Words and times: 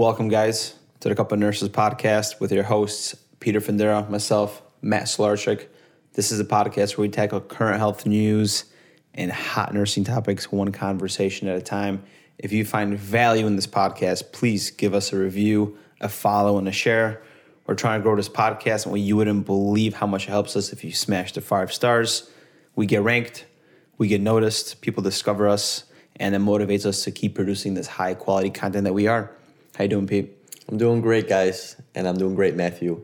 Welcome, 0.00 0.28
guys, 0.28 0.76
to 1.00 1.10
the 1.10 1.14
Cup 1.14 1.30
of 1.30 1.38
Nurses 1.38 1.68
podcast 1.68 2.40
with 2.40 2.52
your 2.52 2.62
hosts, 2.64 3.14
Peter 3.38 3.60
Fendera, 3.60 4.08
myself, 4.08 4.62
Matt 4.80 5.02
Solarchik. 5.02 5.66
This 6.14 6.32
is 6.32 6.40
a 6.40 6.44
podcast 6.46 6.96
where 6.96 7.02
we 7.02 7.10
tackle 7.10 7.38
current 7.38 7.76
health 7.76 8.06
news 8.06 8.64
and 9.12 9.30
hot 9.30 9.74
nursing 9.74 10.04
topics 10.04 10.50
one 10.50 10.72
conversation 10.72 11.48
at 11.48 11.56
a 11.58 11.60
time. 11.60 12.02
If 12.38 12.50
you 12.50 12.64
find 12.64 12.98
value 12.98 13.46
in 13.46 13.56
this 13.56 13.66
podcast, 13.66 14.32
please 14.32 14.70
give 14.70 14.94
us 14.94 15.12
a 15.12 15.18
review, 15.18 15.76
a 16.00 16.08
follow, 16.08 16.56
and 16.56 16.66
a 16.66 16.72
share. 16.72 17.22
We're 17.66 17.74
trying 17.74 18.00
to 18.00 18.02
grow 18.02 18.16
this 18.16 18.30
podcast, 18.30 18.86
and 18.86 18.98
you 18.98 19.18
wouldn't 19.18 19.44
believe 19.44 19.92
how 19.92 20.06
much 20.06 20.28
it 20.28 20.30
helps 20.30 20.56
us 20.56 20.72
if 20.72 20.82
you 20.82 20.92
smash 20.92 21.32
the 21.32 21.42
five 21.42 21.74
stars. 21.74 22.30
We 22.74 22.86
get 22.86 23.02
ranked, 23.02 23.44
we 23.98 24.08
get 24.08 24.22
noticed, 24.22 24.80
people 24.80 25.02
discover 25.02 25.46
us, 25.46 25.84
and 26.16 26.34
it 26.34 26.40
motivates 26.40 26.86
us 26.86 27.04
to 27.04 27.10
keep 27.10 27.34
producing 27.34 27.74
this 27.74 27.86
high 27.86 28.14
quality 28.14 28.48
content 28.48 28.84
that 28.84 28.94
we 28.94 29.06
are. 29.06 29.36
How 29.80 29.84
you 29.84 29.88
doing, 29.88 30.06
Pete? 30.06 30.36
I'm 30.68 30.76
doing 30.76 31.00
great, 31.00 31.26
guys, 31.26 31.74
and 31.94 32.06
I'm 32.06 32.18
doing 32.18 32.34
great, 32.34 32.54
Matthew. 32.54 33.00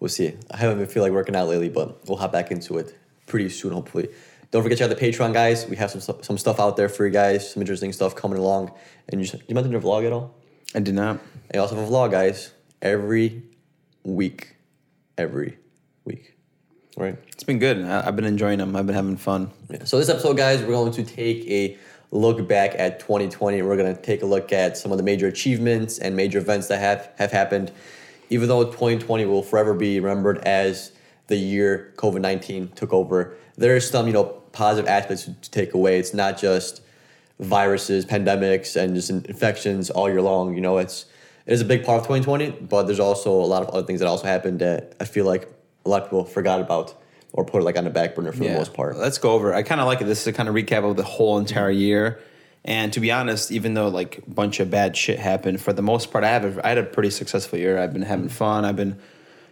We'll 0.00 0.08
see. 0.08 0.32
I 0.50 0.56
haven't 0.56 0.78
been 0.78 0.86
feel 0.86 1.02
like 1.02 1.12
working 1.12 1.36
out 1.36 1.46
lately, 1.46 1.68
but 1.68 2.08
we'll 2.08 2.16
hop 2.16 2.32
back 2.32 2.50
into 2.50 2.78
it 2.78 2.96
pretty 3.26 3.50
soon, 3.50 3.72
hopefully. 3.72 4.08
Don't 4.50 4.62
forget 4.62 4.78
to 4.78 4.84
check 4.84 4.90
out 4.90 4.98
the 4.98 5.06
Patreon, 5.06 5.34
guys. 5.34 5.66
We 5.66 5.76
have 5.76 5.90
some 5.90 6.00
some 6.22 6.38
stuff 6.38 6.58
out 6.58 6.78
there 6.78 6.88
for 6.88 7.04
you 7.04 7.12
guys, 7.12 7.52
some 7.52 7.60
interesting 7.60 7.92
stuff 7.92 8.16
coming 8.16 8.38
along. 8.38 8.72
And 9.10 9.20
you, 9.20 9.30
you 9.46 9.54
mentioned 9.54 9.72
your 9.72 9.82
vlog 9.82 10.06
at 10.06 10.12
all? 10.14 10.34
I 10.74 10.80
did 10.80 10.94
not. 10.94 11.20
I 11.52 11.58
also 11.58 11.76
have 11.76 11.86
a 11.86 11.90
vlog, 11.90 12.12
guys, 12.12 12.50
every 12.80 13.42
week, 14.02 14.56
every 15.18 15.58
week, 16.06 16.34
right? 16.96 17.18
It's 17.28 17.44
been 17.44 17.58
good. 17.58 17.84
I- 17.84 18.08
I've 18.08 18.16
been 18.16 18.24
enjoying 18.24 18.56
them. 18.56 18.74
I've 18.74 18.86
been 18.86 18.96
having 18.96 19.18
fun. 19.18 19.50
Yeah. 19.68 19.84
So 19.84 19.98
this 19.98 20.08
episode, 20.08 20.38
guys, 20.38 20.62
we're 20.62 20.68
going 20.68 20.92
to 20.92 21.04
take 21.04 21.46
a 21.50 21.76
look 22.10 22.46
back 22.48 22.74
at 22.78 23.00
2020. 23.00 23.62
We're 23.62 23.76
going 23.76 23.94
to 23.94 24.00
take 24.00 24.22
a 24.22 24.26
look 24.26 24.52
at 24.52 24.76
some 24.76 24.92
of 24.92 24.98
the 24.98 25.04
major 25.04 25.26
achievements 25.26 25.98
and 25.98 26.16
major 26.16 26.38
events 26.38 26.68
that 26.68 26.78
have, 26.78 27.10
have 27.18 27.32
happened. 27.32 27.72
Even 28.30 28.48
though 28.48 28.64
2020 28.64 29.24
will 29.26 29.42
forever 29.42 29.74
be 29.74 30.00
remembered 30.00 30.38
as 30.38 30.92
the 31.28 31.36
year 31.36 31.92
COVID-19 31.96 32.74
took 32.74 32.92
over, 32.92 33.36
there 33.56 33.74
are 33.76 33.80
some, 33.80 34.06
you 34.06 34.12
know, 34.12 34.24
positive 34.52 34.88
aspects 34.88 35.24
to 35.24 35.50
take 35.50 35.74
away. 35.74 35.98
It's 35.98 36.14
not 36.14 36.38
just 36.38 36.82
viruses, 37.38 38.06
pandemics, 38.06 38.76
and 38.76 38.94
just 38.94 39.10
infections 39.10 39.90
all 39.90 40.08
year 40.08 40.22
long. 40.22 40.54
You 40.54 40.60
know, 40.60 40.78
it's 40.78 41.06
it 41.46 41.52
is 41.52 41.60
a 41.60 41.64
big 41.64 41.84
part 41.84 42.00
of 42.00 42.06
2020, 42.08 42.66
but 42.66 42.84
there's 42.84 42.98
also 42.98 43.30
a 43.30 43.46
lot 43.46 43.62
of 43.62 43.68
other 43.68 43.86
things 43.86 44.00
that 44.00 44.08
also 44.08 44.26
happened 44.26 44.58
that 44.60 44.96
I 44.98 45.04
feel 45.04 45.24
like 45.26 45.48
a 45.84 45.88
lot 45.88 46.02
of 46.02 46.08
people 46.08 46.24
forgot 46.24 46.60
about 46.60 47.00
or 47.36 47.44
put 47.44 47.60
it 47.60 47.64
like 47.64 47.76
on 47.76 47.84
the 47.84 47.90
back 47.90 48.14
burner 48.14 48.32
for 48.32 48.42
the 48.44 48.52
most 48.52 48.74
part. 48.74 48.96
Let's 48.96 49.18
go 49.18 49.32
over. 49.32 49.54
I 49.54 49.62
kind 49.62 49.80
of 49.80 49.86
like 49.86 50.00
it. 50.00 50.04
This 50.04 50.22
is 50.22 50.26
a 50.26 50.32
kind 50.32 50.48
of 50.48 50.54
recap 50.54 50.88
of 50.88 50.96
the 50.96 51.04
whole 51.04 51.38
entire 51.38 51.70
year. 51.70 52.18
And 52.64 52.92
to 52.94 53.00
be 53.00 53.12
honest, 53.12 53.52
even 53.52 53.74
though 53.74 53.88
like 53.88 54.18
a 54.18 54.30
bunch 54.30 54.58
of 54.58 54.70
bad 54.70 54.96
shit 54.96 55.20
happened, 55.20 55.60
for 55.60 55.72
the 55.72 55.82
most 55.82 56.10
part, 56.10 56.24
I 56.24 56.30
have 56.30 56.58
a, 56.58 56.66
I 56.66 56.70
had 56.70 56.78
a 56.78 56.82
pretty 56.82 57.10
successful 57.10 57.58
year. 57.58 57.78
I've 57.78 57.92
been 57.92 58.02
having 58.02 58.28
fun. 58.28 58.64
I've 58.64 58.74
been 58.74 58.98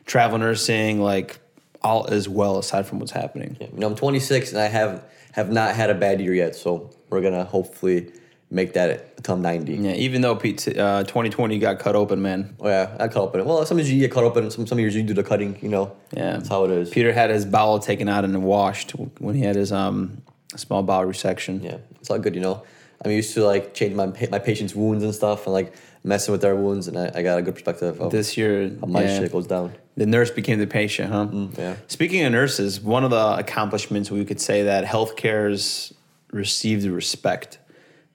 travel 0.07 0.39
nursing, 0.39 1.01
like 1.01 1.39
all 1.83 2.07
is 2.07 2.29
well 2.29 2.59
aside 2.59 2.87
from 2.87 2.99
what's 2.99 3.13
happening. 3.13 3.57
You 3.61 3.69
know, 3.75 3.87
I'm 3.87 3.95
26 3.95 4.53
and 4.53 4.61
I 4.61 4.67
have 4.67 5.05
have 5.33 5.51
not 5.51 5.75
had 5.75 5.91
a 5.91 5.95
bad 5.95 6.21
year 6.21 6.35
yet, 6.35 6.57
so 6.57 6.91
we're 7.11 7.21
gonna 7.21 7.45
hopefully 7.45 8.11
make 8.51 8.75
that 8.75 9.23
come 9.23 9.43
90. 9.43 9.75
Yeah, 9.75 9.93
even 9.93 10.21
though 10.23 10.37
Pete, 10.37 10.67
uh, 10.69 11.05
2020 11.05 11.59
got 11.59 11.79
cut 11.79 11.97
open, 11.97 12.23
man. 12.23 12.55
Oh 12.61 12.69
yeah, 12.69 12.97
I 13.01 13.09
cut 13.09 13.23
open. 13.23 13.45
Well, 13.45 13.65
sometimes 13.67 13.91
you 13.91 14.01
get 14.01 14.13
cut 14.13 14.25
open, 14.25 14.51
some 14.51 14.67
some 14.67 14.79
years 14.79 14.95
you 14.95 15.03
do 15.03 15.15
the 15.15 15.25
cutting. 15.25 15.59
You 15.63 15.69
know, 15.69 15.97
Yeah, 16.13 16.33
that's 16.33 16.49
how 16.49 16.65
it 16.65 16.71
is. 16.71 16.91
Peter 16.91 17.13
had 17.13 17.31
his 17.31 17.45
bowel 17.45 17.79
taken 17.79 18.09
out 18.09 18.25
and 18.25 18.43
washed 18.43 18.93
when 18.93 19.35
he 19.35 19.43
had 19.43 19.57
his 19.57 19.73
um 19.73 20.23
small 20.57 20.83
bowel 20.83 21.05
resection. 21.05 21.63
Yeah, 21.63 21.79
it's 22.01 22.11
all 22.11 22.19
good. 22.19 22.35
You 22.35 22.41
know, 22.43 22.63
I'm 23.05 23.11
used 23.11 23.35
to 23.35 23.45
like 23.45 23.75
changing 23.75 23.97
my 23.97 24.07
my 24.31 24.39
patients' 24.39 24.75
wounds 24.75 25.05
and 25.05 25.15
stuff, 25.15 25.47
and 25.47 25.53
like 25.53 25.75
messing 26.05 26.33
with 26.33 26.43
their 26.43 26.55
wounds, 26.55 26.87
and 26.87 26.99
I, 26.99 27.11
I 27.15 27.23
got 27.23 27.39
a 27.39 27.43
good 27.43 27.55
perspective 27.55 27.99
of 28.01 28.13
This 28.13 28.37
year, 28.37 28.71
how 28.81 28.87
my 28.87 29.03
yeah. 29.05 29.21
shit 29.21 29.33
goes 29.33 29.47
down. 29.47 29.75
The 29.97 30.07
nurse 30.07 30.31
became 30.31 30.59
the 30.59 30.67
patient, 30.67 31.11
huh? 31.11 31.29
yeah. 31.57 31.77
Speaking 31.87 32.25
of 32.25 32.33
nurses, 32.33 32.81
one 32.81 33.05
of 33.05 33.11
the 33.11 33.37
accomplishments 33.39 34.11
we 34.11 34.25
could 34.25 34.41
say 34.41 34.65
that 34.65 34.85
healthcare's 34.85 35.95
received 36.31 36.85
respect, 36.85 37.59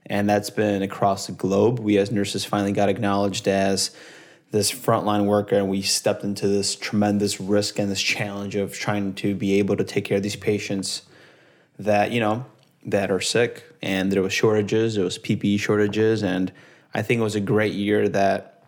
and 0.10 0.28
that's 0.28 0.50
been 0.50 0.82
across 0.82 1.28
the 1.28 1.34
globe. 1.34 1.80
We 1.80 1.98
as 1.98 2.12
nurses 2.12 2.44
finally 2.44 2.72
got 2.72 2.90
acknowledged 2.90 3.48
as 3.48 3.92
this 4.52 4.72
frontline 4.72 5.26
worker, 5.26 5.56
and 5.56 5.70
we 5.70 5.84
stepped 5.84 6.24
into 6.24 6.48
this 6.48 6.76
tremendous 6.76 7.40
risk 7.40 7.78
and 7.78 7.90
this 7.92 8.02
challenge 8.02 8.56
of 8.56 8.74
trying 8.74 9.14
to 9.14 9.36
be 9.36 9.60
able 9.60 9.78
to 9.78 9.84
take 9.84 10.06
care 10.06 10.18
of 10.18 10.24
these 10.24 10.36
patients 10.36 11.04
that 11.78 12.12
you 12.12 12.20
know 12.20 12.46
that 12.86 13.12
are 13.12 13.22
sick, 13.22 13.64
and 13.82 14.12
there 14.12 14.24
was 14.24 14.34
shortages, 14.34 14.96
there 14.96 15.04
was 15.04 15.20
PPE 15.20 15.60
shortages, 15.60 16.24
and 16.24 16.52
I 16.94 17.04
think 17.04 17.20
it 17.20 17.24
was 17.24 17.36
a 17.36 17.42
great 17.42 17.74
year 17.74 18.10
that 18.10 18.64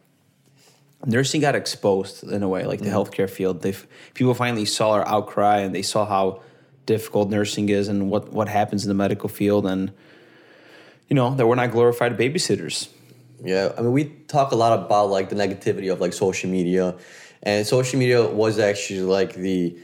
nursing 1.06 1.42
got 1.42 1.56
exposed 1.56 2.24
in 2.24 2.44
a 2.44 2.50
way, 2.50 2.66
like 2.66 2.80
the 2.80 2.86
mm-hmm. 2.86 2.96
healthcare 2.96 3.30
field. 3.30 3.62
They 3.64 3.74
people 4.14 4.36
finally 4.36 4.66
saw 4.66 4.92
our 4.92 5.08
outcry 5.08 5.60
and 5.60 5.74
they 5.74 5.82
saw 5.82 6.06
how 6.06 6.44
difficult 6.86 7.30
nursing 7.30 7.70
is 7.70 7.88
and 7.88 8.12
what 8.12 8.32
what 8.32 8.48
happens 8.48 8.84
in 8.84 8.90
the 8.90 8.94
medical 8.94 9.30
field, 9.30 9.66
and 9.66 9.92
you 11.12 11.16
know 11.16 11.36
that 11.36 11.46
we're 11.46 11.56
not 11.56 11.72
glorified 11.72 12.18
babysitters. 12.18 12.88
Yeah, 13.44 13.74
I 13.78 13.82
mean, 13.82 13.92
we 13.92 14.06
talk 14.30 14.54
a 14.54 14.56
lot 14.56 14.80
about 14.80 15.10
like 15.10 15.28
the 15.28 15.36
negativity 15.36 15.92
of 15.92 16.00
like 16.00 16.14
social 16.14 16.50
media, 16.50 16.96
and 17.44 17.68
social 17.68 18.00
media 18.00 18.26
was 18.26 18.58
actually 18.60 19.02
like 19.02 19.34
the 19.36 19.78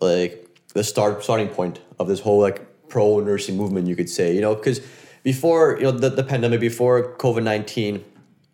like 0.00 0.48
the 0.72 0.84
start 0.84 1.24
starting 1.24 1.48
point 1.48 1.80
of 1.98 2.06
this 2.06 2.20
whole 2.20 2.40
like 2.40 2.88
pro 2.88 3.18
nursing 3.18 3.56
movement, 3.56 3.88
you 3.88 3.96
could 3.96 4.08
say. 4.08 4.36
You 4.36 4.40
know, 4.40 4.54
because 4.54 4.80
before 5.24 5.78
you 5.78 5.82
know 5.82 5.90
the, 5.90 6.10
the 6.10 6.22
pandemic, 6.22 6.60
before 6.60 7.16
COVID 7.16 7.42
nineteen, 7.42 8.04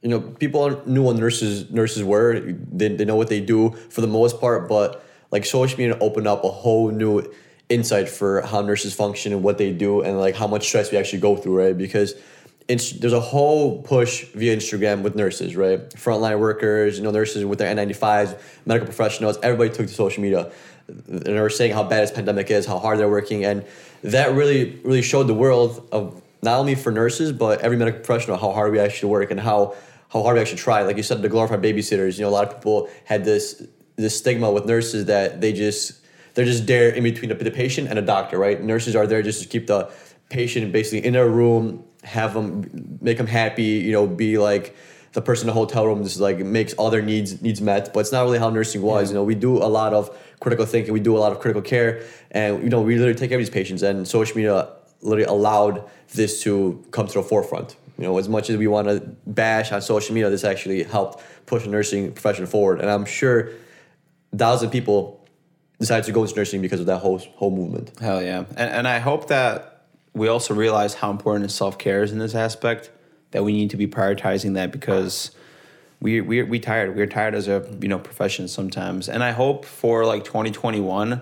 you 0.01 0.09
know, 0.09 0.21
people 0.21 0.81
knew 0.87 1.03
what 1.03 1.17
nurses 1.17 1.71
nurses 1.71 2.03
were. 2.03 2.41
They 2.41 2.89
they 2.89 3.05
know 3.05 3.17
what 3.17 3.29
they 3.29 3.41
do 3.41 3.73
for 3.91 4.01
the 4.01 4.07
most 4.07 4.41
part, 4.41 4.67
but 4.67 5.05
like 5.31 5.45
social 5.45 5.77
media 5.77 5.99
opened 6.01 6.27
up 6.27 6.43
a 6.43 6.49
whole 6.49 6.91
new 6.91 7.31
insight 7.69 8.09
for 8.09 8.43
how 8.43 8.61
nurses 8.61 8.95
function 8.95 9.33
and 9.33 9.43
what 9.43 9.59
they 9.59 9.73
do 9.73 10.01
and 10.01 10.19
like 10.19 10.35
how 10.35 10.47
much 10.47 10.67
stress 10.67 10.91
we 10.91 10.99
actually 10.99 11.21
go 11.21 11.37
through, 11.37 11.59
right? 11.59 11.77
Because 11.77 12.15
it's, 12.67 12.93
there's 12.93 13.13
a 13.13 13.21
whole 13.21 13.83
push 13.83 14.25
via 14.27 14.57
Instagram 14.57 15.03
with 15.03 15.15
nurses, 15.15 15.57
right? 15.57 15.89
Frontline 15.91 16.39
workers, 16.39 16.99
you 16.99 17.05
know, 17.05 17.11
nurses 17.11 17.45
with 17.45 17.59
their 17.59 17.75
N95s, 17.75 18.39
medical 18.67 18.87
professionals, 18.87 19.39
everybody 19.43 19.71
took 19.71 19.87
to 19.87 19.93
social 19.93 20.23
media. 20.23 20.51
And 20.87 21.23
they 21.23 21.41
were 21.41 21.51
saying 21.51 21.73
how 21.73 21.83
bad 21.83 22.03
this 22.03 22.11
pandemic 22.11 22.51
is, 22.51 22.67
how 22.67 22.79
hard 22.79 22.99
they're 22.99 23.09
working. 23.09 23.45
And 23.45 23.65
that 24.03 24.35
really, 24.35 24.81
really 24.85 25.03
showed 25.03 25.27
the 25.27 25.35
world 25.35 25.87
of 25.93 26.23
not 26.43 26.59
only 26.59 26.75
for 26.75 26.93
nurses, 26.93 27.33
but 27.33 27.61
every 27.61 27.77
medical 27.77 28.01
professional, 28.01 28.37
how 28.37 28.53
hard 28.53 28.73
we 28.73 28.79
actually 28.79 29.11
work 29.11 29.31
and 29.31 29.41
how, 29.41 29.75
how 30.11 30.23
hard 30.23 30.37
we 30.37 30.41
actually 30.41 30.59
try. 30.59 30.83
Like 30.83 30.97
you 30.97 31.03
said, 31.03 31.21
the 31.21 31.29
glorified 31.29 31.63
babysitters, 31.63 32.19
you 32.19 32.23
know, 32.23 32.29
a 32.29 32.31
lot 32.31 32.49
of 32.49 32.55
people 32.55 32.89
had 33.05 33.25
this, 33.25 33.67
this 33.97 34.17
stigma 34.17 34.51
with 34.51 34.67
nurses 34.67 35.07
that 35.07 35.41
they 35.41 35.53
just, 35.53 35.98
they're 36.39 36.47
just 36.47 36.69
there 36.69 36.91
in 36.91 37.03
between 37.03 37.31
the, 37.31 37.35
the 37.35 37.51
patient 37.51 37.89
and 37.89 37.99
a 37.99 38.03
doctor, 38.03 38.39
right? 38.39 38.63
Nurses 38.63 38.95
are 38.95 39.09
there 39.09 39.23
just 39.23 39.43
to 39.43 39.49
keep 39.49 39.67
the 39.67 39.91
patient 40.31 40.71
basically 40.71 41.05
in 41.05 41.15
their 41.15 41.29
room, 41.29 41.83
have 42.05 42.33
them, 42.33 42.99
make 43.01 43.17
them 43.17 43.27
happy, 43.27 43.65
you 43.65 43.91
know, 43.91 44.07
be 44.07 44.39
like 44.39 44.77
the 45.15 45.21
person 45.21 45.49
in 45.49 45.53
the 45.53 45.59
hotel 45.61 45.85
room 45.85 46.05
just 46.05 46.21
like 46.21 46.39
makes 46.39 46.75
all 46.75 46.91
their 46.91 47.03
needs 47.03 47.43
needs 47.43 47.61
met. 47.61 47.93
But 47.93 48.01
it's 48.01 48.13
not 48.13 48.23
really 48.23 48.39
how 48.39 48.51
nursing 48.51 48.83
was. 48.83 49.11
You 49.11 49.17
know, 49.17 49.25
we 49.25 49.35
do 49.35 49.57
a 49.57 49.67
lot 49.67 49.93
of 49.93 50.17
critical 50.39 50.65
thinking, 50.65 50.93
we 50.93 51.01
do 51.01 51.17
a 51.17 51.19
lot 51.19 51.33
of 51.33 51.41
critical 51.41 51.61
care, 51.61 52.05
and 52.31 52.63
you 52.63 52.69
know, 52.69 52.83
we 52.83 52.95
literally 52.95 53.19
take 53.19 53.31
care 53.31 53.39
of 53.39 53.45
these 53.45 53.51
patients. 53.51 53.83
And 53.83 54.07
social 54.07 54.37
media 54.37 54.69
literally 55.01 55.25
allowed 55.25 55.91
this 56.15 56.41
to 56.45 56.85
come 56.93 57.09
to 57.09 57.15
the 57.15 57.23
forefront. 57.25 57.75
You 57.99 58.05
know, 58.05 58.17
as 58.17 58.29
much 58.29 58.49
as 58.49 58.57
we 58.57 58.69
want 58.69 58.87
to 58.87 59.01
bash 59.27 59.73
on 59.73 59.83
social 59.83 60.15
media, 60.15 60.31
this 60.31 60.45
actually 60.45 60.85
helped 60.85 61.21
push 61.47 61.65
the 61.65 61.71
nursing 61.71 62.13
profession 62.13 62.47
forward. 62.47 62.81
And 62.81 62.89
I'm 62.89 63.07
sure 63.07 63.51
thousands 64.37 64.69
of 64.69 64.71
people 64.73 65.18
decided 65.79 66.05
to 66.05 66.13
go 66.13 66.23
into 66.23 66.35
nursing 66.35 66.61
because 66.61 66.81
of 66.81 66.87
that 66.87 66.99
whole 66.99 67.19
whole 67.19 67.51
movement. 67.51 67.99
Hell 68.01 68.23
yeah, 68.23 68.45
and 68.57 68.71
and 68.71 68.89
I 68.89 68.99
hope 68.99 69.29
that 69.29 69.85
we 70.13 70.29
also 70.29 70.55
realize 70.55 70.95
how 70.95 71.11
important 71.11 71.51
self 71.51 71.79
care 71.79 72.03
is 72.03 72.13
in 72.13 72.19
this 72.19 72.35
aspect. 72.35 72.91
That 73.31 73.45
we 73.45 73.53
need 73.53 73.71
to 73.71 73.77
be 73.77 73.87
prioritizing 73.87 74.55
that 74.55 74.73
because 74.73 75.33
we 76.01 76.21
we 76.21 76.43
we 76.43 76.61
tired. 76.61 76.97
We're 76.97 77.07
tired 77.07 77.35
as 77.35 77.49
a 77.49 77.69
you 77.81 77.89
know 77.89 77.99
profession 77.99 78.49
sometimes, 78.49 79.09
and 79.09 79.23
I 79.23 79.33
hope 79.33 79.65
for 79.65 80.05
like 80.07 80.25
2021, 80.25 81.21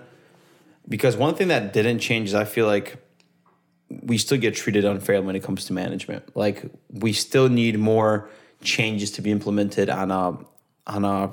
because 0.88 1.16
one 1.16 1.34
thing 1.34 1.48
that 1.48 1.72
didn't 1.72 1.98
change 1.98 2.28
is 2.28 2.34
I 2.34 2.44
feel 2.44 2.66
like 2.66 2.96
we 3.88 4.19
still 4.19 4.38
get 4.38 4.54
treated 4.54 4.84
unfairly 4.84 5.26
when 5.26 5.36
it 5.36 5.42
comes 5.42 5.64
to 5.66 5.72
management. 5.72 6.36
Like 6.36 6.64
we 6.90 7.12
still 7.12 7.48
need 7.48 7.78
more 7.78 8.28
changes 8.62 9.12
to 9.12 9.22
be 9.22 9.30
implemented 9.30 9.90
on 9.90 10.10
a 10.10 10.38
on 10.86 11.04
a 11.04 11.32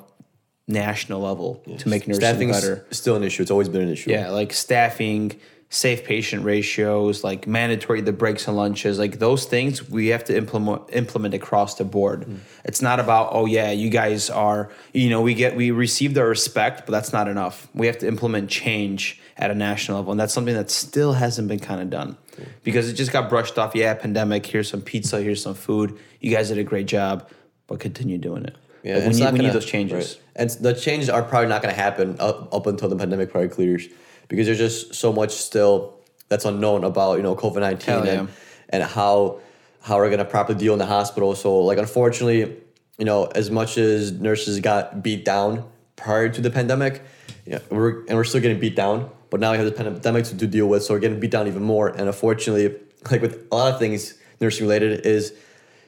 national 0.68 1.22
level 1.22 1.62
to 1.78 1.90
make 1.90 2.08
nursing 2.08 2.22
Staffing 2.22 2.52
better. 2.52 2.86
is 2.90 2.98
still 2.98 3.16
an 3.16 3.24
issue. 3.24 3.42
It's 3.42 3.52
always 3.52 3.70
been 3.70 3.82
an 3.82 3.90
issue. 3.90 4.12
Yeah, 4.12 4.30
like 4.30 4.54
staffing, 4.54 5.40
safe 5.70 6.06
patient 6.06 6.46
ratios, 6.46 7.24
like 7.24 7.48
mandatory 7.48 8.00
the 8.02 8.14
breaks 8.14 8.48
and 8.48 8.56
lunches, 8.56 8.98
like 8.98 9.20
those 9.20 9.46
things 9.46 9.90
we 9.90 10.08
have 10.08 10.24
to 10.26 10.38
implement 10.38 10.84
implement 10.94 11.34
across 11.34 11.76
the 11.76 11.84
board. 11.84 12.22
Mm. 12.26 12.38
It's 12.64 12.82
not 12.82 13.00
about 13.00 13.30
oh 13.34 13.46
yeah, 13.46 13.72
you 13.72 13.90
guys 13.90 14.30
are 14.30 14.70
you 14.94 15.10
know 15.10 15.22
we 15.22 15.34
get 15.34 15.56
we 15.56 15.72
receive 15.72 16.14
the 16.14 16.24
respect, 16.24 16.86
but 16.86 16.92
that's 16.92 17.12
not 17.12 17.28
enough. 17.28 17.68
We 17.74 17.88
have 17.88 17.98
to 18.00 18.08
implement 18.08 18.50
change 18.50 19.20
at 19.36 19.52
a 19.52 19.56
national 19.56 19.98
level, 19.98 20.12
and 20.12 20.20
that's 20.20 20.34
something 20.34 20.54
that 20.54 20.70
still 20.72 21.14
hasn't 21.14 21.48
been 21.50 21.60
kind 21.60 21.82
of 21.82 21.90
done 21.90 22.18
because 22.64 22.88
it 22.90 22.94
just 22.94 23.12
got 23.12 23.30
brushed 23.30 23.58
off. 23.58 23.76
Yeah, 23.76 23.94
pandemic. 23.96 24.46
Here's 24.46 24.70
some 24.70 24.82
pizza. 24.82 25.22
Here's 25.22 25.42
some 25.42 25.56
food. 25.56 25.98
You 26.22 26.32
guys 26.34 26.48
did 26.50 26.58
a 26.58 26.64
great 26.64 26.86
job. 26.88 27.30
but 27.68 27.80
continue 27.80 28.18
doing 28.18 28.44
it. 28.46 28.56
Yeah, 28.84 28.96
Like, 28.98 29.04
we 29.08 29.10
need, 29.14 29.26
we 29.26 29.32
need 29.32 29.38
gonna- 29.40 29.54
those 29.54 29.66
changes. 29.66 29.96
right. 30.18 30.23
And 30.36 30.50
the 30.50 30.74
changes 30.74 31.10
are 31.10 31.22
probably 31.24 31.50
not 31.50 31.62
going 31.62 31.74
to 31.74 31.80
happen 31.80 32.18
up, 32.20 32.54
up 32.54 32.66
until 32.66 32.90
the 32.90 32.96
pandemic 32.96 33.32
probably 33.32 33.50
clears 33.50 33.88
because 34.28 34.48
there's 34.48 34.58
just 34.58 34.96
so 34.96 35.14
much 35.14 35.32
still 35.32 36.00
that's 36.30 36.46
unknown 36.46 36.84
about 36.84 37.18
you 37.18 37.24
know 37.24 37.36
COVID 37.36 37.60
nineteen 37.60 38.06
yeah. 38.06 38.12
and 38.12 38.30
and 38.70 38.84
how 38.84 39.40
how 39.82 39.98
we're 39.98 40.08
going 40.08 40.20
to 40.20 40.26
properly 40.26 40.58
deal 40.58 40.74
in 40.74 40.80
the 40.80 40.86
hospital. 40.86 41.36
So 41.36 41.60
like 41.60 41.78
unfortunately, 41.78 42.58
you 42.98 43.06
know, 43.06 43.26
as 43.26 43.52
much 43.52 43.78
as 43.78 44.12
nurses 44.12 44.60
got 44.60 45.04
beat 45.04 45.26
down 45.26 45.70
prior 45.96 46.30
to 46.30 46.42
the 46.42 46.50
pandemic, 46.50 47.04
yeah, 47.46 47.60
we're 47.70 48.06
and 48.06 48.16
we're 48.16 48.24
still 48.24 48.42
getting 48.42 48.60
beat 48.60 48.76
down. 48.76 49.10
But 49.30 49.40
now 49.40 49.52
we 49.52 49.58
have 49.58 49.66
the 49.66 49.72
pandemic 49.72 50.26
to, 50.26 50.38
to 50.38 50.48
deal 50.48 50.68
with, 50.68 50.84
so 50.84 50.94
we're 50.94 51.00
getting 51.00 51.20
beat 51.20 51.32
down 51.32 51.48
even 51.48 51.64
more. 51.64 51.90
And 51.90 52.02
unfortunately, 52.02 52.76
like 53.12 53.22
with 53.22 53.48
a 53.52 53.56
lot 53.56 53.74
of 53.74 53.80
things 53.80 54.16
nursing 54.40 54.66
related, 54.66 55.06
is 55.06 55.34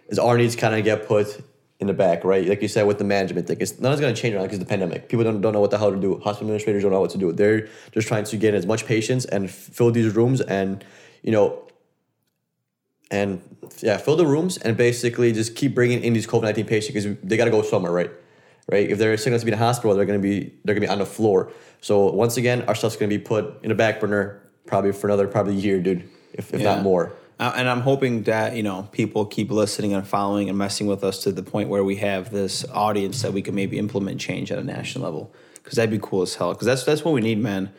is 0.08 0.20
our 0.20 0.38
needs 0.38 0.56
kind 0.56 0.76
of 0.76 0.84
get 0.84 1.08
put 1.08 1.44
in 1.86 1.96
the 1.96 1.98
back, 2.06 2.24
right? 2.24 2.48
Like 2.48 2.62
you 2.62 2.68
said 2.68 2.88
with 2.88 2.98
the 2.98 3.04
management 3.04 3.48
thing, 3.48 3.58
it's 3.60 3.80
nothing's 3.80 4.02
gonna 4.02 4.14
change 4.16 4.34
around 4.36 4.46
because 4.46 4.60
the 4.60 4.66
pandemic. 4.66 5.08
People 5.10 5.24
don't, 5.24 5.42
don't 5.42 5.54
know 5.54 5.60
what 5.62 5.72
the 5.72 5.78
hell 5.78 5.92
to 5.92 5.98
do. 5.98 6.16
Hospital 6.20 6.48
administrators 6.48 6.84
don't 6.84 6.92
know 6.92 7.02
what 7.02 7.12
to 7.12 7.18
do. 7.18 7.32
They're 7.32 7.68
just 7.92 8.08
trying 8.08 8.26
to 8.26 8.38
get 8.38 8.54
as 8.54 8.66
much 8.66 8.86
patients 8.86 9.26
and 9.26 9.50
fill 9.50 9.92
these 9.92 10.16
rooms 10.16 10.42
and 10.42 10.84
you 11.22 11.32
know 11.32 11.62
and 13.12 13.42
yeah, 13.82 13.98
fill 13.98 14.16
the 14.16 14.26
rooms 14.26 14.58
and 14.58 14.76
basically 14.76 15.32
just 15.32 15.56
keep 15.56 15.76
bringing 15.76 16.04
in 16.04 16.14
these 16.14 16.28
COVID 16.28 16.44
nineteen 16.44 16.66
patients 16.66 16.94
because 16.94 17.18
they 17.24 17.38
got 17.38 17.46
to 17.46 17.52
go 17.52 17.62
somewhere, 17.62 17.92
right? 17.92 18.12
Right. 18.72 18.90
If 18.90 18.98
they're 18.98 19.16
sick 19.18 19.28
enough 19.28 19.42
to 19.42 19.46
be 19.46 19.52
in 19.52 19.60
a 19.60 19.62
hospital, 19.62 19.96
they're 19.96 20.06
gonna 20.08 20.18
be 20.20 20.52
they're 20.64 20.74
gonna 20.74 20.88
be 20.88 20.92
on 20.92 20.98
the 21.00 21.06
floor. 21.06 21.52
So 21.82 22.12
once 22.12 22.38
again, 22.38 22.64
our 22.68 22.74
stuff's 22.74 22.96
gonna 22.96 23.10
be 23.10 23.20
put 23.20 23.64
in 23.64 23.70
the 23.70 23.76
back 23.76 24.00
burner 24.00 24.42
probably 24.66 24.92
for 24.92 25.06
another 25.08 25.28
probably 25.28 25.54
year, 25.54 25.80
dude, 25.80 26.10
if, 26.34 26.52
if 26.52 26.62
Yeah. 26.62 26.74
not 26.74 26.84
more. 26.84 27.14
Uh, 27.38 27.54
and 27.56 27.68
I'm 27.68 27.82
hoping 27.82 28.24
that 28.24 28.56
you 28.56 28.64
know 28.64 28.88
people 28.92 29.26
keep 29.26 29.52
listening 29.52 29.94
and 29.94 30.08
following 30.08 30.50
and 30.50 30.58
messing 30.58 30.88
with 30.88 31.04
us 31.04 31.24
to 31.24 31.32
the 31.32 31.44
point 31.44 31.70
where 31.70 31.84
we 31.84 31.98
have 31.98 32.32
this 32.32 32.66
audience 32.72 33.22
that 33.24 33.34
we 33.34 33.42
can 33.42 33.56
maybe 33.56 33.78
implement 33.78 34.22
change 34.22 34.52
at 34.52 34.58
a 34.58 34.64
national 34.64 35.04
level. 35.04 35.34
Because 35.56 35.78
that'd 35.78 35.90
be 35.90 36.00
cool 36.00 36.22
as 36.22 36.36
hell. 36.36 36.54
Because 36.54 36.68
that's 36.68 36.84
that's 36.84 37.04
what 37.04 37.14
we 37.14 37.22
need, 37.22 37.40
man. 37.40 37.72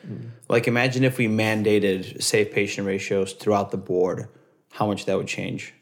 Like 0.48 0.66
imagine 0.66 1.04
if 1.04 1.18
we 1.18 1.28
mandated 1.28 2.22
safe 2.22 2.52
patient 2.52 2.86
ratios 2.86 3.32
throughout 3.32 3.70
the 3.70 3.76
board, 3.76 4.28
how 4.72 4.86
much 4.86 5.06
that 5.06 5.16
would 5.16 5.28
change. 5.28 5.72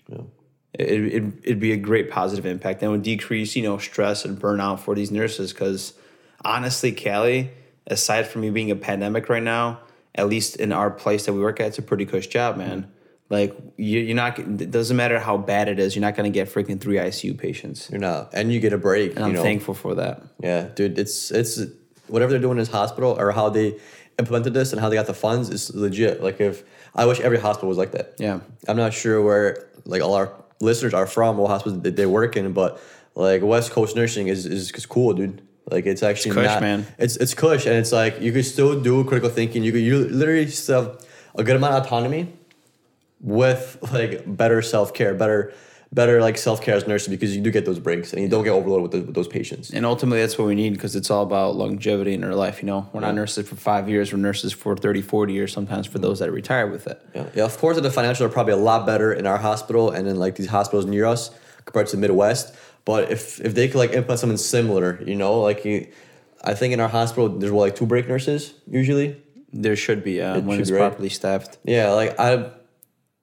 It, 0.74 1.14
it, 1.14 1.24
it'd 1.44 1.60
be 1.60 1.72
a 1.72 1.76
great 1.76 2.10
positive 2.10 2.46
impact 2.46 2.82
and 2.82 2.90
would 2.90 3.02
decrease, 3.02 3.56
you 3.56 3.62
know, 3.62 3.78
stress 3.78 4.24
and 4.24 4.38
burnout 4.38 4.80
for 4.80 4.94
these 4.94 5.10
nurses. 5.10 5.52
Because 5.52 5.94
honestly, 6.44 6.92
Cali, 6.92 7.50
aside 7.86 8.26
from 8.26 8.42
me 8.42 8.50
being 8.50 8.70
a 8.70 8.76
pandemic 8.76 9.28
right 9.28 9.42
now, 9.42 9.80
at 10.14 10.28
least 10.28 10.56
in 10.56 10.72
our 10.72 10.90
place 10.90 11.26
that 11.26 11.32
we 11.32 11.40
work 11.40 11.58
at, 11.60 11.68
it's 11.68 11.78
a 11.78 11.82
pretty 11.82 12.06
cush 12.06 12.26
job, 12.26 12.56
man. 12.56 12.90
Like 13.30 13.56
you, 13.76 14.00
you're 14.00 14.16
not. 14.16 14.38
It 14.38 14.70
doesn't 14.70 14.96
matter 14.96 15.18
how 15.18 15.36
bad 15.38 15.68
it 15.68 15.78
is. 15.78 15.96
You're 15.96 16.02
not 16.02 16.14
gonna 16.14 16.30
get 16.30 16.48
freaking 16.48 16.80
three 16.80 16.96
ICU 16.96 17.38
patients. 17.38 17.88
You're 17.90 18.00
not, 18.00 18.30
and 18.34 18.52
you 18.52 18.60
get 18.60 18.72
a 18.72 18.78
break. 18.78 19.16
And 19.16 19.24
I'm 19.24 19.32
know. 19.32 19.42
thankful 19.42 19.74
for 19.74 19.94
that. 19.94 20.22
Yeah, 20.42 20.68
dude, 20.74 20.98
it's 20.98 21.30
it's 21.30 21.60
whatever 22.06 22.32
they're 22.32 22.40
doing 22.40 22.52
in 22.52 22.58
this 22.58 22.70
hospital 22.70 23.16
or 23.18 23.32
how 23.32 23.48
they 23.48 23.78
implemented 24.18 24.54
this 24.54 24.72
and 24.72 24.80
how 24.80 24.88
they 24.88 24.96
got 24.96 25.06
the 25.06 25.14
funds 25.14 25.48
is 25.50 25.74
legit. 25.74 26.22
Like 26.22 26.40
if 26.40 26.62
I 26.94 27.06
wish 27.06 27.20
every 27.20 27.38
hospital 27.38 27.68
was 27.68 27.78
like 27.78 27.92
that. 27.92 28.14
Yeah. 28.18 28.40
I'm 28.68 28.76
not 28.76 28.92
sure 28.92 29.22
where 29.22 29.68
like 29.84 30.02
all 30.02 30.14
our 30.14 30.32
listeners 30.60 30.94
are 30.94 31.06
from, 31.06 31.36
what 31.36 31.48
hospitals 31.48 31.82
they, 31.82 31.90
they 31.90 32.06
work 32.06 32.36
in, 32.36 32.52
but 32.52 32.80
like 33.14 33.42
West 33.42 33.72
Coast 33.72 33.96
nursing 33.96 34.28
is 34.28 34.46
is, 34.46 34.70
is 34.70 34.86
cool, 34.86 35.14
dude. 35.14 35.42
Like 35.70 35.86
it's 35.86 36.02
actually 36.02 36.30
It's 36.30 36.36
cush, 36.36 36.46
not, 36.46 36.60
man. 36.60 36.86
It's 36.98 37.16
it's 37.16 37.34
cush, 37.34 37.66
and 37.66 37.76
it's 37.76 37.92
like 37.92 38.20
you 38.20 38.32
could 38.32 38.44
still 38.44 38.80
do 38.80 39.02
critical 39.04 39.30
thinking. 39.30 39.64
You 39.64 39.72
could 39.72 39.82
you 39.82 40.08
literally 40.08 40.46
still 40.48 40.82
have 40.82 41.06
a 41.36 41.42
good 41.42 41.56
amount 41.56 41.74
of 41.74 41.86
autonomy 41.86 42.32
with 43.24 43.78
like 43.92 44.22
better 44.36 44.62
self 44.62 44.94
care, 44.94 45.14
better 45.14 45.52
better 45.92 46.20
like 46.20 46.36
self 46.36 46.60
care 46.60 46.74
as 46.74 46.86
nurses 46.86 47.08
because 47.08 47.34
you 47.34 47.40
do 47.42 47.50
get 47.50 47.64
those 47.64 47.78
breaks 47.78 48.12
and 48.12 48.20
you 48.20 48.28
don't 48.28 48.42
get 48.44 48.50
overloaded 48.50 48.82
with, 48.82 48.92
the, 48.92 49.00
with 49.06 49.14
those 49.14 49.28
patients. 49.28 49.70
And 49.70 49.86
ultimately, 49.86 50.20
that's 50.20 50.36
what 50.36 50.46
we 50.46 50.54
need 50.54 50.74
because 50.74 50.94
it's 50.94 51.10
all 51.10 51.22
about 51.22 51.56
longevity 51.56 52.12
in 52.14 52.22
our 52.24 52.34
life. 52.34 52.60
You 52.62 52.66
know, 52.66 52.88
we're 52.92 53.00
not 53.00 53.14
nurses 53.14 53.48
for 53.48 53.56
five 53.56 53.88
years. 53.88 54.12
We're 54.12 54.18
nurses 54.18 54.52
for 54.52 54.76
30, 54.76 55.02
40 55.02 55.32
years. 55.32 55.52
Sometimes 55.52 55.86
for 55.86 55.98
those 55.98 56.18
that 56.18 56.30
retire 56.32 56.66
with 56.66 56.86
it. 56.86 57.00
Yeah, 57.14 57.26
yeah. 57.34 57.44
Of 57.44 57.56
course, 57.58 57.80
the 57.80 57.88
financials 57.88 58.20
are 58.22 58.28
probably 58.28 58.52
a 58.54 58.58
lot 58.58 58.86
better 58.86 59.12
in 59.12 59.26
our 59.26 59.38
hospital 59.38 59.90
and 59.90 60.06
in 60.06 60.16
like 60.18 60.34
these 60.36 60.48
hospitals 60.48 60.84
near 60.84 61.06
us 61.06 61.30
compared 61.64 61.86
to 61.88 61.96
the 61.96 62.00
Midwest. 62.00 62.54
But 62.84 63.10
if 63.10 63.40
if 63.40 63.54
they 63.54 63.68
could 63.68 63.78
like 63.78 63.92
implement 63.92 64.20
something 64.20 64.36
similar, 64.36 65.02
you 65.06 65.14
know, 65.14 65.40
like 65.40 65.64
you, 65.64 65.86
I 66.42 66.52
think 66.54 66.74
in 66.74 66.80
our 66.80 66.88
hospital 66.88 67.28
there's 67.30 67.52
what 67.52 67.62
like 67.62 67.76
two 67.76 67.86
break 67.86 68.06
nurses 68.08 68.52
usually. 68.66 69.22
There 69.56 69.76
should 69.76 70.02
be 70.02 70.20
uh, 70.20 70.38
It 70.38 70.44
when 70.44 70.56
should 70.56 70.62
it's 70.62 70.70
be, 70.70 70.76
right? 70.76 70.88
properly 70.90 71.08
staffed. 71.08 71.58
Yeah, 71.64 71.92
like 71.92 72.18
I, 72.18 72.50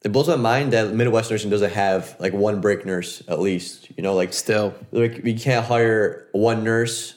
it 0.03 0.11
blows 0.11 0.27
my 0.27 0.35
mind 0.35 0.73
that 0.73 0.93
Midwest 0.93 1.29
nursing 1.29 1.49
doesn't 1.49 1.73
have 1.73 2.15
like 2.19 2.33
one 2.33 2.59
break 2.61 2.85
nurse 2.85 3.21
at 3.27 3.39
least. 3.39 3.89
You 3.95 4.03
know, 4.03 4.15
like 4.15 4.33
Still, 4.33 4.73
like 4.91 5.21
we 5.23 5.33
can't 5.35 5.65
hire 5.65 6.27
one 6.31 6.63
nurse, 6.63 7.15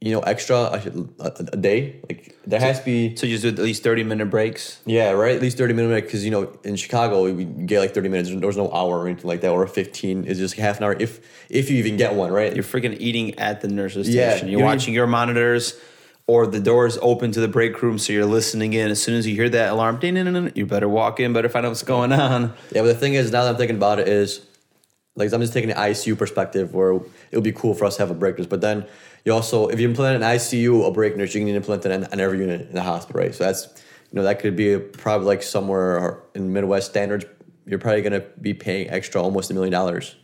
you 0.00 0.12
know, 0.12 0.20
extra 0.20 0.56
a, 0.56 0.80
a, 1.20 1.32
a 1.52 1.56
day. 1.56 2.00
Like 2.08 2.36
there 2.46 2.60
has 2.60 2.78
to 2.78 2.84
be. 2.84 3.14
so 3.16 3.26
you 3.26 3.34
just 3.38 3.42
do 3.42 3.48
at 3.50 3.58
least 3.58 3.82
thirty 3.82 4.04
minute 4.04 4.26
breaks. 4.30 4.80
Yeah, 4.86 5.10
right. 5.10 5.36
At 5.36 5.42
least 5.42 5.58
thirty 5.58 5.74
minutes 5.74 6.06
because 6.06 6.24
you 6.24 6.30
know 6.30 6.56
in 6.64 6.76
Chicago 6.76 7.30
we 7.30 7.44
get 7.44 7.80
like 7.80 7.92
thirty 7.94 8.08
minutes. 8.08 8.30
There 8.30 8.38
was 8.46 8.56
no 8.56 8.70
hour 8.72 9.00
or 9.00 9.06
anything 9.08 9.28
like 9.28 9.42
that, 9.42 9.50
or 9.50 9.66
fifteen. 9.66 10.24
It's 10.26 10.38
just 10.38 10.54
half 10.54 10.78
an 10.78 10.84
hour 10.84 10.96
if 10.98 11.20
if 11.50 11.68
you 11.70 11.76
even 11.78 11.96
get 11.98 12.14
one, 12.14 12.30
right? 12.32 12.54
You're 12.54 12.64
freaking 12.64 12.96
eating 12.98 13.38
at 13.38 13.60
the 13.60 13.68
nurse's 13.68 14.08
Yeah, 14.08 14.30
station. 14.30 14.48
You're 14.48 14.60
you- 14.60 14.64
watching 14.66 14.94
your 14.94 15.06
monitors, 15.06 15.78
or 16.28 16.46
the 16.46 16.60
doors 16.60 16.98
open 17.00 17.32
to 17.32 17.40
the 17.40 17.48
break 17.48 17.80
room, 17.82 17.98
so 17.98 18.12
you're 18.12 18.26
listening 18.26 18.74
in. 18.74 18.90
As 18.90 19.02
soon 19.02 19.14
as 19.14 19.26
you 19.26 19.34
hear 19.34 19.48
that 19.48 19.72
alarm, 19.72 19.98
ding, 19.98 20.14
ding, 20.14 20.30
ding, 20.30 20.52
you 20.54 20.66
better 20.66 20.88
walk 20.88 21.20
in. 21.20 21.32
Better 21.32 21.48
find 21.48 21.64
out 21.64 21.70
what's 21.70 21.82
going 21.82 22.12
on. 22.12 22.52
yeah, 22.70 22.82
but 22.82 22.88
the 22.88 22.94
thing 22.94 23.14
is, 23.14 23.32
now 23.32 23.44
that 23.44 23.50
I'm 23.50 23.56
thinking 23.56 23.76
about 23.76 23.98
it, 23.98 24.08
is 24.08 24.46
like 25.16 25.32
I'm 25.32 25.40
just 25.40 25.54
taking 25.54 25.70
the 25.70 25.74
ICU 25.74 26.18
perspective, 26.18 26.74
where 26.74 26.92
it 26.92 27.02
would 27.32 27.42
be 27.42 27.52
cool 27.52 27.72
for 27.72 27.86
us 27.86 27.96
to 27.96 28.02
have 28.02 28.10
a 28.10 28.14
break 28.14 28.36
nurse. 28.36 28.46
But 28.46 28.60
then 28.60 28.86
you 29.24 29.32
also, 29.32 29.68
if 29.68 29.80
you 29.80 29.88
implement 29.88 30.22
an 30.22 30.30
ICU, 30.30 30.86
a 30.86 30.90
break 30.90 31.16
nurse, 31.16 31.34
you 31.34 31.40
can 31.40 31.48
implement 31.48 31.86
it 31.86 31.92
in, 31.92 32.04
in 32.12 32.20
every 32.20 32.40
unit 32.40 32.68
in 32.68 32.74
the 32.74 32.82
hospital, 32.82 33.22
right? 33.22 33.34
So 33.34 33.44
that's 33.44 33.66
you 34.12 34.16
know 34.16 34.22
that 34.24 34.38
could 34.38 34.54
be 34.54 34.78
probably 34.78 35.26
like 35.26 35.42
somewhere 35.42 36.22
in 36.34 36.52
Midwest 36.52 36.90
standards. 36.90 37.24
You're 37.64 37.78
probably 37.78 38.02
gonna 38.02 38.24
be 38.40 38.52
paying 38.52 38.90
extra, 38.90 39.22
almost 39.22 39.50
a 39.50 39.54
million 39.54 39.72
dollars, 39.72 40.14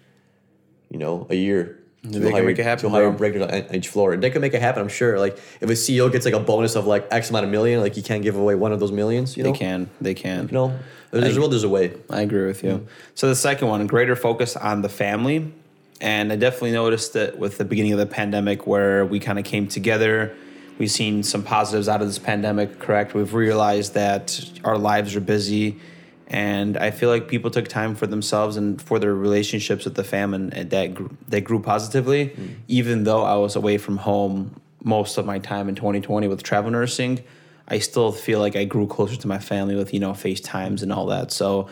you 0.90 0.98
know, 0.98 1.26
a 1.30 1.34
year. 1.34 1.80
They 2.04 2.30
can 2.30 2.44
make 2.44 2.58
it 2.58 2.64
happen, 2.64 2.82
to 2.84 2.90
hire 2.90 3.08
bro. 3.08 3.16
breakers 3.16 3.42
on 3.42 3.74
each 3.74 3.88
floor. 3.88 4.14
They 4.16 4.28
can 4.28 4.42
make 4.42 4.52
it 4.52 4.60
happen, 4.60 4.82
I'm 4.82 4.88
sure. 4.88 5.18
Like 5.18 5.38
if 5.60 5.70
a 5.70 5.72
CEO 5.72 6.12
gets 6.12 6.26
like 6.26 6.34
a 6.34 6.40
bonus 6.40 6.76
of 6.76 6.86
like 6.86 7.08
X 7.10 7.30
amount 7.30 7.46
of 7.46 7.50
million, 7.50 7.80
like 7.80 7.96
you 7.96 8.02
can't 8.02 8.22
give 8.22 8.36
away 8.36 8.54
one 8.54 8.72
of 8.72 8.80
those 8.80 8.92
millions. 8.92 9.36
You 9.36 9.44
know, 9.44 9.52
They 9.52 9.58
can. 9.58 9.90
They 10.02 10.14
can. 10.14 10.48
You 10.48 10.52
know, 10.52 10.78
there's 11.10 11.36
a 11.36 11.40
will, 11.40 11.48
there's 11.48 11.64
a 11.64 11.68
way. 11.68 11.94
I 12.10 12.20
agree 12.20 12.46
with 12.46 12.62
you. 12.62 12.72
Mm-hmm. 12.72 12.86
So 13.14 13.28
the 13.28 13.36
second 13.36 13.68
one, 13.68 13.86
greater 13.86 14.16
focus 14.16 14.54
on 14.54 14.82
the 14.82 14.88
family. 14.88 15.52
And 16.00 16.30
I 16.30 16.36
definitely 16.36 16.72
noticed 16.72 17.14
that 17.14 17.38
with 17.38 17.56
the 17.56 17.64
beginning 17.64 17.92
of 17.92 17.98
the 17.98 18.06
pandemic 18.06 18.66
where 18.66 19.06
we 19.06 19.18
kind 19.18 19.38
of 19.38 19.44
came 19.46 19.66
together. 19.66 20.36
We've 20.76 20.90
seen 20.90 21.22
some 21.22 21.42
positives 21.42 21.88
out 21.88 22.02
of 22.02 22.08
this 22.08 22.18
pandemic, 22.18 22.80
correct? 22.80 23.14
We've 23.14 23.32
realized 23.32 23.94
that 23.94 24.44
our 24.64 24.76
lives 24.76 25.14
are 25.16 25.20
busy. 25.20 25.78
And 26.26 26.76
I 26.76 26.90
feel 26.90 27.10
like 27.10 27.28
people 27.28 27.50
took 27.50 27.68
time 27.68 27.94
for 27.94 28.06
themselves 28.06 28.56
and 28.56 28.80
for 28.80 28.98
their 28.98 29.14
relationships 29.14 29.84
with 29.84 29.94
the 29.94 30.04
fam 30.04 30.32
and, 30.32 30.52
and 30.54 30.70
that, 30.70 30.94
grew, 30.94 31.16
that 31.28 31.42
grew 31.42 31.60
positively. 31.60 32.34
Even 32.68 33.04
though 33.04 33.22
I 33.22 33.36
was 33.36 33.56
away 33.56 33.78
from 33.78 33.98
home 33.98 34.60
most 34.82 35.18
of 35.18 35.26
my 35.26 35.38
time 35.38 35.68
in 35.68 35.74
2020 35.74 36.28
with 36.28 36.42
travel 36.42 36.70
nursing, 36.70 37.22
I 37.68 37.78
still 37.78 38.12
feel 38.12 38.40
like 38.40 38.56
I 38.56 38.64
grew 38.64 38.86
closer 38.86 39.16
to 39.16 39.28
my 39.28 39.38
family 39.38 39.74
with, 39.74 39.92
you 39.92 40.00
know, 40.00 40.12
FaceTimes 40.12 40.82
and 40.82 40.92
all 40.92 41.06
that. 41.06 41.30
So 41.30 41.68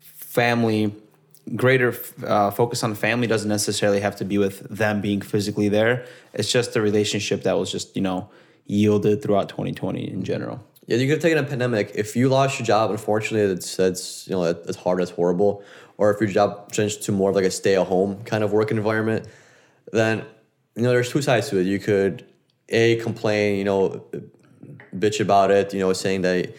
family 0.00 0.94
greater 1.56 1.94
uh, 2.26 2.50
focus 2.50 2.82
on 2.82 2.94
family 2.94 3.26
doesn't 3.26 3.48
necessarily 3.48 4.00
have 4.00 4.16
to 4.16 4.24
be 4.24 4.38
with 4.38 4.60
them 4.68 5.00
being 5.00 5.20
physically 5.20 5.68
there 5.68 6.06
it's 6.32 6.50
just 6.50 6.72
the 6.72 6.80
relationship 6.80 7.42
that 7.42 7.58
was 7.58 7.70
just 7.70 7.96
you 7.96 8.02
know 8.02 8.28
yielded 8.66 9.20
throughout 9.20 9.48
2020 9.48 10.08
in 10.08 10.22
general 10.22 10.64
Yeah, 10.86 10.96
you 10.96 11.06
could 11.06 11.14
have 11.14 11.22
taken 11.22 11.38
a 11.38 11.44
pandemic. 11.44 11.92
If 11.94 12.16
you 12.16 12.28
lost 12.28 12.58
your 12.58 12.66
job, 12.66 12.90
unfortunately, 12.90 13.54
it's 13.54 13.76
that's 13.76 14.26
you 14.26 14.34
know 14.34 14.52
that's 14.52 14.76
hard, 14.76 14.98
that's 14.98 15.12
horrible. 15.12 15.62
Or 15.96 16.12
if 16.12 16.20
your 16.20 16.30
job 16.30 16.72
changed 16.72 17.02
to 17.04 17.12
more 17.12 17.30
of 17.30 17.36
like 17.36 17.44
a 17.44 17.50
stay 17.50 17.76
at 17.76 17.86
home 17.86 18.24
kind 18.24 18.42
of 18.42 18.52
work 18.52 18.70
environment, 18.72 19.28
then 19.92 20.24
you 20.74 20.82
know 20.82 20.90
there's 20.90 21.10
two 21.10 21.22
sides 21.22 21.48
to 21.50 21.58
it. 21.58 21.66
You 21.66 21.78
could 21.78 22.26
a 22.68 22.96
complain, 22.96 23.58
you 23.58 23.64
know, 23.64 24.04
bitch 24.96 25.20
about 25.20 25.50
it, 25.50 25.72
you 25.72 25.80
know, 25.80 25.92
saying 25.92 26.22
that 26.22 26.52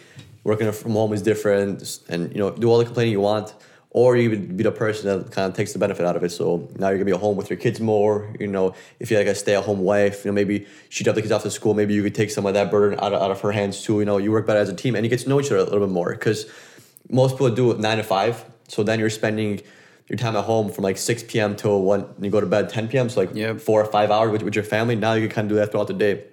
working 0.43 0.71
from 0.71 0.91
home 0.91 1.11
is 1.11 1.21
different, 1.21 1.99
and 2.07 2.31
you 2.31 2.39
know 2.39 2.51
do 2.51 2.69
all 2.69 2.77
the 2.77 2.85
complaining 2.85 3.11
you 3.11 3.21
want. 3.21 3.53
Or 3.95 4.17
you 4.17 4.31
would 4.31 4.57
be 4.57 4.63
the 4.63 4.71
person 4.71 5.05
that 5.05 5.31
kind 5.31 5.47
of 5.47 5.55
takes 5.55 5.71
the 5.71 5.77
benefit 5.77 6.03
out 6.03 6.15
of 6.15 6.23
it. 6.23 6.31
So 6.31 6.67
now 6.79 6.89
you're 6.89 6.97
gonna 6.97 7.05
be 7.05 7.11
at 7.11 7.19
home 7.19 7.37
with 7.37 7.51
your 7.51 7.57
kids 7.57 7.79
more. 7.79 8.33
You 8.39 8.47
know, 8.47 8.73
if 8.99 9.11
you're 9.11 9.19
like 9.19 9.27
a 9.27 9.35
stay-at-home 9.35 9.81
wife, 9.81 10.25
you 10.25 10.31
know 10.31 10.35
maybe 10.35 10.65
she'd 10.89 11.05
have 11.05 11.13
the 11.15 11.21
kids 11.21 11.31
off 11.31 11.43
to 11.43 11.51
school. 11.51 11.75
Maybe 11.75 11.93
you 11.93 12.01
could 12.01 12.15
take 12.15 12.31
some 12.31 12.47
of 12.47 12.55
that 12.55 12.71
burden 12.71 12.99
out 12.99 13.13
of, 13.13 13.21
out 13.21 13.29
of 13.29 13.39
her 13.41 13.51
hands 13.51 13.83
too. 13.83 13.99
You 13.99 14.05
know, 14.05 14.17
you 14.17 14.31
work 14.31 14.47
better 14.47 14.59
as 14.59 14.69
a 14.69 14.75
team, 14.75 14.95
and 14.95 15.05
you 15.05 15.11
get 15.11 15.19
to 15.19 15.29
know 15.29 15.39
each 15.39 15.51
other 15.51 15.57
a 15.57 15.63
little 15.63 15.79
bit 15.81 15.89
more. 15.89 16.11
Because 16.11 16.47
most 17.09 17.33
people 17.35 17.51
do 17.51 17.69
it 17.69 17.79
nine 17.79 17.97
to 17.97 18.03
five. 18.03 18.43
So 18.67 18.81
then 18.81 18.99
you're 18.99 19.11
spending 19.11 19.61
your 20.07 20.17
time 20.17 20.35
at 20.35 20.43
home 20.45 20.71
from 20.71 20.83
like 20.83 20.97
six 20.97 21.21
p.m. 21.21 21.55
till 21.55 21.79
one. 21.83 22.07
You 22.19 22.31
go 22.31 22.41
to 22.41 22.47
bed 22.47 22.69
ten 22.69 22.87
p.m. 22.87 23.09
So 23.09 23.21
like 23.21 23.35
Yep. 23.35 23.61
four 23.61 23.79
or 23.79 23.85
five 23.85 24.09
hours 24.09 24.31
with, 24.31 24.41
with 24.41 24.55
your 24.55 24.63
family. 24.63 24.95
Now 24.95 25.13
you 25.13 25.27
can 25.27 25.35
kind 25.35 25.45
of 25.45 25.49
do 25.49 25.55
that 25.57 25.71
throughout 25.71 25.87
the 25.87 25.93
day. 25.93 26.23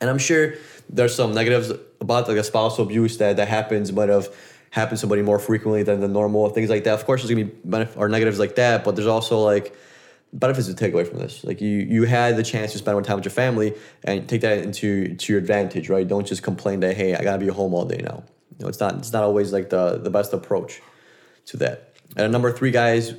And 0.00 0.08
I'm 0.08 0.18
sure 0.18 0.54
there's 0.88 1.14
some 1.14 1.34
negatives 1.34 1.72
about 2.00 2.28
like 2.28 2.36
a 2.36 2.44
spousal 2.44 2.84
abuse 2.84 3.18
that, 3.18 3.36
that 3.36 3.48
happens, 3.48 3.90
but 3.90 4.08
have 4.08 4.28
happened 4.72 4.96
to 4.96 5.00
somebody 5.00 5.20
more 5.20 5.38
frequently 5.38 5.82
than 5.82 6.00
the 6.00 6.08
normal 6.08 6.48
things 6.48 6.70
like 6.70 6.84
that. 6.84 6.94
Of 6.94 7.04
course, 7.04 7.20
there's 7.20 7.30
gonna 7.30 7.44
be 7.44 7.68
benef- 7.68 7.96
or 7.96 8.08
negatives 8.08 8.38
like 8.38 8.54
that, 8.56 8.84
but 8.84 8.96
there's 8.96 9.06
also 9.06 9.38
like 9.38 9.76
benefits 10.32 10.66
to 10.66 10.74
take 10.74 10.94
away 10.94 11.04
from 11.04 11.18
this. 11.18 11.44
Like 11.44 11.60
you, 11.60 11.68
you 11.68 12.04
had 12.04 12.38
the 12.38 12.42
chance 12.42 12.72
to 12.72 12.78
spend 12.78 12.94
more 12.94 13.02
time 13.02 13.16
with 13.16 13.26
your 13.26 13.32
family 13.32 13.74
and 14.02 14.26
take 14.26 14.40
that 14.40 14.58
into 14.58 15.14
to 15.14 15.32
your 15.32 15.38
advantage, 15.38 15.90
right? 15.90 16.08
Don't 16.08 16.26
just 16.26 16.42
complain 16.42 16.80
that 16.80 16.96
hey, 16.96 17.14
I 17.14 17.22
gotta 17.22 17.38
be 17.38 17.48
home 17.48 17.74
all 17.74 17.84
day 17.84 18.00
now. 18.02 18.24
You 18.58 18.64
know, 18.64 18.68
it's 18.68 18.80
not 18.80 18.94
it's 18.94 19.12
not 19.12 19.24
always 19.24 19.52
like 19.52 19.68
the 19.68 19.98
the 19.98 20.10
best 20.10 20.32
approach 20.32 20.80
to 21.46 21.58
that. 21.58 21.92
And 22.16 22.32
number 22.32 22.50
three, 22.50 22.70
guys, 22.70 23.14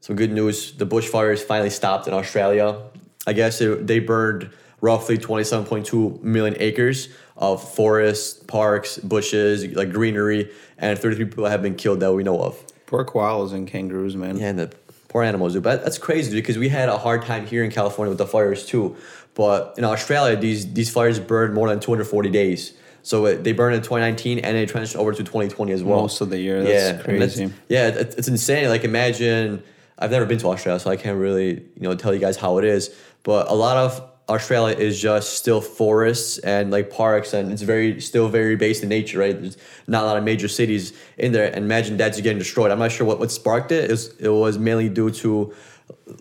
some 0.00 0.16
good 0.16 0.32
news: 0.32 0.72
the 0.72 0.86
bushfires 0.86 1.40
finally 1.40 1.70
stopped 1.70 2.08
in 2.08 2.14
Australia. 2.14 2.82
I 3.28 3.32
guess 3.32 3.60
it, 3.60 3.86
they 3.86 4.00
burned 4.00 4.50
roughly 4.80 5.16
27.2 5.16 6.22
million 6.22 6.56
acres 6.60 7.08
of 7.38 7.66
forests, 7.74 8.42
parks, 8.44 8.98
bushes, 8.98 9.64
like 9.74 9.90
greenery, 9.90 10.50
and 10.78 10.98
33 10.98 11.26
people 11.26 11.46
have 11.46 11.62
been 11.62 11.74
killed 11.74 12.00
that 12.00 12.12
we 12.12 12.22
know 12.22 12.40
of. 12.40 12.62
Poor 12.86 13.04
koalas 13.04 13.52
and 13.52 13.66
kangaroos, 13.66 14.16
man. 14.16 14.36
Yeah, 14.36 14.48
and 14.48 14.58
the 14.58 14.72
poor 15.08 15.22
animals, 15.22 15.54
dude. 15.54 15.62
But 15.62 15.82
that's 15.82 15.98
crazy 15.98 16.34
because 16.34 16.58
we 16.58 16.68
had 16.68 16.88
a 16.88 16.98
hard 16.98 17.24
time 17.24 17.46
here 17.46 17.64
in 17.64 17.70
California 17.70 18.10
with 18.10 18.18
the 18.18 18.26
fires 18.26 18.66
too. 18.66 18.96
But 19.34 19.74
in 19.78 19.84
Australia, 19.84 20.36
these 20.36 20.72
these 20.72 20.90
fires 20.90 21.18
burned 21.18 21.54
more 21.54 21.68
than 21.68 21.80
240 21.80 22.30
days. 22.30 22.74
So 23.02 23.26
it, 23.26 23.44
they 23.44 23.52
burned 23.52 23.74
in 23.76 23.82
2019 23.82 24.38
and 24.38 24.56
they 24.56 24.66
transitioned 24.66 24.96
over 24.96 25.12
to 25.12 25.18
2020 25.18 25.72
as 25.72 25.82
well. 25.82 26.00
Most 26.00 26.20
of 26.20 26.30
the 26.30 26.38
year. 26.38 26.62
That's 26.62 26.98
yeah, 26.98 27.02
crazy. 27.02 27.52
yeah, 27.68 27.88
it, 27.88 28.14
it's 28.16 28.28
insane. 28.28 28.68
Like 28.68 28.84
imagine, 28.84 29.62
I've 29.98 30.10
never 30.10 30.24
been 30.24 30.38
to 30.38 30.48
Australia, 30.48 30.80
so 30.80 30.90
I 30.90 30.96
can't 30.96 31.18
really 31.18 31.50
you 31.50 31.82
know 31.82 31.94
tell 31.94 32.14
you 32.14 32.20
guys 32.20 32.36
how 32.36 32.58
it 32.58 32.64
is. 32.64 32.94
But 33.22 33.50
a 33.50 33.54
lot 33.54 33.76
of 33.76 34.02
Australia 34.28 34.74
is 34.76 35.00
just 35.00 35.36
still 35.36 35.60
forests 35.60 36.38
and 36.38 36.70
like 36.70 36.90
parks, 36.90 37.34
and 37.34 37.52
it's 37.52 37.62
very 37.62 38.00
still 38.00 38.28
very 38.28 38.56
based 38.56 38.82
in 38.82 38.88
nature, 38.88 39.18
right? 39.18 39.38
There's 39.38 39.58
not 39.86 40.02
a 40.02 40.06
lot 40.06 40.16
of 40.16 40.24
major 40.24 40.48
cities 40.48 40.92
in 41.18 41.32
there. 41.32 41.46
And 41.46 41.64
imagine 41.64 41.96
that's 41.96 42.20
getting 42.20 42.38
destroyed. 42.38 42.70
I'm 42.70 42.78
not 42.78 42.92
sure 42.92 43.06
what, 43.06 43.18
what 43.18 43.30
sparked 43.30 43.70
it. 43.70 43.84
It 43.84 43.90
was, 43.90 44.16
it 44.16 44.28
was 44.28 44.58
mainly 44.58 44.88
due 44.88 45.10
to 45.10 45.54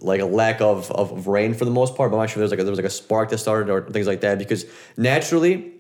like 0.02 0.20
a 0.20 0.26
lack 0.26 0.60
of, 0.60 0.92
of, 0.92 1.12
of 1.14 1.28
rain 1.28 1.54
for 1.54 1.64
the 1.64 1.72
most 1.72 1.96
part, 1.96 2.12
but 2.12 2.18
I'm 2.18 2.24
not 2.24 2.30
sure 2.30 2.40
there's 2.40 2.52
like 2.52 2.60
a, 2.60 2.64
there 2.64 2.72
was 2.72 2.80
like 2.80 2.86
a 2.86 2.90
spark 2.90 3.30
that 3.30 3.38
started 3.38 3.70
or 3.70 3.90
things 3.90 4.08
like 4.08 4.22
that 4.22 4.38
because 4.38 4.66
naturally 4.98 5.72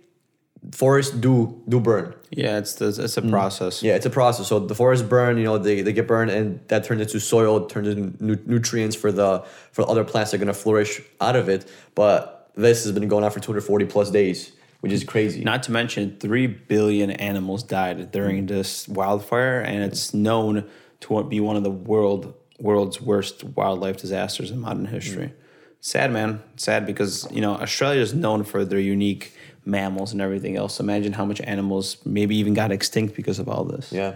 forests 0.71 1.13
do 1.13 1.61
do 1.67 1.79
burn. 1.79 2.15
Yeah, 2.31 2.57
it's 2.57 2.75
the, 2.75 2.87
it's 2.87 3.17
a 3.17 3.21
mm. 3.21 3.29
process. 3.29 3.83
Yeah, 3.83 3.95
it's 3.95 4.05
a 4.05 4.09
process. 4.09 4.47
So 4.47 4.59
the 4.59 4.75
forests 4.75 5.05
burn, 5.05 5.37
you 5.37 5.43
know, 5.43 5.57
they, 5.57 5.81
they 5.81 5.93
get 5.93 6.07
burned, 6.07 6.31
and 6.31 6.59
that 6.67 6.83
turns 6.83 7.01
into 7.01 7.19
soil, 7.19 7.65
turns 7.65 7.87
into 7.87 8.23
nu- 8.23 8.41
nutrients 8.45 8.95
for 8.95 9.11
the 9.11 9.43
for 9.71 9.87
other 9.89 10.03
plants 10.03 10.31
that 10.31 10.37
are 10.37 10.39
gonna 10.39 10.53
flourish 10.53 11.01
out 11.21 11.35
of 11.35 11.49
it. 11.49 11.69
But 11.95 12.51
this 12.55 12.83
has 12.83 12.93
been 12.93 13.07
going 13.07 13.23
on 13.23 13.31
for 13.31 13.39
240 13.39 13.85
plus 13.85 14.11
days, 14.11 14.51
which 14.81 14.91
is 14.91 15.03
crazy. 15.03 15.43
Not 15.43 15.63
to 15.63 15.71
mention, 15.71 16.17
three 16.19 16.47
billion 16.47 17.11
animals 17.11 17.63
died 17.63 18.11
during 18.11 18.45
mm. 18.45 18.47
this 18.47 18.87
wildfire, 18.87 19.59
and 19.59 19.83
it's 19.83 20.13
known 20.13 20.69
to 21.01 21.23
be 21.23 21.39
one 21.39 21.55
of 21.55 21.63
the 21.63 21.71
world 21.71 22.33
world's 22.59 23.01
worst 23.01 23.43
wildlife 23.43 23.97
disasters 23.97 24.49
in 24.51 24.59
modern 24.59 24.85
history. 24.85 25.27
Mm. 25.27 25.33
Sad, 25.81 26.13
man. 26.13 26.41
Sad 26.55 26.85
because 26.85 27.27
you 27.29 27.41
know 27.41 27.55
Australia 27.55 28.01
is 28.01 28.13
known 28.13 28.45
for 28.45 28.63
their 28.63 28.79
unique 28.79 29.35
mammals 29.65 30.11
and 30.11 30.21
everything 30.21 30.55
else. 30.55 30.79
Imagine 30.79 31.13
how 31.13 31.25
much 31.25 31.41
animals 31.41 31.97
maybe 32.05 32.35
even 32.37 32.53
got 32.53 32.71
extinct 32.71 33.15
because 33.15 33.39
of 33.39 33.47
all 33.47 33.63
this. 33.63 33.91
Yeah, 33.91 34.15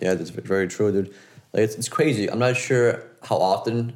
yeah, 0.00 0.14
that's 0.14 0.30
very 0.30 0.68
true, 0.68 0.92
dude. 0.92 1.14
Like 1.52 1.62
it's, 1.64 1.74
it's 1.76 1.88
crazy. 1.88 2.30
I'm 2.30 2.38
not 2.38 2.56
sure 2.56 3.02
how 3.22 3.36
often 3.36 3.92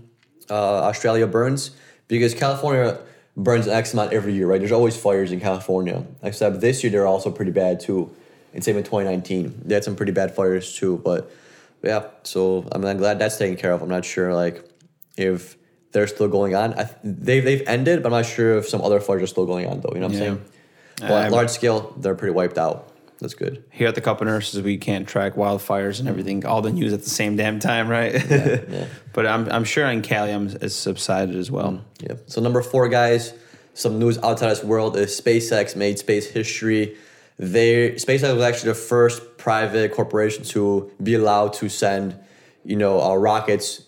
uh, 0.50 0.54
Australia 0.84 1.26
burns 1.26 1.70
because 2.08 2.34
California 2.34 2.98
burns 3.36 3.66
an 3.66 3.72
X 3.72 3.92
amount 3.92 4.12
every 4.12 4.32
year, 4.34 4.46
right? 4.46 4.58
There's 4.60 4.72
always 4.72 4.96
fires 4.96 5.32
in 5.32 5.40
California. 5.40 6.04
Except 6.22 6.60
this 6.60 6.82
year 6.82 6.90
they're 6.92 7.06
also 7.06 7.30
pretty 7.30 7.52
bad 7.52 7.80
too. 7.80 8.14
And 8.54 8.62
same 8.62 8.76
in 8.76 8.84
2019, 8.84 9.62
they 9.64 9.74
had 9.74 9.84
some 9.84 9.96
pretty 9.96 10.12
bad 10.12 10.34
fires 10.34 10.74
too. 10.74 11.00
But 11.04 11.30
yeah, 11.82 12.04
so 12.22 12.68
I 12.72 12.78
mean, 12.78 12.86
I'm 12.88 12.98
glad 12.98 13.18
that's 13.18 13.38
taken 13.38 13.56
care 13.56 13.72
of. 13.72 13.82
I'm 13.82 13.88
not 13.88 14.04
sure 14.04 14.34
like 14.34 14.62
if 15.16 15.56
they're 15.92 16.06
still 16.06 16.28
going 16.28 16.54
on. 16.54 16.72
I, 16.78 16.88
they've 17.04 17.44
they've 17.44 17.66
ended, 17.66 18.02
but 18.02 18.08
I'm 18.12 18.18
not 18.22 18.26
sure 18.26 18.58
if 18.58 18.68
some 18.68 18.80
other 18.82 19.00
fires 19.00 19.22
are 19.22 19.26
still 19.26 19.46
going 19.46 19.66
on 19.66 19.80
though. 19.80 19.90
You 19.94 20.00
know 20.00 20.06
what 20.06 20.16
I'm 20.16 20.22
Yeah. 20.22 20.26
saying? 20.34 20.44
But 21.02 21.26
Uh, 21.26 21.30
large 21.30 21.50
scale, 21.50 21.94
they're 21.98 22.14
pretty 22.14 22.32
wiped 22.32 22.58
out. 22.58 22.88
That's 23.20 23.34
good. 23.34 23.62
Here 23.70 23.86
at 23.86 23.94
the 23.94 24.00
Cup 24.00 24.20
of 24.20 24.26
Nurses, 24.26 24.62
we 24.62 24.76
can't 24.78 25.06
track 25.06 25.34
wildfires 25.34 26.00
and 26.00 26.08
everything, 26.08 26.44
all 26.44 26.60
the 26.60 26.72
news 26.72 26.92
at 26.92 27.04
the 27.04 27.10
same 27.10 27.36
damn 27.36 27.60
time, 27.60 27.88
right? 27.88 28.12
yeah. 28.28 28.86
but 29.12 29.26
I'm, 29.26 29.48
I'm 29.48 29.62
sure 29.62 29.86
in 29.86 30.02
Cali, 30.02 30.32
I'm, 30.32 30.48
it's 30.60 30.74
subsided 30.74 31.36
as 31.36 31.48
well. 31.48 31.84
Yeah. 32.00 32.14
So 32.26 32.40
number 32.40 32.62
four, 32.62 32.88
guys, 32.88 33.32
some 33.74 33.98
news 34.00 34.18
outside 34.18 34.50
this 34.50 34.64
world 34.64 34.96
is 34.96 35.18
SpaceX 35.18 35.76
made 35.76 35.98
space 36.00 36.28
history. 36.28 36.96
They 37.38 37.92
SpaceX 37.92 38.34
was 38.34 38.42
actually 38.42 38.70
the 38.70 38.74
first 38.74 39.38
private 39.38 39.92
corporation 39.92 40.44
to 40.46 40.90
be 41.02 41.14
allowed 41.14 41.52
to 41.54 41.68
send, 41.68 42.16
you 42.64 42.76
know, 42.76 43.00
uh, 43.00 43.14
rockets 43.14 43.82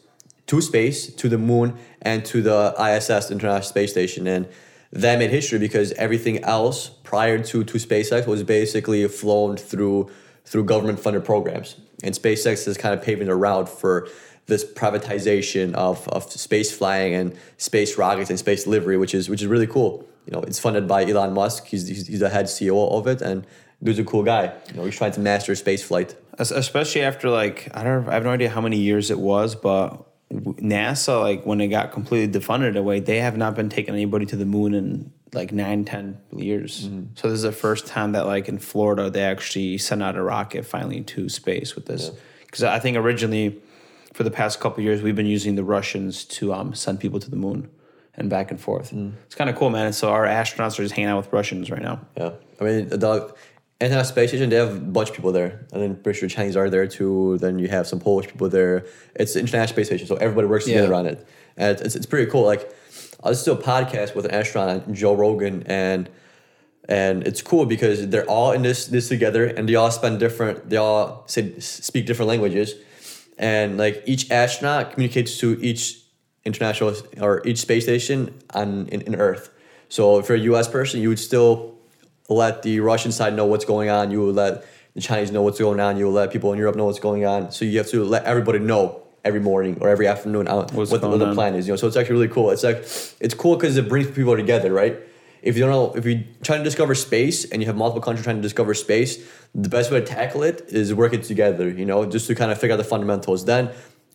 to 0.46 0.60
space, 0.60 1.12
to 1.14 1.28
the 1.28 1.38
moon, 1.38 1.76
and 2.02 2.24
to 2.26 2.40
the 2.40 2.74
ISS, 2.78 3.30
International 3.30 3.62
Space 3.62 3.90
Station, 3.90 4.26
and 4.26 4.46
that 4.94 5.18
made 5.18 5.30
history 5.30 5.58
because 5.58 5.92
everything 5.92 6.42
else 6.44 6.88
prior 7.02 7.42
to 7.42 7.64
to 7.64 7.78
SpaceX 7.78 8.26
was 8.26 8.42
basically 8.42 9.06
flown 9.08 9.56
through 9.56 10.10
through 10.44 10.64
government 10.64 11.00
funded 11.00 11.24
programs, 11.24 11.76
and 12.02 12.14
SpaceX 12.14 12.66
is 12.68 12.76
kind 12.76 12.94
of 12.96 13.04
paving 13.04 13.26
the 13.26 13.34
route 13.34 13.68
for 13.68 14.08
this 14.46 14.62
privatization 14.64 15.72
of, 15.74 16.06
of 16.08 16.30
space 16.30 16.70
flying 16.70 17.14
and 17.14 17.34
space 17.56 17.96
rockets 17.96 18.28
and 18.28 18.38
space 18.38 18.64
delivery, 18.64 18.96
which 18.96 19.14
is 19.14 19.28
which 19.28 19.42
is 19.42 19.48
really 19.48 19.66
cool. 19.66 20.06
You 20.26 20.32
know, 20.32 20.40
it's 20.40 20.58
funded 20.58 20.86
by 20.86 21.04
Elon 21.04 21.34
Musk. 21.34 21.66
He's 21.66 21.88
he's, 21.88 22.06
he's 22.06 22.20
the 22.20 22.28
head 22.28 22.46
CEO 22.46 22.90
of 22.92 23.06
it, 23.08 23.20
and 23.20 23.46
dude's 23.82 23.98
a 23.98 24.04
cool 24.04 24.22
guy. 24.22 24.52
You 24.68 24.74
know, 24.74 24.84
he's 24.84 24.96
trying 24.96 25.12
to 25.12 25.20
master 25.20 25.54
space 25.56 25.82
flight. 25.82 26.14
Especially 26.38 27.02
after 27.02 27.30
like 27.30 27.68
I 27.74 27.82
don't 27.82 28.08
I 28.08 28.14
have 28.14 28.24
no 28.24 28.30
idea 28.30 28.50
how 28.50 28.60
many 28.60 28.78
years 28.78 29.10
it 29.10 29.18
was, 29.18 29.56
but 29.56 30.06
NASA 30.34 31.20
like 31.20 31.44
when 31.46 31.60
it 31.60 31.68
got 31.68 31.92
completely 31.92 32.40
defunded 32.40 32.76
away, 32.76 33.00
they 33.00 33.20
have 33.20 33.36
not 33.36 33.54
been 33.54 33.68
taking 33.68 33.94
anybody 33.94 34.26
to 34.26 34.36
the 34.36 34.46
moon 34.46 34.74
in 34.74 35.12
like 35.32 35.52
nine, 35.52 35.84
ten 35.84 36.18
years. 36.34 36.88
So 37.14 37.28
this 37.28 37.36
is 37.36 37.42
the 37.42 37.52
first 37.52 37.86
time 37.86 38.12
that 38.12 38.26
like 38.26 38.48
in 38.48 38.58
Florida 38.58 39.10
they 39.10 39.22
actually 39.22 39.78
sent 39.78 40.02
out 40.02 40.16
a 40.16 40.22
rocket 40.22 40.64
finally 40.66 41.02
to 41.02 41.28
space 41.28 41.74
with 41.74 41.86
this. 41.86 42.10
Because 42.46 42.62
I 42.62 42.78
think 42.78 42.96
originally 42.96 43.60
for 44.12 44.22
the 44.22 44.30
past 44.30 44.60
couple 44.60 44.82
years 44.82 45.02
we've 45.02 45.16
been 45.16 45.26
using 45.26 45.56
the 45.56 45.64
Russians 45.64 46.24
to 46.24 46.52
um, 46.52 46.74
send 46.74 47.00
people 47.00 47.18
to 47.20 47.30
the 47.30 47.36
moon 47.36 47.68
and 48.16 48.30
back 48.30 48.50
and 48.52 48.60
forth. 48.60 48.92
It's 49.26 49.34
kind 49.34 49.50
of 49.50 49.56
cool, 49.56 49.70
man. 49.70 49.86
And 49.86 49.94
So 49.94 50.10
our 50.10 50.24
astronauts 50.24 50.78
are 50.78 50.84
just 50.84 50.94
hanging 50.94 51.10
out 51.10 51.16
with 51.16 51.32
Russians 51.32 51.70
right 51.70 51.82
now. 51.82 52.00
Yeah, 52.16 52.30
I 52.60 52.64
mean 52.64 52.88
International 53.84 54.04
Space 54.12 54.30
Station. 54.30 54.50
They 54.50 54.56
have 54.56 54.76
a 54.76 54.80
bunch 54.80 55.10
of 55.10 55.14
people 55.16 55.32
there, 55.32 55.66
and 55.72 55.82
then 55.82 55.96
pretty 55.96 56.18
sure 56.18 56.28
Chinese 56.28 56.56
are 56.56 56.70
there 56.70 56.86
too. 56.86 57.38
Then 57.38 57.58
you 57.58 57.68
have 57.68 57.86
some 57.86 58.00
Polish 58.00 58.26
people 58.26 58.48
there. 58.48 58.86
It's 59.14 59.34
the 59.34 59.40
International 59.40 59.74
Space 59.74 59.86
Station, 59.86 60.06
so 60.06 60.16
everybody 60.16 60.46
works 60.46 60.66
Yeah. 60.66 60.76
together 60.76 60.94
on 60.94 61.06
it, 61.06 61.26
and 61.56 61.80
it's, 61.80 61.94
it's 61.96 62.06
pretty 62.06 62.30
cool. 62.30 62.44
Like 62.44 62.68
I 63.22 63.28
was 63.28 63.40
still 63.40 63.54
a 63.54 63.62
podcast 63.62 64.14
with 64.14 64.24
an 64.26 64.32
astronaut, 64.32 64.90
Joe 64.92 65.14
Rogan, 65.14 65.62
and 65.66 66.08
and 66.88 67.26
it's 67.26 67.40
cool 67.40 67.64
because 67.64 68.08
they're 68.08 68.28
all 68.28 68.52
in 68.52 68.62
this 68.62 68.86
this 68.86 69.08
together, 69.08 69.46
and 69.46 69.68
they 69.68 69.74
all 69.74 69.90
spend 69.90 70.20
different. 70.20 70.68
They 70.70 70.76
all 70.76 71.24
say, 71.26 71.58
speak 71.60 72.06
different 72.06 72.28
languages, 72.28 72.74
and 73.38 73.78
like 73.78 74.02
each 74.06 74.30
astronaut 74.30 74.92
communicates 74.92 75.38
to 75.38 75.58
each 75.62 76.00
international 76.44 76.94
or 77.20 77.40
each 77.46 77.58
space 77.58 77.84
station 77.84 78.34
on 78.52 78.86
in, 78.88 79.00
in 79.02 79.14
Earth. 79.14 79.48
So 79.88 80.18
if 80.18 80.28
you're 80.28 80.36
a 80.36 80.40
U.S. 80.52 80.68
person, 80.68 81.00
you 81.00 81.08
would 81.08 81.18
still 81.18 81.73
let 82.28 82.62
the 82.62 82.80
Russian 82.80 83.12
side 83.12 83.34
know 83.34 83.46
what's 83.46 83.64
going 83.64 83.90
on. 83.90 84.10
You 84.10 84.26
would 84.26 84.34
let 84.34 84.64
the 84.94 85.00
Chinese 85.00 85.30
know 85.30 85.42
what's 85.42 85.58
going 85.58 85.80
on. 85.80 85.96
You 85.96 86.06
would 86.06 86.14
let 86.14 86.32
people 86.32 86.52
in 86.52 86.58
Europe 86.58 86.76
know 86.76 86.86
what's 86.86 87.00
going 87.00 87.26
on. 87.26 87.52
So 87.52 87.64
you 87.64 87.78
have 87.78 87.88
to 87.88 88.04
let 88.04 88.24
everybody 88.24 88.58
know 88.58 89.02
every 89.24 89.40
morning 89.40 89.78
or 89.80 89.88
every 89.88 90.06
afternoon 90.06 90.46
what, 90.46 90.68
the, 90.68 91.08
what 91.08 91.18
the 91.18 91.34
plan 91.34 91.54
is. 91.54 91.66
You 91.66 91.72
know, 91.72 91.76
so 91.76 91.86
it's 91.86 91.96
actually 91.96 92.14
really 92.14 92.28
cool. 92.28 92.50
It's 92.50 92.62
like 92.62 92.76
it's 93.20 93.34
cool 93.34 93.56
because 93.56 93.76
it 93.76 93.88
brings 93.88 94.10
people 94.10 94.36
together, 94.36 94.72
right? 94.72 94.96
If 95.42 95.56
you 95.56 95.62
don't 95.62 95.72
know, 95.72 95.94
if 95.94 96.06
you're 96.06 96.22
trying 96.42 96.60
to 96.60 96.64
discover 96.64 96.94
space 96.94 97.44
and 97.50 97.60
you 97.60 97.66
have 97.66 97.76
multiple 97.76 98.00
countries 98.00 98.24
trying 98.24 98.36
to 98.36 98.42
discover 98.42 98.72
space, 98.72 99.18
the 99.54 99.68
best 99.68 99.90
way 99.90 100.00
to 100.00 100.06
tackle 100.06 100.42
it 100.42 100.64
is 100.68 100.94
working 100.94 101.20
together. 101.20 101.68
You 101.68 101.84
know, 101.84 102.06
just 102.06 102.26
to 102.28 102.34
kind 102.34 102.50
of 102.50 102.58
figure 102.58 102.74
out 102.74 102.78
the 102.78 102.84
fundamentals. 102.84 103.44
Then 103.44 103.70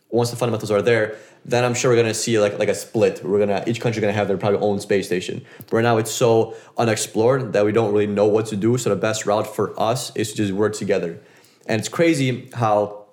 once 0.10 0.32
the 0.32 0.36
fundamentals 0.36 0.72
are 0.72 0.82
there, 0.82 1.18
then 1.46 1.64
I'm 1.64 1.74
sure 1.74 1.92
we're 1.92 1.98
gonna 1.98 2.14
see 2.14 2.40
like 2.40 2.58
like 2.60 2.70
a 2.70 2.76
split. 2.76 3.24
We're 3.24 3.40
gonna 3.40 3.64
each 3.68 3.80
country 3.80 4.02
gonna 4.02 4.14
have 4.14 4.28
their 4.28 4.38
probably 4.38 4.60
own 4.60 4.80
space 4.80 5.06
station. 5.06 5.46
But 5.58 5.74
right 5.74 5.84
now 5.84 5.98
it's 5.98 6.12
so 6.12 6.56
unexplored 6.78 7.54
that 7.54 7.66
we 7.66 7.72
don't 7.72 7.92
really 7.94 8.08
know 8.08 8.26
what 8.26 8.48
to 8.48 8.56
do. 8.56 8.78
So 8.78 8.90
the 8.90 8.96
best 8.96 9.26
route 9.26 9.48
for 9.56 9.80
us 9.80 10.16
is 10.16 10.32
to 10.32 10.38
just 10.38 10.54
work 10.54 10.74
together. 10.74 11.22
And 11.68 11.80
it's 11.80 11.90
crazy 11.90 12.50
how 12.54 13.06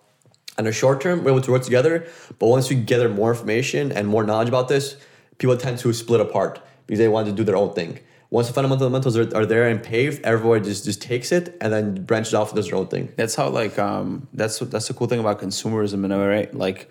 in 0.59 0.65
the 0.65 0.73
short 0.73 1.00
term 1.00 1.23
we're 1.23 1.33
able 1.33 1.43
to 1.43 1.50
work 1.50 1.62
together, 1.62 2.07
but 2.38 2.47
once 2.47 2.71
we 2.71 2.76
gather 2.76 3.09
more 3.09 3.31
information 3.31 3.93
and 3.93 4.09
more 4.09 4.25
knowledge 4.25 4.49
about 4.49 4.69
this, 4.69 4.97
people 5.38 5.57
tend 5.57 5.79
to 5.81 5.93
split 5.93 6.21
apart 6.21 6.61
because 6.87 6.99
they 6.99 7.09
want 7.09 7.26
to 7.26 7.33
do 7.33 7.45
their 7.45 7.57
own 7.57 7.75
thing. 7.75 8.00
Once 8.30 8.49
the 8.49 8.52
fundamentals 8.52 9.16
are, 9.16 9.37
are 9.37 9.47
there 9.47 9.68
and 9.68 9.83
paved, 9.83 10.25
everyone 10.25 10.64
just, 10.64 10.85
just 10.85 11.00
takes 11.00 11.30
it 11.30 11.56
and 11.61 11.73
then 11.73 12.04
branches 12.04 12.35
off 12.35 12.50
and 12.50 12.56
does 12.56 12.68
their 12.68 12.76
own 12.76 12.88
thing. 12.88 13.12
That's 13.16 13.35
how 13.35 13.49
like 13.49 13.78
um 13.78 14.26
that's 14.33 14.59
that's 14.59 14.88
the 14.88 14.95
cool 14.95 15.06
thing 15.06 15.21
about 15.21 15.40
consumerism 15.40 16.04
in 16.04 16.12
a 16.12 16.18
way, 16.18 16.26
right? 16.26 16.54
Like 16.54 16.90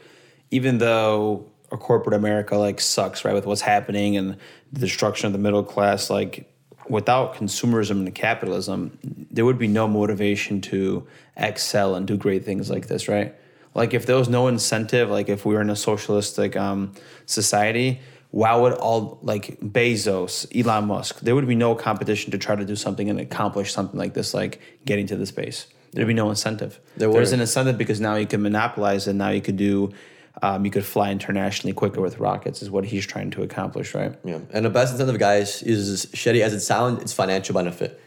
even 0.52 0.78
though 0.78 1.50
a 1.72 1.78
corporate 1.78 2.16
America 2.16 2.58
like 2.58 2.80
sucks, 2.80 3.26
right, 3.26 3.34
with 3.34 3.46
what's 3.46 3.62
happening 3.62 4.16
and 4.16 4.38
the 4.72 4.80
destruction 4.80 5.28
of 5.28 5.34
the 5.34 5.40
middle 5.40 5.64
class, 5.64 6.10
like 6.10 6.52
without 6.88 7.36
consumerism 7.36 8.06
and 8.06 8.16
capitalism, 8.16 8.98
there 9.32 9.44
would 9.46 9.58
be 9.58 9.68
no 9.68 9.88
motivation 9.88 10.62
to 10.62 11.06
excel 11.36 11.96
and 11.96 12.08
do 12.08 12.16
great 12.16 12.46
things 12.46 12.70
like 12.70 12.88
this, 12.88 13.08
right? 13.08 13.36
Like 13.74 13.94
if 13.94 14.06
there 14.06 14.16
was 14.16 14.30
no 14.30 14.48
incentive, 14.48 15.10
like 15.10 15.28
if 15.28 15.46
we 15.46 15.54
were 15.54 15.62
in 15.62 15.70
a 15.70 15.76
socialistic 15.76 16.56
um, 16.56 16.94
society, 17.26 18.00
why 18.36 18.54
would 18.54 18.74
all 18.74 19.18
like 19.22 19.58
Bezos, 19.62 20.46
Elon 20.54 20.88
Musk, 20.88 21.22
there 21.22 21.34
would 21.36 21.48
be 21.48 21.56
no 21.56 21.74
competition 21.74 22.32
to 22.32 22.38
try 22.38 22.54
to 22.54 22.66
do 22.66 22.76
something 22.76 23.10
and 23.10 23.18
accomplish 23.18 23.72
something 23.72 23.98
like 23.98 24.14
this, 24.14 24.34
like 24.34 24.60
getting 24.84 25.08
to 25.08 25.16
the 25.16 25.26
space. 25.26 25.68
There'd 25.94 26.06
be 26.06 26.14
no 26.14 26.30
incentive. 26.30 26.82
There 26.98 27.08
There's 27.08 27.30
wouldn't. 27.30 27.34
an 27.36 27.40
incentive 27.40 27.78
because 27.78 28.02
now 28.02 28.16
you 28.16 28.28
can 28.28 28.42
monopolize 28.42 29.08
and 29.08 29.18
now 29.18 29.30
you 29.30 29.40
could 29.40 29.56
do, 29.56 29.94
um, 30.42 30.66
you 30.66 30.72
could 30.72 30.84
fly 30.84 31.12
internationally 31.12 31.74
quicker 31.74 32.02
with 32.02 32.20
rockets, 32.20 32.62
is 32.62 32.70
what 32.70 32.84
he's 32.84 33.06
trying 33.06 33.32
to 33.32 33.42
accomplish, 33.42 33.96
right? 33.96 34.14
Yeah, 34.26 34.40
and 34.52 34.66
the 34.66 34.70
best 34.70 34.92
incentive, 34.92 35.18
guys, 35.18 35.64
is 35.64 36.08
shitty 36.08 36.42
as 36.42 36.54
it 36.54 36.60
sounds. 36.60 37.02
It's 37.04 37.14
financial 37.14 37.56
benefit. 37.56 38.02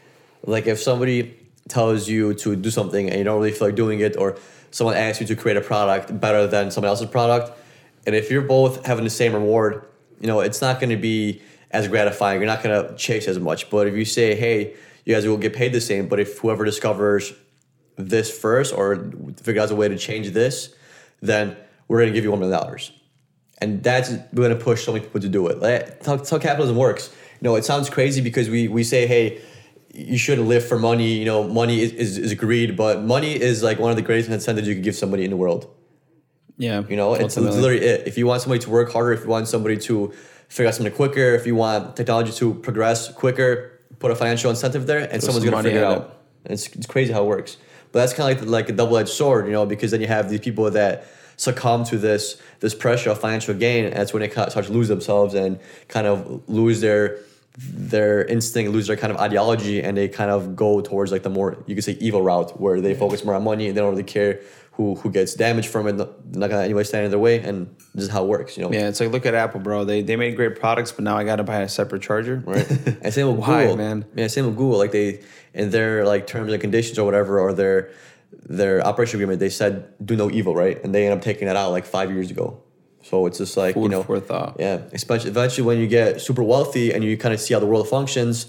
Like 0.45 0.67
if 0.67 0.79
somebody 0.79 1.35
tells 1.69 2.07
you 2.07 2.35
to 2.35 2.55
do 2.55 2.69
something 2.69 3.09
and 3.09 3.17
you 3.17 3.23
don't 3.23 3.39
really 3.39 3.51
feel 3.51 3.69
like 3.69 3.75
doing 3.75 3.99
it, 4.01 4.15
or 4.15 4.37
someone 4.69 4.95
asks 4.95 5.21
you 5.21 5.25
to 5.25 5.35
create 5.35 5.57
a 5.57 5.61
product 5.61 6.19
better 6.19 6.45
than 6.45 6.69
someone 6.69 6.89
else's 6.89 7.09
product, 7.09 7.51
and 8.05 8.15
if 8.15 8.29
you're 8.29 8.43
both 8.43 8.85
having 8.85 9.05
the 9.05 9.09
same 9.09 9.33
reward, 9.33 9.85
you 10.19 10.27
know 10.27 10.39
it's 10.41 10.61
not 10.61 10.79
going 10.79 10.89
to 10.89 10.97
be 10.97 11.41
as 11.71 11.87
gratifying. 11.87 12.39
You're 12.39 12.47
not 12.47 12.63
going 12.63 12.87
to 12.87 12.95
chase 12.95 13.27
as 13.27 13.39
much. 13.39 13.69
But 13.69 13.87
if 13.87 13.93
you 13.93 14.05
say, 14.05 14.35
hey, 14.35 14.73
you 15.05 15.13
guys 15.13 15.27
will 15.27 15.37
get 15.37 15.53
paid 15.53 15.71
the 15.71 15.81
same, 15.81 16.07
but 16.07 16.19
if 16.19 16.39
whoever 16.39 16.65
discovers 16.65 17.31
this 17.95 18.35
first 18.35 18.73
or 18.73 19.11
figure 19.43 19.61
out 19.61 19.69
a 19.69 19.75
way 19.75 19.87
to 19.87 19.97
change 19.97 20.31
this, 20.31 20.73
then 21.21 21.55
we're 21.87 21.99
going 21.99 22.09
to 22.09 22.13
give 22.13 22.23
you 22.23 22.31
one 22.31 22.39
million 22.39 22.59
dollars 22.59 22.91
and 23.61 23.83
that's 23.83 24.09
we're 24.09 24.47
going 24.47 24.57
to 24.57 24.63
push 24.63 24.85
so 24.85 24.93
many 24.93 25.03
people 25.03 25.21
to 25.21 25.29
do 25.29 25.47
it. 25.47 25.59
That's 25.59 26.05
how, 26.05 26.15
that's 26.15 26.29
how 26.29 26.39
capitalism 26.39 26.77
works. 26.77 27.13
You 27.41 27.49
know, 27.49 27.55
it 27.55 27.65
sounds 27.65 27.89
crazy 27.89 28.21
because 28.21 28.49
we, 28.49 28.67
we 28.67 28.83
say, 28.83 29.07
hey, 29.07 29.41
you 29.93 30.17
shouldn't 30.17 30.47
live 30.47 30.65
for 30.65 30.79
money. 30.79 31.13
You 31.13 31.25
know, 31.25 31.43
money 31.43 31.81
is, 31.81 31.91
is, 31.91 32.17
is 32.17 32.33
greed, 32.33 32.77
but 32.77 33.03
money 33.03 33.33
is 33.33 33.63
like 33.63 33.79
one 33.79 33.91
of 33.91 33.95
the 33.95 34.01
greatest 34.01 34.29
incentives 34.29 34.67
you 34.67 34.75
could 34.75 34.83
give 34.83 34.95
somebody 34.95 35.23
in 35.23 35.29
the 35.29 35.37
world. 35.37 35.69
Yeah. 36.59 36.83
You 36.87 36.97
know, 36.97 37.13
it's, 37.13 37.37
literally 37.37 37.79
it. 37.79 38.05
If 38.05 38.17
you 38.17 38.27
want 38.27 38.41
somebody 38.41 38.59
to 38.59 38.69
work 38.69 38.91
harder, 38.91 39.13
if 39.13 39.23
you 39.23 39.29
want 39.29 39.47
somebody 39.47 39.77
to 39.77 40.13
figure 40.49 40.67
out 40.67 40.75
something 40.75 40.93
quicker, 40.93 41.33
if 41.33 41.47
you 41.47 41.55
want 41.55 41.95
technology 41.95 42.33
to 42.33 42.53
progress 42.53 43.11
quicker, 43.11 43.79
put 43.99 44.11
a 44.11 44.15
financial 44.15 44.49
incentive 44.49 44.85
there, 44.85 44.99
and 44.99 45.23
someone's 45.23 45.45
some 45.45 45.51
going 45.51 45.63
to 45.63 45.69
figure 45.69 45.83
it 45.83 45.85
out. 45.85 46.19
it. 46.45 46.51
It's, 46.51 46.67
it's 46.75 46.85
crazy 46.85 47.13
how 47.13 47.23
it 47.23 47.27
works. 47.27 47.57
But 47.93 48.01
that's 48.01 48.13
kind 48.13 48.29
of 48.31 48.41
like 48.41 48.49
like 48.49 48.69
a 48.69 48.73
double 48.73 48.97
edged 48.97 49.09
sword, 49.09 49.45
you 49.45 49.53
know, 49.53 49.65
because 49.65 49.91
then 49.91 50.01
you 50.01 50.07
have 50.07 50.29
these 50.29 50.41
people 50.41 50.69
that 50.69 51.07
succumb 51.37 51.85
to 51.85 51.97
this 51.97 52.39
this 52.59 52.75
pressure 52.75 53.09
of 53.09 53.21
financial 53.21 53.53
gain, 53.53 53.85
and 53.85 53.95
that's 53.95 54.13
when 54.13 54.19
they 54.19 54.27
kind 54.27 54.45
of 54.45 54.51
start 54.51 54.65
to 54.65 54.73
lose 54.73 54.89
themselves 54.89 55.33
and 55.35 55.59
kind 55.87 56.07
of 56.07 56.43
lose 56.49 56.81
their 56.81 57.19
their 57.57 58.25
instinct, 58.25 58.71
lose 58.71 58.87
their 58.87 58.97
kind 58.97 59.11
of 59.11 59.17
ideology, 59.19 59.81
and 59.81 59.97
they 59.97 60.09
kind 60.09 60.29
of 60.29 60.57
go 60.57 60.81
towards 60.81 61.11
like 61.11 61.23
the 61.23 61.29
more 61.29 61.63
you 61.67 61.75
could 61.75 61.85
say 61.85 61.97
evil 62.01 62.21
route, 62.21 62.59
where 62.59 62.81
they 62.81 62.93
focus 62.93 63.23
more 63.23 63.35
on 63.35 63.45
money 63.45 63.67
and 63.69 63.77
they 63.77 63.81
don't 63.81 63.91
really 63.91 64.03
care 64.03 64.41
who 64.79 64.95
who 64.95 65.11
gets 65.11 65.33
damaged 65.33 65.67
from 65.67 65.87
it. 65.87 65.95
Not 65.97 66.49
gonna 66.49 66.63
anybody 66.63 66.85
stand 66.85 67.03
in 67.03 67.11
their 67.11 67.19
way, 67.19 67.41
and 67.41 67.75
this 67.93 68.05
is 68.05 68.09
how 68.09 68.23
it 68.23 68.27
works, 68.27 68.55
you 68.55 68.63
know. 68.63 68.71
Yeah, 68.71 68.87
it's 68.87 69.01
like 69.01 69.11
look 69.11 69.25
at 69.25 69.35
Apple, 69.35 69.59
bro. 69.59 69.83
They 69.83 70.01
they 70.01 70.15
made 70.15 70.37
great 70.37 70.57
products, 70.57 70.93
but 70.93 71.03
now 71.03 71.17
I 71.17 71.25
got 71.25 71.35
to 71.35 71.43
buy 71.43 71.59
a 71.59 71.67
separate 71.67 72.01
charger. 72.01 72.41
right? 72.45 72.65
and 73.01 73.13
same 73.13 73.27
with 73.27 73.39
Why, 73.39 73.63
Google, 73.63 73.75
man? 73.75 74.05
Yeah, 74.15 74.27
same 74.27 74.45
with 74.45 74.55
Google. 74.55 74.77
Like 74.77 74.93
they 74.93 75.21
in 75.53 75.71
their 75.71 76.05
like 76.05 76.27
terms 76.27 76.53
and 76.53 76.61
conditions 76.61 76.97
or 76.97 77.03
whatever, 77.03 77.41
or 77.41 77.51
their 77.51 77.91
their 78.31 78.81
operation 78.81 79.17
agreement, 79.17 79.41
they 79.41 79.49
said 79.49 79.93
do 80.03 80.15
no 80.15 80.31
evil, 80.31 80.55
right? 80.55 80.81
And 80.81 80.95
they 80.95 81.05
end 81.05 81.13
up 81.13 81.21
taking 81.21 81.47
that 81.47 81.57
out 81.57 81.71
like 81.71 81.85
five 81.85 82.09
years 82.09 82.31
ago. 82.31 82.63
So 83.03 83.25
it's 83.25 83.39
just 83.39 83.57
like 83.57 83.75
you 83.75 83.89
know, 83.89 84.03
for 84.03 84.21
thought. 84.21 84.55
yeah. 84.59 84.83
Especially 84.93 85.29
eventually 85.29 85.67
when 85.67 85.77
you 85.79 85.87
get 85.87 86.21
super 86.21 86.43
wealthy 86.43 86.93
and 86.93 87.03
you 87.03 87.17
kind 87.17 87.33
of 87.33 87.41
see 87.41 87.53
how 87.53 87.59
the 87.59 87.65
world 87.65 87.89
functions, 87.89 88.47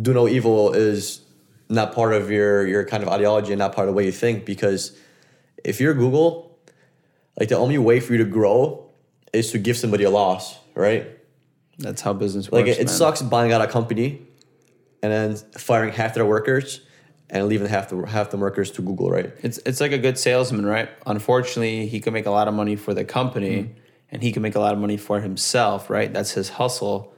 do 0.00 0.12
no 0.12 0.26
evil 0.26 0.72
is 0.72 1.20
not 1.68 1.92
part 1.92 2.12
of 2.12 2.28
your 2.28 2.66
your 2.66 2.84
kind 2.84 3.04
of 3.04 3.08
ideology 3.08 3.52
and 3.52 3.60
not 3.60 3.72
part 3.72 3.86
of 3.86 3.94
the 3.94 3.96
way 3.96 4.04
you 4.04 4.12
think 4.12 4.44
because 4.44 4.96
if 5.64 5.80
you're 5.80 5.94
Google, 5.94 6.58
like 7.38 7.48
the 7.48 7.56
only 7.56 7.78
way 7.78 8.00
for 8.00 8.12
you 8.12 8.18
to 8.18 8.30
grow 8.30 8.90
is 9.32 9.50
to 9.52 9.58
give 9.58 9.76
somebody 9.76 10.04
a 10.04 10.10
loss, 10.10 10.58
right? 10.74 11.06
That's 11.78 12.02
how 12.02 12.12
business 12.12 12.50
Like 12.52 12.66
works. 12.66 12.78
it, 12.78 12.82
it 12.82 12.86
man. 12.86 12.94
sucks 12.94 13.22
buying 13.22 13.52
out 13.52 13.60
a 13.62 13.66
company 13.66 14.22
and 15.02 15.12
then 15.12 15.36
firing 15.58 15.92
half 15.92 16.14
their 16.14 16.26
workers 16.26 16.80
and 17.30 17.46
leaving 17.46 17.68
half 17.68 17.88
the 17.88 17.96
half 18.06 18.30
the 18.30 18.36
workers 18.36 18.70
to 18.72 18.82
Google, 18.82 19.10
right? 19.10 19.32
It's 19.42 19.58
it's 19.64 19.80
like 19.80 19.92
a 19.92 19.98
good 19.98 20.18
salesman, 20.18 20.66
right? 20.66 20.88
Unfortunately, 21.06 21.86
he 21.86 22.00
can 22.00 22.12
make 22.12 22.26
a 22.26 22.30
lot 22.30 22.48
of 22.48 22.54
money 22.54 22.76
for 22.76 22.92
the 22.92 23.04
company, 23.04 23.56
Mm-hmm. 23.62 23.72
and 24.10 24.22
he 24.22 24.32
can 24.32 24.42
make 24.42 24.56
a 24.56 24.60
lot 24.60 24.72
of 24.74 24.80
money 24.80 24.96
for 24.96 25.20
himself, 25.20 25.88
right? 25.88 26.12
That's 26.12 26.32
his 26.32 26.48
hustle. 26.50 27.14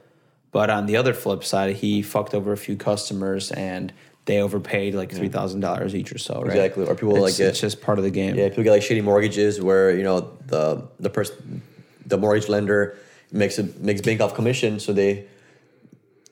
But 0.51 0.69
on 0.69 0.85
the 0.85 0.95
other 0.97 1.15
flip 1.15 1.43
side, 1.43 1.77
he 1.77 2.03
fucked 2.03 2.35
over 2.35 2.51
a 2.53 2.57
few 2.57 2.75
customers, 2.77 3.51
and 3.51 3.91
they 4.25 4.41
overpaid 4.41 4.95
like 4.95 5.11
three 5.11 5.29
thousand 5.29 5.59
dollars 5.59 5.95
each 5.95 6.11
or 6.11 6.17
so, 6.17 6.41
right? 6.41 6.51
Exactly. 6.51 6.85
Or 6.85 6.95
people 6.95 7.15
it's, 7.15 7.21
like 7.21 7.37
get- 7.37 7.49
it's 7.49 7.59
just 7.59 7.81
part 7.81 7.97
of 7.97 8.03
the 8.03 8.11
game. 8.11 8.35
Yeah, 8.35 8.49
people 8.49 8.63
get 8.63 8.71
like 8.71 8.81
shitty 8.81 9.03
mortgages 9.03 9.61
where 9.61 9.95
you 9.95 10.03
know 10.03 10.31
the 10.47 10.87
the 10.99 11.09
person 11.09 11.61
the 12.05 12.17
mortgage 12.17 12.49
lender 12.49 12.97
makes 13.31 13.59
a 13.59 13.63
makes 13.79 14.01
bank 14.01 14.21
off 14.21 14.33
commission, 14.33 14.79
so 14.79 14.93
they 14.93 15.25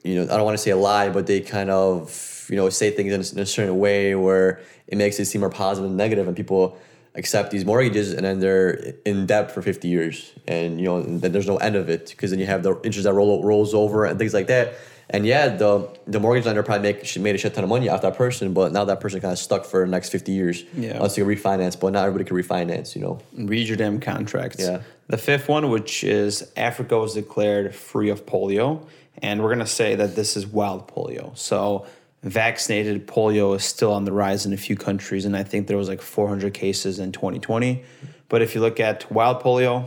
you 0.03 0.15
know 0.15 0.23
I 0.23 0.37
don't 0.37 0.45
want 0.45 0.57
to 0.57 0.63
say 0.63 0.71
a 0.71 0.77
lie, 0.77 1.09
but 1.09 1.27
they 1.27 1.41
kind 1.41 1.69
of 1.69 2.47
you 2.49 2.55
know 2.55 2.69
say 2.69 2.91
things 2.91 3.11
in 3.13 3.21
a, 3.21 3.39
in 3.39 3.43
a 3.43 3.45
certain 3.45 3.77
way 3.77 4.15
where 4.15 4.61
it 4.87 4.97
makes 4.97 5.19
it 5.19 5.25
seem 5.25 5.41
more 5.41 5.49
positive 5.49 5.89
than 5.89 5.97
negative, 5.97 6.27
and 6.27 6.35
people 6.35 6.77
accept 7.15 7.51
these 7.51 7.65
mortgages 7.65 8.13
and 8.13 8.23
then 8.23 8.39
they're 8.39 8.93
in 9.03 9.25
debt 9.25 9.51
for 9.51 9.61
50 9.61 9.85
years 9.85 10.31
and 10.47 10.79
you 10.79 10.85
know 10.85 11.01
then 11.03 11.33
there's 11.33 11.45
no 11.45 11.57
end 11.57 11.75
of 11.75 11.89
it 11.89 12.07
because 12.09 12.31
then 12.31 12.39
you 12.39 12.45
have 12.45 12.63
the 12.63 12.73
interest 12.85 13.03
that 13.03 13.13
roll, 13.13 13.43
rolls 13.43 13.73
over 13.73 14.05
and 14.05 14.17
things 14.17 14.33
like 14.33 14.47
that 14.47 14.75
and 15.11 15.25
yeah 15.25 15.47
the 15.49 15.87
the 16.07 16.19
mortgage 16.19 16.45
lender 16.45 16.63
probably 16.63 16.93
make, 16.93 17.17
made 17.19 17.35
a 17.35 17.37
shit 17.37 17.53
ton 17.53 17.63
of 17.63 17.69
money 17.69 17.87
off 17.89 18.01
that 18.01 18.15
person 18.15 18.53
but 18.53 18.71
now 18.71 18.83
that 18.85 18.99
person 18.99 19.21
kind 19.21 19.31
of 19.31 19.37
stuck 19.37 19.63
for 19.65 19.81
the 19.85 19.91
next 19.91 20.09
50 20.09 20.31
years 20.31 20.63
Yeah. 20.75 20.95
unless 20.95 21.17
you 21.17 21.25
refinance 21.25 21.79
but 21.79 21.93
not 21.93 22.05
everybody 22.07 22.25
can 22.27 22.35
refinance 22.37 22.95
you 22.95 23.01
know 23.01 23.19
Read 23.35 23.67
your 23.67 23.77
damn 23.77 23.99
contracts. 23.99 24.59
Yeah. 24.59 24.81
The 25.07 25.17
fifth 25.17 25.49
one, 25.49 25.69
which 25.69 26.03
is 26.05 26.49
Africa 26.55 26.97
was 26.97 27.13
declared 27.15 27.75
free 27.75 28.09
of 28.09 28.25
polio, 28.25 28.85
and 29.21 29.41
we're 29.43 29.49
gonna 29.49 29.67
say 29.67 29.93
that 29.95 30.15
this 30.15 30.37
is 30.37 30.47
wild 30.47 30.87
polio. 30.87 31.37
So 31.37 31.85
vaccinated 32.23 33.07
polio 33.07 33.53
is 33.55 33.63
still 33.65 33.91
on 33.91 34.05
the 34.05 34.13
rise 34.13 34.45
in 34.45 34.53
a 34.53 34.57
few 34.57 34.77
countries, 34.77 35.25
and 35.25 35.35
I 35.35 35.43
think 35.43 35.67
there 35.67 35.75
was 35.75 35.89
like 35.89 36.01
400 36.01 36.53
cases 36.53 36.99
in 36.99 37.11
2020. 37.11 37.83
But 38.29 38.41
if 38.41 38.55
you 38.55 38.61
look 38.61 38.79
at 38.79 39.11
wild 39.11 39.41
polio, 39.41 39.85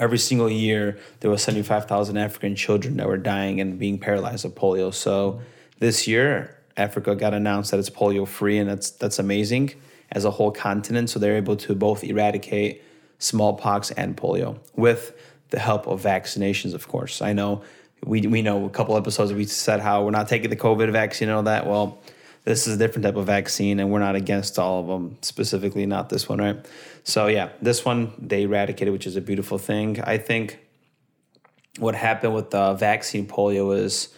every 0.00 0.18
single 0.18 0.50
year 0.50 0.98
there 1.20 1.30
was 1.30 1.42
75,000 1.42 2.16
African 2.16 2.56
children 2.56 2.96
that 2.96 3.06
were 3.06 3.18
dying 3.18 3.60
and 3.60 3.78
being 3.78 3.98
paralyzed 3.98 4.44
of 4.44 4.54
polio. 4.54 4.92
So 4.92 5.40
this 5.78 6.08
year 6.08 6.56
Africa 6.76 7.14
got 7.14 7.34
announced 7.34 7.70
that 7.70 7.78
it's 7.78 7.90
polio 7.90 8.26
free 8.26 8.58
and 8.58 8.68
that's 8.68 8.90
that's 8.90 9.18
amazing 9.18 9.74
as 10.10 10.24
a 10.24 10.30
whole 10.30 10.50
continent 10.50 11.10
so 11.10 11.18
they're 11.18 11.36
able 11.36 11.56
to 11.56 11.74
both 11.74 12.02
eradicate 12.02 12.82
smallpox 13.18 13.90
and 13.92 14.16
polio 14.16 14.58
with 14.74 15.14
the 15.50 15.58
help 15.58 15.86
of 15.86 16.02
vaccinations 16.02 16.74
of 16.74 16.88
course. 16.88 17.20
I 17.20 17.34
know 17.34 17.62
we 18.04 18.22
we 18.22 18.40
know 18.40 18.64
a 18.64 18.70
couple 18.70 18.96
episodes 18.96 19.32
we 19.34 19.44
said 19.44 19.80
how 19.80 20.04
we're 20.04 20.10
not 20.10 20.28
taking 20.28 20.48
the 20.48 20.56
COVID 20.56 20.90
vaccine 20.90 21.28
and 21.28 21.36
all 21.36 21.42
that. 21.44 21.66
Well, 21.66 21.98
this 22.44 22.66
is 22.66 22.74
a 22.74 22.78
different 22.78 23.04
type 23.04 23.16
of 23.16 23.26
vaccine 23.26 23.80
and 23.80 23.90
we're 23.90 23.98
not 23.98 24.16
against 24.16 24.58
all 24.58 24.80
of 24.80 24.86
them 24.86 25.18
specifically 25.22 25.86
not 25.86 26.08
this 26.08 26.28
one 26.28 26.38
right? 26.38 26.66
So 27.04 27.26
yeah 27.26 27.50
this 27.60 27.84
one 27.84 28.12
they 28.18 28.42
eradicated 28.42 28.92
which 28.92 29.06
is 29.06 29.16
a 29.16 29.20
beautiful 29.20 29.58
thing. 29.58 30.00
I 30.02 30.18
think 30.18 30.58
what 31.78 31.94
happened 31.94 32.34
with 32.34 32.50
the 32.50 32.74
vaccine 32.74 33.26
polio 33.26 33.76
is 33.76 34.08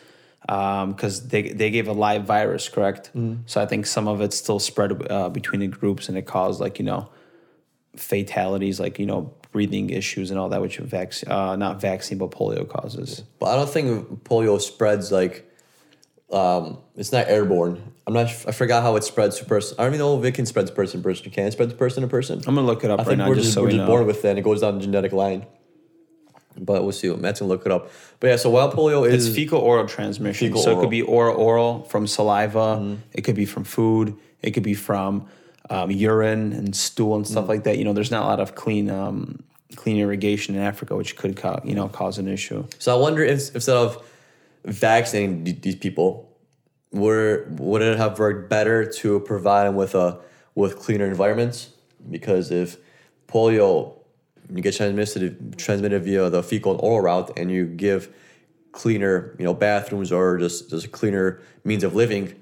because 0.40 1.28
they, 1.28 1.50
they 1.50 1.70
gave 1.70 1.86
a 1.86 1.92
live 1.92 2.24
virus 2.24 2.68
correct? 2.68 3.10
So 3.46 3.60
i 3.60 3.66
think 3.66 3.86
some 3.86 4.08
of 4.08 4.20
it 4.20 4.32
still 4.32 4.58
spread 4.58 5.10
uh, 5.10 5.28
between 5.28 5.60
the 5.60 5.68
groups 5.68 6.08
and 6.08 6.18
it 6.18 6.26
caused 6.26 6.60
like 6.60 6.78
you 6.78 6.84
know 6.84 7.08
fatalities 7.96 8.80
like 8.80 8.98
you 8.98 9.06
know 9.06 9.32
breathing 9.52 9.90
issues 9.90 10.30
and 10.30 10.40
all 10.40 10.48
that 10.48 10.62
which 10.62 10.78
vaccine 10.78 11.30
uh, 11.30 11.54
not 11.56 11.80
vaccine 11.80 12.18
but 12.18 12.30
polio 12.30 12.68
causes. 12.68 13.22
But 13.38 13.46
I 13.50 13.56
don't 13.56 13.68
think 13.68 14.24
polio 14.24 14.60
spreads 14.60 15.12
like 15.12 15.48
um, 16.32 16.78
it's 16.96 17.12
not 17.12 17.28
airborne 17.28 17.91
I'm 18.06 18.14
not 18.14 18.26
I 18.26 18.52
forgot 18.52 18.82
how 18.82 18.96
it 18.96 19.04
spreads 19.04 19.38
to 19.38 19.44
person 19.44 19.76
I 19.78 19.84
don't 19.84 19.94
even 19.94 20.00
know 20.00 20.18
if 20.18 20.24
it 20.24 20.32
can 20.32 20.46
spread 20.46 20.66
to 20.66 20.72
person 20.72 21.00
to 21.00 21.04
person 21.04 21.30
can 21.30 21.46
it 21.46 21.52
spread 21.52 21.70
to 21.70 21.76
person 21.76 22.02
to 22.02 22.08
person 22.08 22.38
i'm 22.46 22.54
gonna 22.54 22.66
look 22.66 22.84
it 22.84 22.90
up 22.90 23.00
I 23.00 23.02
right 23.02 23.08
think 23.08 23.18
now 23.18 23.28
we're 23.28 23.36
just, 23.36 23.46
just, 23.46 23.54
so 23.54 23.62
we're 23.62 23.68
we 23.68 23.74
just 23.74 23.86
born 23.86 24.06
with 24.06 24.24
it 24.24 24.28
and 24.28 24.38
it 24.38 24.42
goes 24.42 24.60
down 24.60 24.78
the 24.78 24.84
genetic 24.84 25.12
line 25.12 25.46
but 26.58 26.82
we'll 26.82 26.92
see 26.92 27.08
Matt's 27.14 27.40
gonna 27.40 27.48
look 27.48 27.64
it 27.64 27.72
up 27.72 27.90
but 28.20 28.26
yeah 28.28 28.36
so 28.36 28.50
wild 28.50 28.72
polio 28.72 29.08
is 29.08 29.26
It's 29.26 29.34
fecal 29.36 29.60
oral 29.60 29.86
transmission. 29.86 30.48
Fecal 30.48 30.62
so 30.62 30.76
it 30.76 30.80
could 30.80 30.90
be 30.90 31.02
oral 31.02 31.36
oral 31.36 31.84
from 31.84 32.06
saliva. 32.06 32.98
It 33.12 33.22
could 33.22 33.36
be 33.36 33.46
from 33.46 33.64
food. 33.64 34.16
It 34.42 34.50
could 34.50 34.62
be 34.62 34.74
from 34.74 35.26
um, 35.70 35.90
urine 35.90 36.52
and 36.52 36.74
stool 36.76 37.16
and 37.16 37.26
stuff 37.26 37.48
like 37.48 37.64
that. 37.64 37.78
You 37.78 37.84
know, 37.84 37.92
there's 37.92 38.10
not 38.10 38.24
a 38.24 38.26
lot 38.26 38.40
of 38.40 38.54
clean 38.54 38.90
um, 38.90 39.42
clean 39.76 39.96
irrigation 39.96 40.54
in 40.54 40.60
Africa, 40.60 40.94
which 40.94 41.16
could 41.16 41.36
ca- 41.36 41.60
you 41.64 41.74
know 41.74 41.88
cause 41.88 42.18
an 42.18 42.28
issue. 42.28 42.66
So 42.78 42.94
I 42.94 43.00
wonder 43.00 43.22
if 43.22 43.54
instead 43.54 43.76
of 43.76 44.04
vaccinating 44.64 45.44
th- 45.44 45.60
these 45.62 45.76
people, 45.76 46.28
were 46.92 47.46
would 47.50 47.82
it 47.82 47.98
have 47.98 48.18
worked 48.18 48.48
better 48.48 48.84
to 48.84 49.20
provide 49.20 49.66
them 49.66 49.74
with 49.74 49.94
a 49.94 50.18
with 50.54 50.78
cleaner 50.78 51.06
environments? 51.06 51.70
Because 52.10 52.50
if 52.50 52.76
polio 53.26 53.94
you 54.50 54.62
get 54.62 54.74
transmitted 54.74 55.58
transmitted 55.58 56.04
via 56.04 56.28
the 56.30 56.42
fecal 56.42 56.72
and 56.72 56.80
oral 56.80 57.00
route, 57.00 57.32
and 57.36 57.50
you 57.50 57.66
give 57.66 58.14
cleaner 58.72 59.34
you 59.38 59.44
know 59.44 59.54
bathrooms 59.54 60.12
or 60.12 60.38
just 60.38 60.70
just 60.70 60.86
a 60.86 60.88
cleaner 60.88 61.40
means 61.64 61.84
of 61.84 61.94
living, 61.94 62.40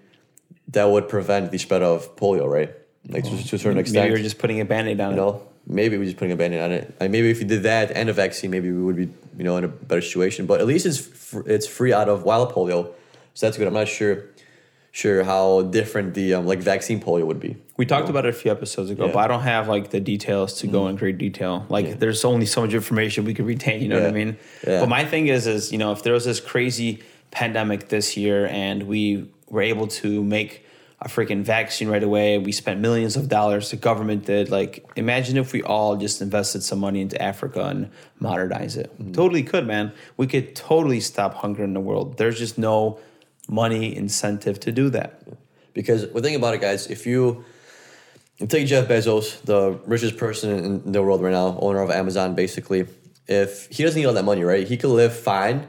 that 0.69 0.85
would 0.85 1.09
prevent 1.09 1.53
the 1.53 1.59
spread 1.59 1.83
of 1.83 2.17
polio, 2.17 2.49
right? 2.49 2.75
Like 3.09 3.25
to, 3.25 3.31
to 3.31 3.57
a 3.57 3.59
certain 3.59 3.79
extent. 3.79 4.05
Maybe 4.05 4.15
you're 4.15 4.23
just 4.23 4.39
putting 4.39 4.61
a 4.61 4.65
band-aid 4.65 5.01
on 5.01 5.17
you 5.17 5.17
it. 5.23 5.43
maybe 5.67 5.97
we're 5.97 6.05
just 6.05 6.19
putting 6.19 6.33
a 6.33 6.37
band-aid 6.37 6.61
on 6.61 6.73
it. 6.73 6.95
Like 7.01 7.11
maybe 7.11 7.31
if 7.31 7.41
you 7.41 7.47
did 7.47 7.63
that 7.63 7.91
and 7.93 8.09
a 8.09 8.13
vaccine, 8.13 8.51
maybe 8.51 8.71
we 8.71 8.83
would 8.83 8.97
be 8.97 9.09
you 9.39 9.45
know 9.45 9.57
in 9.57 9.65
a 9.65 9.69
better 9.69 10.03
situation. 10.03 10.47
But 10.47 10.61
at 10.61 10.67
least 10.67 10.87
it's 10.87 10.99
fr- 10.99 11.49
it's 11.49 11.67
free 11.67 11.93
out 11.93 12.09
of 12.09 12.25
wild 12.25 12.53
polio, 12.53 12.93
so 13.35 13.47
that's 13.47 13.57
good. 13.57 13.69
I'm 13.69 13.75
not 13.75 13.89
sure 13.89 14.25
sure 14.93 15.23
how 15.23 15.63
different 15.63 16.15
the 16.15 16.35
um, 16.35 16.47
like 16.47 16.59
vaccine 16.61 17.01
polio 17.01 17.27
would 17.27 17.41
be. 17.41 17.57
We 17.77 17.87
talked 17.87 18.09
about 18.09 18.27
it 18.27 18.31
a 18.31 18.33
few 18.33 18.51
episodes 18.51 18.91
ago, 18.91 19.05
Yeah. 19.05 19.09
Mm-hmm. 19.09 19.15
but 19.15 19.25
I 19.25 19.29
don't 19.29 19.43
have 19.43 19.69
like 19.69 19.91
the 19.91 20.01
details 20.01 20.55
to 20.61 20.67
go 20.67 20.89
in 20.89 20.97
great 20.97 21.17
detail. 21.19 21.65
Like 21.69 21.87
Yeah. 21.87 21.95
there's 21.95 22.25
only 22.25 22.47
so 22.47 22.61
much 22.63 22.75
information 22.75 23.25
we 23.25 23.35
could 23.35 23.47
retain, 23.47 23.81
you 23.83 23.89
know 23.89 24.01
what 24.01 24.09
I 24.09 24.13
mean? 24.13 24.37
Yeah. 24.67 24.81
But 24.81 24.89
my 24.89 25.05
thing 25.05 25.29
is 25.29 25.47
is, 25.47 25.73
you 25.73 25.79
know, 25.79 25.93
if 25.93 26.03
there 26.03 26.13
was 26.13 26.25
this 26.25 26.41
crazy 26.41 27.03
pandemic 27.31 27.89
this 27.89 28.17
year 28.17 28.47
and 28.49 28.83
we 28.85 29.29
were 29.49 29.63
able 29.63 29.87
to 29.87 30.23
make 30.25 30.67
a 31.03 31.09
freaking 31.09 31.43
vaccine 31.43 31.89
right 31.89 32.03
away, 32.03 32.37
we 32.39 32.53
spent 32.53 32.79
millions 32.81 33.17
of 33.17 33.29
dollars, 33.29 33.71
the 33.71 33.77
government 33.77 34.27
did, 34.27 34.51
like 34.51 34.85
imagine 34.97 35.39
if 35.39 35.53
we 35.55 35.63
all 35.63 35.97
just 35.97 36.21
invested 36.21 36.63
some 36.63 36.79
money 36.81 37.01
into 37.01 37.21
Africa 37.23 37.65
and 37.65 37.89
modernize 38.19 38.77
it. 38.77 38.93
Mm-hmm. 39.01 39.13
Totally 39.13 39.43
could, 39.43 39.67
man. 39.67 39.93
We 40.19 40.27
could 40.27 40.55
totally 40.55 41.01
stop 41.01 41.35
hunger 41.35 41.65
in 41.65 41.73
the 41.73 41.81
world. 41.81 42.19
There's 42.19 42.39
just 42.39 42.59
no 42.59 42.99
money 43.51 43.95
incentive 43.95 44.61
to 44.61 44.73
do 44.73 44.89
that. 44.91 45.23
Because 45.75 46.07
well, 46.07 46.23
think 46.23 46.37
about 46.37 46.55
it, 46.55 46.61
guys. 46.61 46.87
If 46.87 47.07
you 47.07 47.45
you 48.39 48.47
take 48.47 48.67
Jeff 48.67 48.89
Bezos, 48.89 49.43
the 49.43 49.79
richest 49.87 50.17
person 50.17 50.51
in 50.85 50.93
the 50.93 51.03
world 51.03 51.23
right 51.23 51.33
now, 51.33 51.59
owner 51.61 51.83
of 51.83 51.91
Amazon, 51.91 52.35
basically, 52.35 52.87
if 53.27 53.69
he 53.71 53.83
doesn't 53.83 54.01
need 54.01 54.07
all 54.07 54.15
that 54.15 54.25
money, 54.25 54.43
right? 54.43 54.67
He 54.67 54.77
could 54.77 54.91
live 54.91 55.15
fine, 55.15 55.67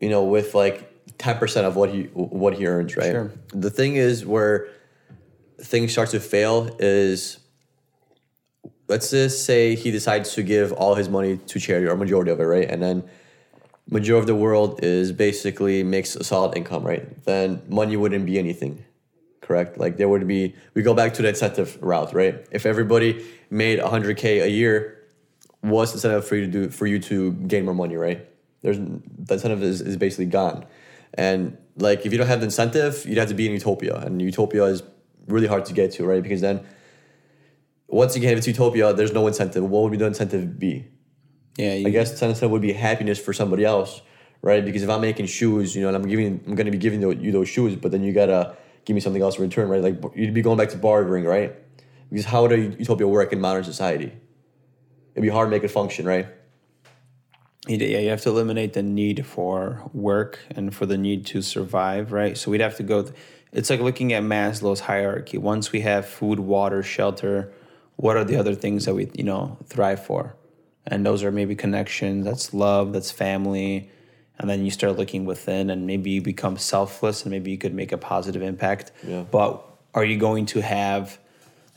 you 0.00 0.08
know, 0.08 0.24
with 0.24 0.54
like 0.54 1.16
ten 1.18 1.38
percent 1.38 1.66
of 1.66 1.76
what 1.76 1.90
he 1.90 2.04
what 2.14 2.54
he 2.54 2.66
earns, 2.66 2.96
right? 2.96 3.12
Sure. 3.12 3.32
The 3.48 3.70
thing 3.70 3.96
is 3.96 4.26
where 4.26 4.68
things 5.60 5.92
start 5.92 6.10
to 6.10 6.20
fail 6.20 6.74
is 6.80 7.38
let's 8.88 9.10
just 9.10 9.46
say 9.46 9.74
he 9.74 9.90
decides 9.90 10.34
to 10.34 10.42
give 10.42 10.72
all 10.72 10.94
his 10.94 11.08
money 11.08 11.38
to 11.38 11.60
charity 11.60 11.86
or 11.86 11.96
majority 11.96 12.30
of 12.30 12.40
it, 12.40 12.44
right? 12.44 12.68
And 12.68 12.82
then 12.82 13.04
majority 13.92 14.22
of 14.22 14.26
the 14.26 14.34
world 14.34 14.82
is 14.82 15.12
basically 15.12 15.82
makes 15.82 16.16
a 16.16 16.24
solid 16.24 16.56
income, 16.56 16.82
right? 16.82 17.04
Then 17.24 17.62
money 17.68 17.96
wouldn't 17.96 18.24
be 18.24 18.38
anything, 18.38 18.84
correct? 19.42 19.78
Like 19.78 19.98
there 19.98 20.08
would 20.08 20.26
be 20.26 20.54
we 20.74 20.82
go 20.82 20.94
back 20.94 21.12
to 21.14 21.22
the 21.22 21.28
incentive 21.28 21.78
route, 21.82 22.14
right? 22.14 22.46
If 22.50 22.64
everybody 22.64 23.24
made 23.50 23.78
100k 23.78 24.44
a 24.44 24.50
year, 24.50 24.98
what's 25.60 25.92
the 25.92 25.98
incentive 25.98 26.26
for 26.26 26.36
you 26.36 26.46
to 26.46 26.52
do 26.52 26.70
for 26.70 26.86
you 26.86 26.98
to 27.00 27.32
gain 27.32 27.66
more 27.66 27.74
money, 27.74 27.96
right? 27.96 28.26
There's 28.62 28.78
the 28.78 29.34
incentive 29.34 29.62
is, 29.62 29.82
is 29.82 29.96
basically 29.96 30.26
gone, 30.26 30.64
and 31.14 31.58
like 31.76 32.06
if 32.06 32.12
you 32.12 32.18
don't 32.18 32.28
have 32.28 32.40
the 32.40 32.46
incentive, 32.46 33.04
you'd 33.06 33.18
have 33.18 33.28
to 33.28 33.34
be 33.34 33.46
in 33.46 33.52
utopia, 33.52 33.96
and 33.96 34.22
utopia 34.22 34.64
is 34.64 34.82
really 35.28 35.46
hard 35.46 35.66
to 35.66 35.74
get 35.74 35.92
to, 35.92 36.06
right? 36.06 36.22
Because 36.22 36.40
then 36.40 36.64
once 37.88 38.16
you 38.16 38.22
get 38.22 38.32
into 38.32 38.50
utopia, 38.50 38.94
there's 38.94 39.12
no 39.12 39.26
incentive. 39.26 39.62
What 39.64 39.82
would 39.82 39.92
be 39.92 39.98
the 39.98 40.06
incentive 40.06 40.58
be? 40.58 40.88
Yeah, 41.56 41.74
you, 41.74 41.86
I 41.86 41.90
guess 41.90 42.10
incentive 42.10 42.50
would 42.50 42.62
be 42.62 42.72
happiness 42.72 43.18
for 43.18 43.32
somebody 43.32 43.64
else, 43.64 44.00
right? 44.40 44.64
Because 44.64 44.82
if 44.82 44.88
I'm 44.90 45.00
making 45.00 45.26
shoes, 45.26 45.76
you 45.76 45.82
know, 45.82 45.88
and 45.88 45.96
I'm 45.96 46.08
giving, 46.08 46.42
I'm 46.46 46.54
gonna 46.54 46.70
be 46.70 46.78
giving 46.78 47.02
you 47.22 47.32
those 47.32 47.48
shoes, 47.48 47.76
but 47.76 47.90
then 47.90 48.02
you 48.02 48.12
gotta 48.12 48.56
give 48.84 48.94
me 48.94 49.00
something 49.00 49.22
else 49.22 49.36
in 49.36 49.42
return, 49.42 49.68
right? 49.68 49.82
Like 49.82 50.02
you'd 50.14 50.34
be 50.34 50.42
going 50.42 50.58
back 50.58 50.70
to 50.70 50.76
bartering, 50.78 51.24
right? 51.24 51.54
Because 52.10 52.26
how 52.26 52.42
would 52.42 52.52
a 52.52 52.58
utopia 52.58 53.06
work 53.06 53.32
in 53.32 53.40
modern 53.40 53.64
society? 53.64 54.12
It'd 55.14 55.22
be 55.22 55.28
hard 55.28 55.46
to 55.46 55.50
make 55.50 55.64
it 55.64 55.68
function, 55.68 56.06
right? 56.06 56.26
You 57.68 57.76
Yeah, 57.76 57.98
you 57.98 58.10
have 58.10 58.22
to 58.22 58.30
eliminate 58.30 58.72
the 58.72 58.82
need 58.82 59.24
for 59.24 59.88
work 59.92 60.40
and 60.50 60.74
for 60.74 60.84
the 60.84 60.98
need 60.98 61.26
to 61.26 61.42
survive, 61.42 62.12
right? 62.12 62.36
So 62.36 62.50
we'd 62.50 62.60
have 62.60 62.76
to 62.76 62.82
go. 62.82 63.02
Th- 63.02 63.14
it's 63.52 63.70
like 63.70 63.80
looking 63.80 64.12
at 64.14 64.22
Maslow's 64.22 64.80
hierarchy. 64.80 65.38
Once 65.38 65.70
we 65.70 65.82
have 65.82 66.06
food, 66.06 66.40
water, 66.40 66.82
shelter, 66.82 67.52
what 67.96 68.16
are 68.16 68.24
the 68.24 68.36
other 68.36 68.54
things 68.54 68.86
that 68.86 68.94
we 68.94 69.10
you 69.14 69.24
know 69.24 69.58
thrive 69.66 70.04
for? 70.04 70.34
And 70.86 71.06
those 71.06 71.22
are 71.22 71.30
maybe 71.30 71.54
connections. 71.54 72.24
That's 72.24 72.52
love. 72.52 72.92
That's 72.92 73.10
family. 73.10 73.90
And 74.38 74.50
then 74.50 74.64
you 74.64 74.70
start 74.70 74.96
looking 74.96 75.24
within, 75.24 75.70
and 75.70 75.86
maybe 75.86 76.10
you 76.10 76.22
become 76.22 76.56
selfless, 76.56 77.22
and 77.22 77.30
maybe 77.30 77.50
you 77.50 77.58
could 77.58 77.74
make 77.74 77.92
a 77.92 77.98
positive 77.98 78.42
impact. 78.42 78.90
Yeah. 79.06 79.22
But 79.30 79.62
are 79.94 80.04
you 80.04 80.16
going 80.18 80.46
to 80.46 80.60
have 80.62 81.18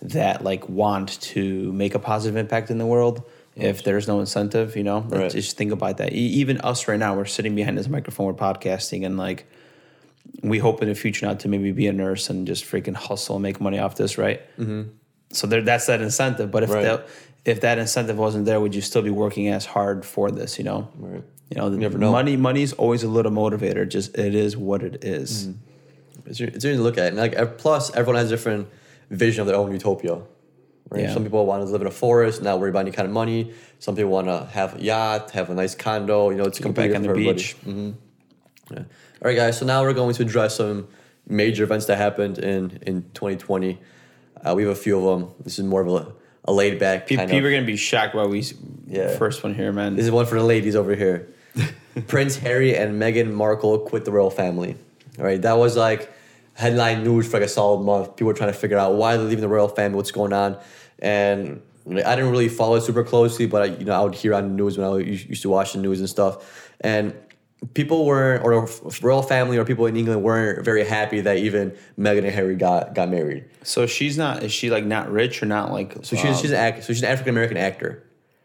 that 0.01 0.43
like 0.43 0.67
want 0.69 1.19
to 1.21 1.71
make 1.73 1.93
a 1.95 1.99
positive 1.99 2.37
impact 2.37 2.71
in 2.71 2.77
the 2.77 2.85
world 2.85 3.23
if 3.55 3.83
there's 3.83 4.07
no 4.07 4.19
incentive? 4.19 4.75
You 4.75 4.83
know, 4.83 5.01
Right. 5.01 5.29
just 5.31 5.57
think 5.57 5.71
about 5.71 5.97
that. 5.97 6.13
Even 6.13 6.59
us 6.61 6.87
right 6.87 6.97
now, 6.97 7.15
we're 7.15 7.25
sitting 7.25 7.53
behind 7.55 7.77
this 7.77 7.87
microphone, 7.87 8.25
we're 8.25 8.33
podcasting, 8.33 9.05
and 9.05 9.17
like 9.17 9.45
we 10.41 10.57
hope 10.57 10.81
in 10.81 10.87
the 10.89 10.95
future 10.95 11.27
not 11.27 11.39
to 11.41 11.47
maybe 11.47 11.71
be 11.71 11.85
a 11.87 11.93
nurse 11.93 12.29
and 12.31 12.47
just 12.47 12.65
freaking 12.65 12.95
hustle 12.95 13.35
and 13.35 13.43
make 13.43 13.61
money 13.61 13.77
off 13.77 13.95
this, 13.95 14.17
right? 14.17 14.41
Mm-hmm. 14.57 14.89
So 15.31 15.45
there, 15.47 15.61
that's 15.61 15.85
that 15.87 16.01
incentive. 16.01 16.49
But 16.51 16.63
if 16.63 16.71
Right. 16.71 16.83
that 16.83 17.07
if 17.45 17.61
that 17.61 17.77
incentive 17.77 18.17
wasn't 18.17 18.45
there, 18.45 18.59
would 18.59 18.73
you 18.75 18.81
still 18.81 19.01
be 19.01 19.09
working 19.11 19.47
as 19.47 19.65
hard 19.65 20.03
for 20.05 20.31
this? 20.31 20.57
You 20.57 20.65
know, 20.65 20.89
Right. 20.97 21.23
you 21.49 21.57
know, 21.57 21.69
never 21.69 21.97
know. 21.97 22.11
money 22.11 22.35
money's 22.37 22.73
always 22.73 23.03
a 23.03 23.07
little 23.07 23.31
motivator. 23.31 23.87
Just 23.87 24.17
it 24.17 24.33
is 24.35 24.57
what 24.57 24.81
it 24.83 25.03
is. 25.03 25.47
It's, 26.25 26.39
it's 26.39 26.41
interesting 26.41 26.77
to 26.77 26.83
look 26.83 26.97
at. 26.97 27.07
And 27.09 27.17
like 27.17 27.57
plus, 27.59 27.95
everyone 27.95 28.15
has 28.15 28.31
a 28.31 28.35
different 28.35 28.67
vision 29.11 29.41
of 29.41 29.47
their 29.47 29.55
own 29.55 29.71
utopia. 29.71 30.21
Right? 30.89 31.03
Yeah. 31.03 31.13
Some 31.13 31.23
people 31.23 31.45
want 31.45 31.63
to 31.65 31.69
live 31.71 31.81
in 31.81 31.87
a 31.87 31.91
forest, 31.91 32.41
not 32.43 32.59
worry 32.59 32.69
about 32.69 32.81
any 32.81 32.91
kind 32.91 33.07
of 33.07 33.13
money. 33.13 33.53
Some 33.79 33.95
people 33.95 34.11
want 34.11 34.27
to 34.27 34.45
have 34.51 34.75
a 34.77 34.81
yacht, 34.81 35.31
have 35.31 35.49
a 35.49 35.53
nice 35.55 35.73
condo. 35.75 36.29
You 36.29 36.37
know, 36.37 36.45
it's 36.45 36.59
completely 36.59 36.89
back 36.93 36.97
on 36.97 37.01
the 37.03 37.07
different 37.13 37.41
for 37.41 37.69
everybody. 37.71 37.93
beach. 37.93 37.95
Yeah. 38.71 38.79
All 38.79 38.85
right, 39.29 39.35
guys. 39.35 39.57
So 39.59 39.65
now 39.65 39.81
we're 39.83 39.93
going 39.93 40.13
to 40.15 40.21
address 40.23 40.55
some 40.57 40.87
major 41.27 41.63
events 41.63 41.85
that 41.87 41.97
happened 41.97 42.37
in 42.39 42.79
in 42.83 43.03
2020. 43.13 43.79
Uh, 44.43 44.53
we 44.55 44.63
have 44.63 44.71
a 44.71 44.75
few 44.75 44.97
of 44.97 45.19
them. 45.19 45.31
This 45.43 45.57
is 45.59 45.65
more 45.65 45.81
of 45.81 45.87
a, 45.87 46.11
a 46.45 46.53
laid 46.53 46.79
back 46.79 47.07
Pe- 47.07 47.15
kind 47.15 47.29
People 47.29 47.45
of. 47.47 47.51
are 47.51 47.55
gonna 47.55 47.65
be 47.65 47.75
shocked 47.77 48.15
why 48.15 48.25
we 48.25 48.43
Yeah. 48.87 49.15
first 49.17 49.43
one 49.43 49.53
here, 49.55 49.71
man. 49.71 49.95
This 49.95 50.05
is 50.05 50.11
one 50.11 50.25
for 50.25 50.35
the 50.35 50.43
ladies 50.43 50.75
over 50.75 50.95
here. 50.95 51.27
Prince 52.07 52.37
Harry 52.37 52.75
and 52.75 53.01
Meghan 53.01 53.31
Markle 53.31 53.79
quit 53.79 54.05
the 54.05 54.11
royal 54.11 54.29
family. 54.29 54.75
All 55.17 55.25
right, 55.25 55.41
that 55.41 55.57
was 55.57 55.75
like 55.77 56.11
headline 56.53 57.03
news 57.03 57.27
for 57.27 57.37
like 57.39 57.45
a 57.45 57.49
solid 57.49 57.83
month. 57.83 58.15
People 58.15 58.27
were 58.27 58.33
trying 58.33 58.51
to 58.51 58.57
figure 58.57 58.77
out 58.77 58.95
why 58.95 59.15
they're 59.17 59.25
leaving 59.25 59.41
the 59.41 59.47
royal 59.47 59.67
family, 59.69 59.95
what's 59.95 60.11
going 60.11 60.33
on, 60.33 60.57
and 60.99 61.61
I 61.87 62.15
didn't 62.15 62.31
really 62.31 62.49
follow 62.49 62.75
it 62.75 62.81
super 62.81 63.03
closely, 63.03 63.45
but 63.45 63.61
I, 63.61 63.65
you 63.65 63.85
know, 63.85 63.93
I 63.93 64.01
would 64.03 64.15
hear 64.15 64.33
on 64.33 64.49
the 64.49 64.53
news 64.55 64.77
when 64.77 64.87
I 64.87 64.97
used 64.97 65.29
used 65.29 65.41
to 65.43 65.49
watch 65.49 65.73
the 65.73 65.79
news 65.79 65.99
and 65.99 66.09
stuff, 66.09 66.71
and 66.81 67.13
people 67.73 68.05
weren't, 68.05 68.43
or 68.43 68.67
royal 69.01 69.21
family 69.21 69.57
or 69.57 69.65
people 69.65 69.85
in 69.85 69.95
England 69.95 70.23
weren't 70.23 70.63
very 70.63 70.85
happy 70.85 71.21
that 71.21 71.37
even 71.37 71.75
Meghan 71.97 72.19
and 72.19 72.27
Harry 72.27 72.55
got 72.55 72.93
got 72.93 73.09
married. 73.09 73.45
so 73.63 73.85
she's 73.85 74.17
not. 74.17 74.43
Is 74.43 74.51
she 74.51 74.69
like 74.69 74.85
not 74.85 75.11
rich 75.11 75.41
or 75.41 75.45
not 75.45 75.71
like? 75.71 75.93
So 76.03 76.15
she's 76.15 76.25
um, 76.25 76.35
she's 76.35 76.51
an 76.51 76.57
act, 76.57 76.83
so 76.83 76.93
she's 76.93 77.03
an 77.03 77.09
African 77.09 77.33
American 77.33 77.57
actor. 77.57 78.03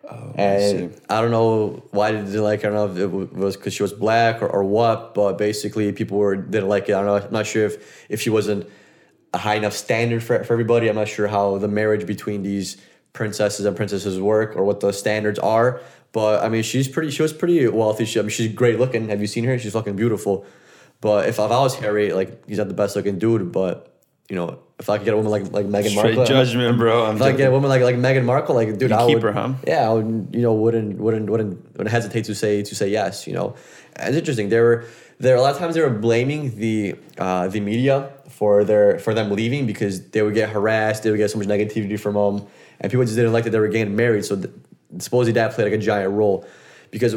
Oh, 0.09 0.33
and 0.35 1.01
I, 1.09 1.21
don't 1.21 1.31
know 1.31 1.85
why 1.93 2.11
they 2.11 2.19
didn't 2.19 2.43
like. 2.43 2.63
Her. 2.63 2.71
I 2.71 2.73
don't 2.73 2.97
know 2.97 3.05
if 3.07 3.31
it 3.31 3.33
was 3.33 3.57
because 3.57 3.75
she 3.75 3.83
was 3.83 3.93
black 3.93 4.43
or, 4.43 4.49
or 4.49 4.65
what, 4.65 5.15
but 5.15 5.39
basically 5.39 5.93
people 5.93 6.19
were 6.19 6.35
didn't 6.35 6.69
like 6.69 6.89
it. 6.89 6.95
I 6.95 7.03
don't 7.03 7.07
know. 7.07 7.27
I'm 7.27 7.33
not 7.33 7.47
sure 7.47 7.67
if 7.67 8.07
if 8.09 8.21
she 8.21 8.31
wasn't 8.31 8.69
a 9.33 9.39
high 9.39 9.55
enough 9.55 9.75
standard 9.75 10.23
for 10.25 10.43
for 10.43 10.53
everybody. 10.53 10.89
I'm 10.89 10.97
not 10.97 11.09
sure 11.09 11.29
how 11.29 11.59
the 11.59 11.69
marriage 11.69 12.07
between 12.07 12.43
these 12.43 12.77
princesses 13.13 13.67
and 13.67 13.77
princesses 13.77 14.21
work 14.21 14.57
or 14.57 14.65
what 14.65 14.81
the 14.81 14.93
standards 14.93 15.39
are. 15.39 15.81
But 16.13 16.45
I 16.45 16.49
mean, 16.49 16.63
she's 16.63 16.89
pretty. 16.89 17.11
She 17.11 17.23
was 17.23 17.33
pretty 17.33 17.67
wealthy. 17.69 18.05
She, 18.05 18.19
I 18.19 18.23
mean, 18.23 18.31
she's 18.31 18.53
great 18.53 18.79
looking. 18.79 19.09
Have 19.09 19.21
you 19.21 19.27
seen 19.27 19.45
her? 19.45 19.59
She's 19.59 19.73
fucking 19.73 19.97
beautiful. 19.97 20.45
But 21.01 21.29
if, 21.29 21.39
if 21.39 21.41
I 21.41 21.61
was 21.61 21.77
Harry, 21.77 22.13
like 22.13 22.47
he's 22.49 22.59
not 22.59 22.69
the 22.69 22.75
best 22.75 22.97
looking 22.97 23.19
dude, 23.19 23.53
but 23.53 23.91
you 24.29 24.37
know, 24.37 24.59
if 24.79 24.89
I 24.91 24.97
could 24.99 25.05
get 25.05 25.15
a 25.15 25.17
woman 25.17 25.31
like 25.31 25.53
like 25.53 25.67
Meghan 25.67 25.91
Straight 25.91 26.17
Markle, 26.17 26.25
judgment, 26.25 26.79
bro. 26.79 27.07
I'm 27.07 27.17
if 27.17 27.23
I 27.23 27.31
could 27.31 27.39
get 27.39 27.49
a 27.49 27.53
woman 27.53 27.69
like 27.69 27.83
like 27.83 27.97
Meghan 27.97 28.25
Markle, 28.25 28.55
like 28.55 28.77
dude, 28.79 28.91
You 28.91 28.97
I 28.97 29.07
keep 29.07 29.15
would, 29.15 29.23
her, 29.23 29.33
huh? 29.33 29.55
Yeah, 29.67 29.89
I 29.89 29.93
would, 29.93 30.31
you 30.33 30.43
know, 30.43 30.53
wouldn't 30.55 30.99
wouldn't 30.99 31.31
wouldn't 31.31 31.77
wouldn't 31.77 31.91
hesitate 31.91 32.25
to 32.25 32.35
say 32.35 32.63
to 32.63 32.75
say 32.75 32.89
yes. 32.89 33.27
You 33.27 33.35
know, 33.35 33.55
and 33.97 34.09
it's 34.09 34.19
interesting. 34.19 34.49
There 34.49 34.65
were 34.65 34.85
there 35.19 35.37
a 35.37 35.41
lot 35.41 35.53
of 35.53 35.59
times 35.59 35.75
they 35.75 35.83
were 35.83 35.91
blaming 35.91 36.57
the 36.57 36.97
uh, 37.19 37.49
the 37.49 37.61
media 37.61 38.11
for 38.29 38.65
their 38.65 38.99
for 38.99 39.15
them 39.15 39.31
leaving 39.31 39.67
because 39.67 40.11
they 40.11 40.23
would 40.23 40.35
get 40.35 40.49
harassed, 40.49 41.03
they 41.03 41.11
would 41.11 41.19
get 41.19 41.31
so 41.31 41.39
much 41.39 41.47
negativity 41.47 41.99
from 41.99 42.15
them, 42.15 42.47
and 42.81 42.91
people 42.91 43.05
just 43.05 43.17
didn't 43.17 43.33
like 43.33 43.45
that 43.45 43.51
they 43.51 43.59
were 43.61 43.69
getting 43.69 43.97
married. 43.97 44.25
So 44.25 44.37
th- 44.37 44.55
supposedly 44.99 45.33
dad 45.33 45.53
played 45.53 45.65
like 45.65 45.75
a 45.75 45.79
giant 45.79 46.13
role. 46.13 46.47
Because 46.91 47.17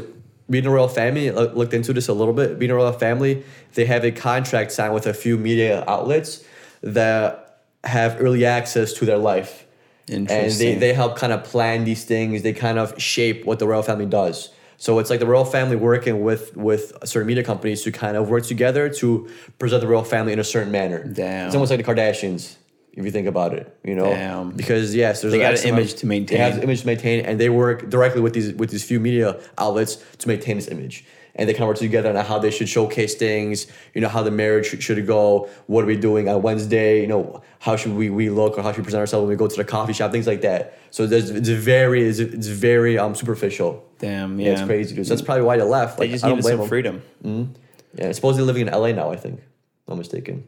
being 0.49 0.65
a 0.65 0.69
royal 0.69 0.87
family 0.87 1.29
I 1.29 1.33
looked 1.33 1.73
into 1.73 1.93
this 1.93 2.07
a 2.07 2.13
little 2.13 2.33
bit. 2.33 2.59
Being 2.59 2.71
a 2.71 2.75
royal 2.75 2.91
family, 2.91 3.43
they 3.73 3.85
have 3.85 4.03
a 4.03 4.11
contract 4.11 4.71
signed 4.71 4.93
with 4.93 5.07
a 5.07 5.13
few 5.13 5.37
media 5.37 5.83
outlets 5.87 6.43
that 6.81 7.61
have 7.83 8.17
early 8.19 8.45
access 8.45 8.93
to 8.93 9.05
their 9.05 9.17
life. 9.17 9.65
And 10.09 10.27
they, 10.27 10.75
they 10.75 10.93
help 10.93 11.17
kind 11.17 11.31
of 11.31 11.43
plan 11.45 11.85
these 11.85 12.03
things. 12.03 12.41
They 12.41 12.53
kind 12.53 12.77
of 12.77 13.01
shape 13.01 13.45
what 13.45 13.59
the 13.59 13.67
royal 13.67 13.83
family 13.83 14.05
does. 14.05 14.49
So 14.77 14.99
it's 14.99 15.09
like 15.09 15.21
the 15.21 15.25
royal 15.25 15.45
family 15.45 15.77
working 15.77 16.23
with 16.23 16.57
with 16.57 16.91
certain 17.05 17.27
media 17.27 17.43
companies 17.43 17.83
to 17.83 17.91
kind 17.91 18.17
of 18.17 18.29
work 18.29 18.43
together 18.43 18.89
to 18.95 19.29
present 19.57 19.81
the 19.81 19.87
royal 19.87 20.03
family 20.03 20.33
in 20.33 20.39
a 20.39 20.43
certain 20.43 20.71
manner. 20.71 21.05
Damn. 21.05 21.45
it's 21.47 21.55
almost 21.55 21.71
like 21.71 21.85
the 21.85 21.89
kardashians 21.89 22.57
if 22.93 23.03
you 23.05 23.11
think 23.11 23.27
about 23.27 23.53
it 23.53 23.75
you 23.83 23.95
know 23.95 24.05
Damn. 24.05 24.51
because 24.51 24.93
yes 24.95 25.21
there's 25.21 25.33
They 25.33 25.39
got 25.39 25.59
an 25.59 25.67
image 25.67 25.95
to 25.95 26.05
maintain. 26.05 26.37
they 26.37 26.43
have 26.43 26.57
an 26.57 26.63
image 26.63 26.81
to 26.81 26.87
maintain 26.87 27.25
and 27.25 27.39
they 27.39 27.49
work 27.49 27.89
directly 27.89 28.21
with 28.21 28.33
these 28.33 28.53
with 28.53 28.69
these 28.69 28.83
few 28.83 28.99
media 28.99 29.39
outlets 29.57 29.97
to 30.19 30.27
maintain 30.27 30.55
this 30.57 30.67
image 30.67 31.03
and 31.35 31.49
they 31.49 31.53
kind 31.53 31.63
of 31.63 31.69
work 31.69 31.77
together 31.77 32.09
on 32.15 32.25
how 32.25 32.37
they 32.37 32.51
should 32.51 32.69
showcase 32.69 33.15
things. 33.15 33.65
You 33.95 34.01
know 34.01 34.07
how 34.07 34.21
the 34.21 34.29
marriage 34.29 34.67
should, 34.67 34.83
should 34.83 35.07
go. 35.07 35.49
What 35.65 35.83
are 35.83 35.87
we 35.87 35.95
doing 35.97 36.29
on 36.29 36.43
Wednesday? 36.43 37.01
You 37.01 37.07
know 37.07 37.41
how 37.57 37.75
should 37.75 37.93
we, 37.95 38.11
we 38.11 38.29
look 38.29 38.55
or 38.55 38.61
how 38.61 38.71
should 38.71 38.81
we 38.81 38.83
present 38.83 38.99
ourselves 38.99 39.23
when 39.23 39.29
we 39.31 39.35
go 39.35 39.47
to 39.47 39.55
the 39.55 39.63
coffee 39.63 39.93
shop? 39.93 40.11
Things 40.11 40.27
like 40.27 40.41
that. 40.41 40.77
So 40.91 41.07
there's 41.07 41.31
it's 41.31 41.49
very 41.49 42.07
it's, 42.07 42.19
it's 42.19 42.45
very 42.45 42.99
um 42.99 43.15
superficial. 43.15 43.83
Damn, 43.97 44.39
Yeah, 44.39 44.45
yeah. 44.45 44.51
it's 44.53 44.61
crazy, 44.61 44.93
dude. 44.95 45.07
So 45.07 45.15
that's 45.15 45.25
probably 45.25 45.43
why 45.45 45.57
they 45.57 45.63
left. 45.63 45.97
They 45.97 46.07
just 46.09 46.23
I 46.23 46.27
don't 46.27 46.37
needed 46.37 46.43
blame 46.43 46.53
some 46.53 46.59
them. 46.59 46.69
freedom. 46.69 47.53
Yeah, 47.95 48.11
supposedly 48.11 48.45
living 48.45 48.67
in 48.67 48.71
LA 48.71 48.91
now. 48.91 49.09
I 49.11 49.15
think. 49.15 49.41
I'm 49.87 49.97
mistaken. 49.97 50.43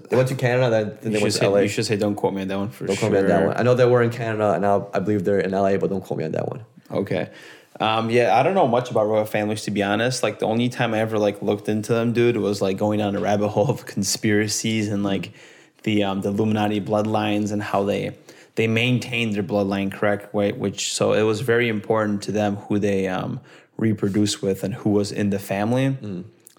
They 0.00 0.16
went 0.16 0.28
to 0.28 0.34
Canada, 0.34 0.96
then, 1.00 1.12
they 1.12 1.20
went 1.20 1.32
to 1.32 1.38
say, 1.38 1.46
LA. 1.46 1.60
you 1.60 1.68
should 1.68 1.86
say, 1.86 1.96
don't 1.96 2.14
quote 2.14 2.34
me 2.34 2.42
on 2.42 2.48
that 2.48 2.58
one 2.58 2.70
for 2.70 2.86
Don't 2.86 2.96
sure. 2.96 3.10
quote 3.10 3.12
me 3.12 3.18
on 3.18 3.26
that 3.28 3.46
one. 3.46 3.56
I 3.56 3.62
know 3.62 3.74
they 3.74 3.84
were 3.84 4.02
in 4.02 4.10
Canada, 4.10 4.52
and 4.52 4.62
now 4.62 4.88
I 4.94 4.98
believe 5.00 5.24
they're 5.24 5.40
in 5.40 5.50
LA, 5.52 5.76
but 5.76 5.90
don't 5.90 6.02
quote 6.02 6.18
me 6.18 6.24
on 6.24 6.32
that 6.32 6.48
one. 6.48 6.64
Okay. 6.90 7.30
Um, 7.80 8.10
yeah, 8.10 8.38
I 8.38 8.42
don't 8.42 8.54
know 8.54 8.68
much 8.68 8.90
about 8.90 9.06
royal 9.06 9.24
families 9.24 9.62
to 9.62 9.70
be 9.70 9.82
honest. 9.82 10.22
Like 10.22 10.38
the 10.38 10.46
only 10.46 10.68
time 10.68 10.94
I 10.94 11.00
ever 11.00 11.18
like 11.18 11.40
looked 11.42 11.68
into 11.68 11.92
them, 11.92 12.12
dude, 12.12 12.36
was 12.36 12.60
like 12.60 12.76
going 12.76 12.98
down 12.98 13.16
a 13.16 13.20
rabbit 13.20 13.48
hole 13.48 13.70
of 13.70 13.86
conspiracies 13.96 14.88
and 14.88 15.02
like 15.02 15.32
the 15.82 16.04
um, 16.04 16.20
the 16.20 16.28
Illuminati 16.28 16.80
bloodlines 16.80 17.50
and 17.50 17.62
how 17.62 17.82
they 17.82 18.14
they 18.56 18.66
maintained 18.68 19.34
their 19.34 19.42
bloodline 19.42 19.90
correct 19.90 20.34
way, 20.34 20.52
which 20.52 20.92
so 20.92 21.12
it 21.14 21.22
was 21.22 21.40
very 21.40 21.68
important 21.68 22.22
to 22.24 22.32
them 22.32 22.56
who 22.56 22.78
they 22.78 23.08
um, 23.08 23.40
reproduce 23.78 24.42
with 24.42 24.62
and 24.62 24.74
who 24.74 24.90
was 24.90 25.10
in 25.10 25.30
the 25.30 25.38
family. 25.38 25.96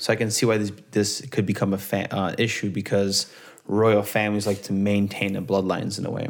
So 0.03 0.11
I 0.11 0.17
can 0.17 0.31
see 0.31 0.45
why 0.45 0.57
this 0.57 0.73
this 0.91 1.21
could 1.31 1.45
become 1.45 1.71
a 1.73 1.77
fa- 1.77 2.13
uh, 2.13 2.35
issue 2.37 2.69
because 2.69 3.31
royal 3.65 4.03
families 4.03 4.45
like 4.45 4.63
to 4.63 4.73
maintain 4.73 5.31
the 5.31 5.39
bloodlines 5.41 5.97
in 5.97 6.05
a 6.05 6.11
way. 6.11 6.27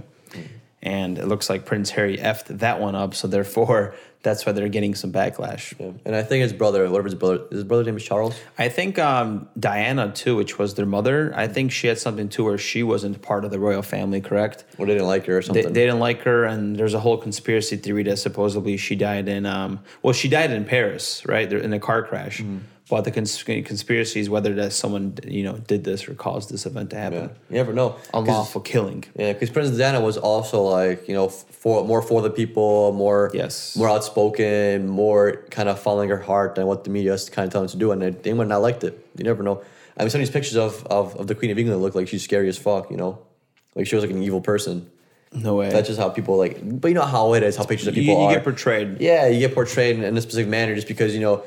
And 0.84 1.18
it 1.18 1.28
looks 1.28 1.50
like 1.50 1.66
Prince 1.66 1.90
Harry 1.92 2.18
effed 2.18 2.60
that 2.60 2.80
one 2.80 2.94
up, 2.94 3.16
so 3.16 3.28
therefore 3.28 3.96
that's 4.22 4.46
why 4.46 4.52
they're 4.52 4.70
getting 4.70 4.94
some 4.94 5.12
backlash. 5.12 5.74
Yeah. 5.80 5.92
And 6.06 6.16
I 6.16 6.22
think 6.22 6.44
his 6.44 6.54
brother, 6.54 6.88
whatever 6.88 7.06
his 7.08 7.16
brother, 7.16 7.40
his 7.50 7.64
brother's 7.64 7.88
name 7.88 7.98
is 7.98 8.04
Charles. 8.04 8.36
I 8.60 8.70
think 8.70 9.00
um, 9.00 9.48
Diana 9.60 10.12
too, 10.12 10.36
which 10.36 10.60
was 10.60 10.76
their 10.76 10.86
mother. 10.86 11.34
I 11.36 11.48
think 11.48 11.72
she 11.72 11.88
had 11.88 11.98
something 11.98 12.30
too 12.30 12.44
where 12.44 12.60
she 12.60 12.84
wasn't 12.84 13.24
part 13.24 13.44
of 13.44 13.50
the 13.50 13.60
royal 13.60 13.82
family, 13.82 14.22
correct? 14.22 14.66
Or 14.78 14.86
they 14.86 14.94
didn't 14.94 15.08
like 15.08 15.26
her 15.26 15.38
or 15.38 15.42
They, 15.42 15.48
something. 15.48 15.74
they 15.74 15.86
didn't 15.88 16.00
like 16.00 16.22
her, 16.22 16.44
and 16.46 16.76
there's 16.76 16.94
a 16.94 17.00
whole 17.00 17.18
conspiracy 17.18 17.78
theory 17.78 18.04
that 18.04 18.18
supposedly 18.18 18.78
she 18.78 18.96
died 18.96 19.28
in, 19.28 19.48
um, 19.48 19.80
well, 20.04 20.14
she 20.14 20.28
died 20.30 20.52
in 20.52 20.64
Paris, 20.64 21.26
right, 21.26 21.52
in 21.52 21.74
a 21.74 21.80
car 21.80 22.04
crash. 22.04 22.38
Mm-hmm. 22.40 22.60
But 22.90 23.06
the 23.06 23.12
cons- 23.12 23.42
conspiracy 23.44 24.20
is 24.20 24.30
whether 24.30 24.54
that 24.56 24.74
someone 24.74 25.18
you 25.26 25.44
know 25.44 25.54
did 25.58 25.84
this 25.86 26.08
or 26.08 26.14
caused 26.16 26.52
this 26.52 26.66
event 26.66 26.90
to 26.90 26.98
happen. 26.98 27.20
yeah. 27.24 27.28
You 27.50 27.56
never 27.56 27.74
know. 27.74 27.96
Unlawful 28.14 28.62
killing. 28.62 29.06
Yeah, 29.18 29.32
because 29.34 29.50
Princess 29.50 29.78
Diana 29.78 30.02
was 30.02 30.18
also 30.18 30.62
like 30.64 31.08
you 31.08 31.16
know 31.16 31.30
for 31.30 31.86
more 31.86 32.02
for 32.02 32.22
the 32.22 32.30
people, 32.30 32.92
more 32.92 33.32
Yes. 33.34 33.76
more 33.78 33.88
outspoken, 33.90 34.88
more 34.88 35.44
kind 35.50 35.70
of 35.70 35.80
following 35.80 36.10
her 36.10 36.18
heart 36.20 36.56
than 36.56 36.66
what 36.68 36.84
the 36.84 36.90
media 36.90 37.14
is 37.14 37.30
kind 37.30 37.46
of 37.48 37.52
telling 37.54 37.68
them 37.68 37.72
to 37.72 37.78
do, 37.80 37.92
and 37.92 38.02
they, 38.24 38.34
might 38.34 38.48
not 38.48 38.62
liked 38.62 38.84
it. 38.84 38.94
You 39.18 39.24
never 39.24 39.44
know. 39.44 39.62
I 39.98 40.04
mean, 40.04 40.10
some 40.10 40.20
of 40.22 40.28
these 40.28 40.34
pictures 40.34 40.58
of, 40.58 40.86
of, 40.88 41.16
of 41.18 41.28
the 41.28 41.36
Queen 41.36 41.52
of 41.52 41.58
England 41.60 41.82
look 41.82 41.96
like 41.96 42.08
she's 42.08 42.24
scary 42.24 42.50
as 42.50 42.58
fuck. 42.58 42.92
You 42.92 42.98
know, 42.98 43.20
like 43.76 43.88
she 43.88 43.96
was 43.96 44.04
like 44.04 44.12
an 44.12 44.22
evil 44.22 44.42
person. 44.42 44.90
No 45.32 45.56
way. 45.56 45.70
That's 45.70 45.88
just 45.88 46.00
how 46.00 46.10
people 46.10 46.38
like. 46.38 46.60
But 46.82 46.90
you 46.90 46.96
know 46.96 47.06
how 47.06 47.34
it 47.34 47.44
is, 47.44 47.56
how 47.56 47.64
pictures 47.64 47.88
of 47.88 47.96
you, 47.96 48.04
people 48.04 48.16
you 48.24 48.28
are. 48.28 48.34
get 48.34 48.44
portrayed. 48.44 49.00
yeah, 49.00 49.28
you 49.28 49.40
get 49.40 49.54
portrayed 49.56 49.96
in, 49.98 50.04
in 50.04 50.18
a 50.18 50.22
specific 50.22 50.50
manner 50.50 50.76
just 50.76 50.88
because 50.88 51.14
you 51.16 51.22
know, 51.22 51.44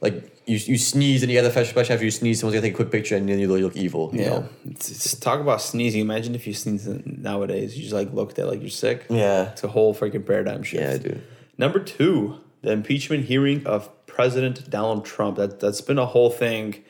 like 0.00 0.36
you, 0.46 0.56
you 0.56 0.78
sneeze 0.78 1.22
and 1.22 1.30
you 1.30 1.36
get 1.38 1.42
the 1.42 1.50
fresh, 1.50 1.66
especially 1.66 1.94
after 1.94 2.04
you 2.04 2.10
sneeze, 2.10 2.40
someone's 2.40 2.54
gonna 2.54 2.66
take 2.66 2.74
a 2.74 2.76
quick 2.76 2.90
picture 2.90 3.16
and 3.16 3.28
then 3.28 3.38
you 3.38 3.48
look 3.48 3.76
evil. 3.76 4.10
You 4.14 4.20
Yeah. 4.20 4.28
know? 4.30 4.48
It's, 4.70 4.90
it's- 4.90 5.18
talk 5.20 5.40
about 5.40 5.60
sneezing. 5.60 6.00
Imagine 6.00 6.34
if 6.34 6.46
you 6.46 6.54
sneeze 6.54 6.86
nowadays. 7.04 7.76
You 7.76 7.82
just 7.82 7.94
like 7.94 8.12
looked 8.12 8.38
at 8.38 8.46
like 8.46 8.60
you're 8.60 8.70
sick. 8.70 9.06
Yeah. 9.10 9.50
It's 9.52 9.64
a 9.64 9.68
whole 9.68 9.94
freaking 9.94 10.24
paradigm 10.26 10.62
shift. 10.62 10.82
Yeah, 10.82 10.92
I 10.92 10.98
do. 10.98 11.20
Number 11.58 11.80
two, 11.80 12.38
the 12.62 12.72
impeachment 12.72 13.24
hearing 13.26 13.66
of 13.66 13.88
President 14.06 14.68
Donald 14.70 15.04
Trump. 15.04 15.36
That 15.36 15.60
that's 15.60 15.80
been 15.80 15.98
a 15.98 16.06
whole 16.06 16.30
thing, 16.30 16.82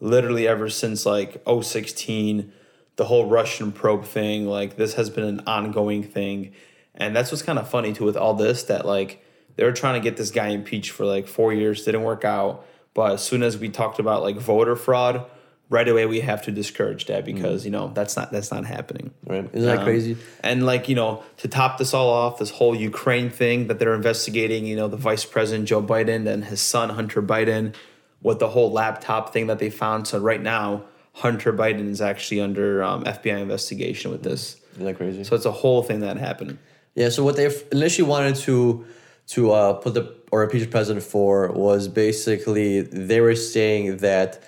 literally 0.00 0.46
ever 0.48 0.68
since 0.68 1.04
like 1.06 1.42
016, 1.46 2.52
the 2.96 3.04
whole 3.04 3.26
Russian 3.26 3.72
probe 3.72 4.04
thing. 4.04 4.46
Like 4.46 4.76
this 4.76 4.94
has 4.94 5.10
been 5.10 5.24
an 5.24 5.42
ongoing 5.46 6.02
thing, 6.02 6.52
and 6.94 7.14
that's 7.14 7.30
what's 7.30 7.42
kind 7.42 7.58
of 7.58 7.68
funny 7.68 7.92
too 7.92 8.04
with 8.04 8.16
all 8.16 8.34
this 8.34 8.62
that 8.64 8.84
like 8.86 9.21
they 9.56 9.64
were 9.64 9.72
trying 9.72 10.00
to 10.00 10.04
get 10.04 10.16
this 10.16 10.30
guy 10.30 10.48
impeached 10.48 10.90
for 10.90 11.04
like 11.04 11.26
four 11.28 11.52
years, 11.52 11.84
didn't 11.84 12.02
work 12.02 12.24
out. 12.24 12.66
But 12.94 13.12
as 13.12 13.22
soon 13.22 13.42
as 13.42 13.56
we 13.58 13.68
talked 13.68 13.98
about 13.98 14.22
like 14.22 14.36
voter 14.36 14.76
fraud, 14.76 15.24
right 15.70 15.88
away 15.88 16.04
we 16.04 16.20
have 16.20 16.42
to 16.42 16.50
discourage 16.52 17.06
that 17.06 17.24
because 17.24 17.64
you 17.64 17.70
know 17.70 17.90
that's 17.94 18.14
not 18.14 18.30
that's 18.30 18.52
not 18.52 18.66
happening. 18.66 19.10
Right? 19.26 19.48
Isn't 19.52 19.66
that 19.66 19.78
Um, 19.78 19.84
crazy? 19.84 20.16
And 20.44 20.66
like 20.66 20.88
you 20.88 20.94
know, 20.94 21.22
to 21.38 21.48
top 21.48 21.78
this 21.78 21.94
all 21.94 22.10
off, 22.10 22.38
this 22.38 22.50
whole 22.50 22.74
Ukraine 22.74 23.30
thing 23.30 23.68
that 23.68 23.78
they're 23.78 23.94
investigating. 23.94 24.66
You 24.66 24.76
know, 24.76 24.88
the 24.88 24.98
Vice 24.98 25.24
President 25.24 25.66
Joe 25.68 25.82
Biden 25.82 26.26
and 26.26 26.44
his 26.44 26.60
son 26.60 26.90
Hunter 26.90 27.22
Biden, 27.22 27.74
with 28.22 28.38
the 28.38 28.48
whole 28.48 28.70
laptop 28.70 29.32
thing 29.32 29.46
that 29.46 29.58
they 29.58 29.70
found. 29.70 30.06
So 30.06 30.18
right 30.18 30.40
now, 30.40 30.84
Hunter 31.14 31.52
Biden 31.52 31.88
is 31.88 32.00
actually 32.02 32.40
under 32.40 32.82
um, 32.82 33.04
FBI 33.04 33.40
investigation 33.40 34.10
with 34.10 34.22
this. 34.22 34.56
Isn't 34.74 34.84
that 34.84 34.96
crazy? 34.96 35.24
So 35.24 35.34
it's 35.34 35.44
a 35.46 35.52
whole 35.52 35.82
thing 35.82 36.00
that 36.00 36.16
happened. 36.18 36.58
Yeah, 36.94 37.08
so 37.08 37.24
what 37.24 37.36
they 37.36 37.48
initially 37.70 38.06
wanted 38.06 38.36
to 38.36 38.84
to 39.28 39.52
uh, 39.52 39.72
put 39.74 39.94
the 39.94 40.14
or 40.30 40.42
impeach 40.44 40.62
the 40.62 40.68
president 40.68 41.04
for 41.04 41.52
was 41.52 41.88
basically 41.88 42.80
they 42.80 43.20
were 43.20 43.36
saying 43.36 43.98
that 43.98 44.42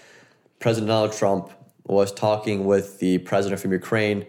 President 0.59 0.89
Donald 0.89 1.13
Trump 1.13 1.51
was 1.87 2.13
talking 2.13 2.65
with 2.65 2.99
the 2.99 3.19
president 3.19 3.61
from 3.61 3.73
Ukraine. 3.73 4.27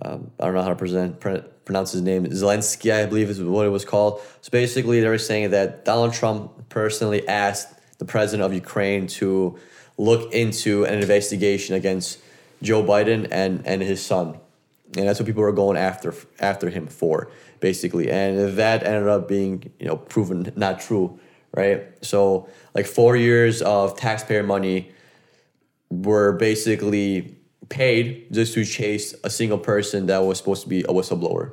Um, 0.00 0.30
I 0.40 0.46
don't 0.46 0.54
know 0.54 0.62
how 0.62 0.70
to 0.70 0.74
present, 0.74 1.20
pr- 1.20 1.44
pronounce 1.64 1.92
his 1.92 2.00
name. 2.00 2.24
Zelensky, 2.26 2.92
I 2.92 3.06
believe, 3.06 3.28
is 3.28 3.42
what 3.42 3.66
it 3.66 3.68
was 3.68 3.84
called. 3.84 4.20
So 4.40 4.50
basically, 4.50 5.00
they 5.00 5.08
were 5.08 5.18
saying 5.18 5.50
that 5.50 5.84
Donald 5.84 6.14
Trump 6.14 6.68
personally 6.70 7.28
asked 7.28 7.68
the 7.98 8.04
president 8.04 8.44
of 8.44 8.54
Ukraine 8.54 9.06
to 9.06 9.58
look 9.98 10.32
into 10.32 10.84
an 10.84 10.98
investigation 10.98 11.74
against 11.74 12.18
Joe 12.62 12.82
Biden 12.82 13.28
and, 13.30 13.64
and 13.66 13.82
his 13.82 14.04
son 14.04 14.38
and 14.96 15.08
that's 15.08 15.18
what 15.18 15.26
people 15.26 15.42
were 15.42 15.52
going 15.52 15.76
after 15.76 16.14
after 16.40 16.70
him 16.70 16.86
for 16.86 17.30
basically. 17.60 18.10
And 18.10 18.56
that 18.56 18.82
ended 18.84 19.08
up 19.08 19.28
being 19.28 19.72
you 19.78 19.86
know 19.86 19.96
proven 19.96 20.52
not 20.56 20.80
true 20.80 21.18
right? 21.56 21.86
So 22.04 22.48
like 22.74 22.86
four 22.86 23.16
years 23.16 23.62
of 23.62 23.96
taxpayer 23.96 24.42
money 24.42 24.90
were 25.90 26.32
basically 26.32 27.36
paid 27.68 28.26
just 28.32 28.54
to 28.54 28.64
chase 28.64 29.14
a 29.24 29.30
single 29.30 29.58
person 29.58 30.06
that 30.06 30.18
was 30.18 30.38
supposed 30.38 30.62
to 30.62 30.68
be 30.68 30.80
a 30.82 30.88
whistleblower. 30.88 31.52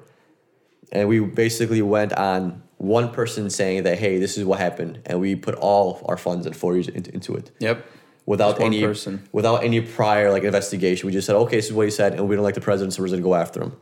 And 0.91 1.07
we 1.07 1.19
basically 1.19 1.81
went 1.81 2.13
on 2.13 2.63
one 2.77 3.11
person 3.11 3.49
saying 3.49 3.83
that 3.83 3.99
hey 3.99 4.17
this 4.17 4.37
is 4.37 4.43
what 4.43 4.59
happened. 4.59 5.01
And 5.05 5.19
we 5.19 5.35
put 5.35 5.55
all 5.55 6.03
our 6.05 6.17
funds 6.17 6.45
and 6.45 6.55
four 6.55 6.73
years 6.73 6.87
into, 6.87 7.13
into 7.13 7.35
it. 7.35 7.51
Yep. 7.59 7.85
Without 8.25 8.59
any 8.61 8.81
person. 8.81 9.27
without 9.31 9.63
any 9.63 9.81
prior 9.81 10.31
like 10.31 10.43
investigation. 10.43 11.07
We 11.07 11.13
just 11.13 11.27
said, 11.27 11.35
okay, 11.35 11.57
this 11.57 11.67
is 11.67 11.73
what 11.73 11.85
he 11.85 11.91
said, 11.91 12.13
and 12.13 12.27
we 12.27 12.35
don't 12.35 12.43
like 12.43 12.55
the 12.55 12.61
president, 12.61 12.93
so 12.93 13.01
we're 13.01 13.09
gonna 13.09 13.21
go 13.21 13.35
after 13.35 13.61
him. 13.61 13.75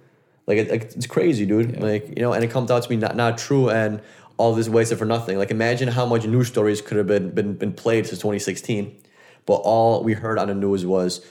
Like, 0.47 0.57
it, 0.57 0.71
like 0.71 0.83
it's 0.83 1.07
crazy, 1.07 1.45
dude. 1.45 1.79
Like 1.79 2.07
you 2.09 2.23
know, 2.23 2.33
and 2.33 2.43
it 2.43 2.49
comes 2.49 2.71
out 2.71 2.83
to 2.83 2.89
be 2.89 2.97
not, 2.97 3.15
not 3.15 3.37
true, 3.37 3.69
and 3.69 4.01
all 4.37 4.55
this 4.55 4.69
wasted 4.69 4.97
for 4.97 5.05
nothing. 5.05 5.37
Like 5.37 5.51
imagine 5.51 5.89
how 5.89 6.05
much 6.05 6.25
news 6.25 6.47
stories 6.47 6.81
could 6.81 6.97
have 6.97 7.07
been 7.07 7.31
been 7.31 7.53
been 7.55 7.73
played 7.73 8.07
since 8.07 8.19
2016, 8.19 8.95
but 9.45 9.55
all 9.55 10.03
we 10.03 10.13
heard 10.13 10.39
on 10.39 10.47
the 10.47 10.55
news 10.55 10.85
was 10.85 11.25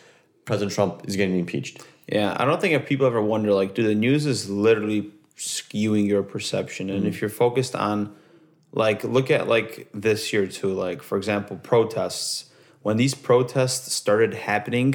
President 0.44 0.72
Trump 0.72 1.02
is 1.08 1.16
getting 1.16 1.38
impeached. 1.38 1.82
Yeah, 2.06 2.36
I 2.38 2.44
don't 2.44 2.60
think 2.60 2.74
if 2.74 2.86
people 2.86 3.06
ever 3.06 3.20
wonder, 3.20 3.52
like, 3.52 3.74
do 3.74 3.82
the 3.82 3.94
news 3.94 4.24
is 4.24 4.48
literally 4.48 5.10
skewing 5.36 6.06
your 6.06 6.22
perception, 6.22 6.88
and 6.88 7.00
mm-hmm. 7.00 7.08
if 7.08 7.20
you're 7.20 7.28
focused 7.28 7.74
on, 7.74 8.14
like, 8.72 9.04
look 9.04 9.30
at 9.30 9.48
like 9.48 9.88
this 9.92 10.32
year 10.32 10.46
too, 10.46 10.72
like 10.72 11.02
for 11.02 11.18
example, 11.18 11.56
protests. 11.56 12.47
When 12.88 12.96
these 12.96 13.14
protests 13.14 13.92
started 13.92 14.32
happening, 14.32 14.94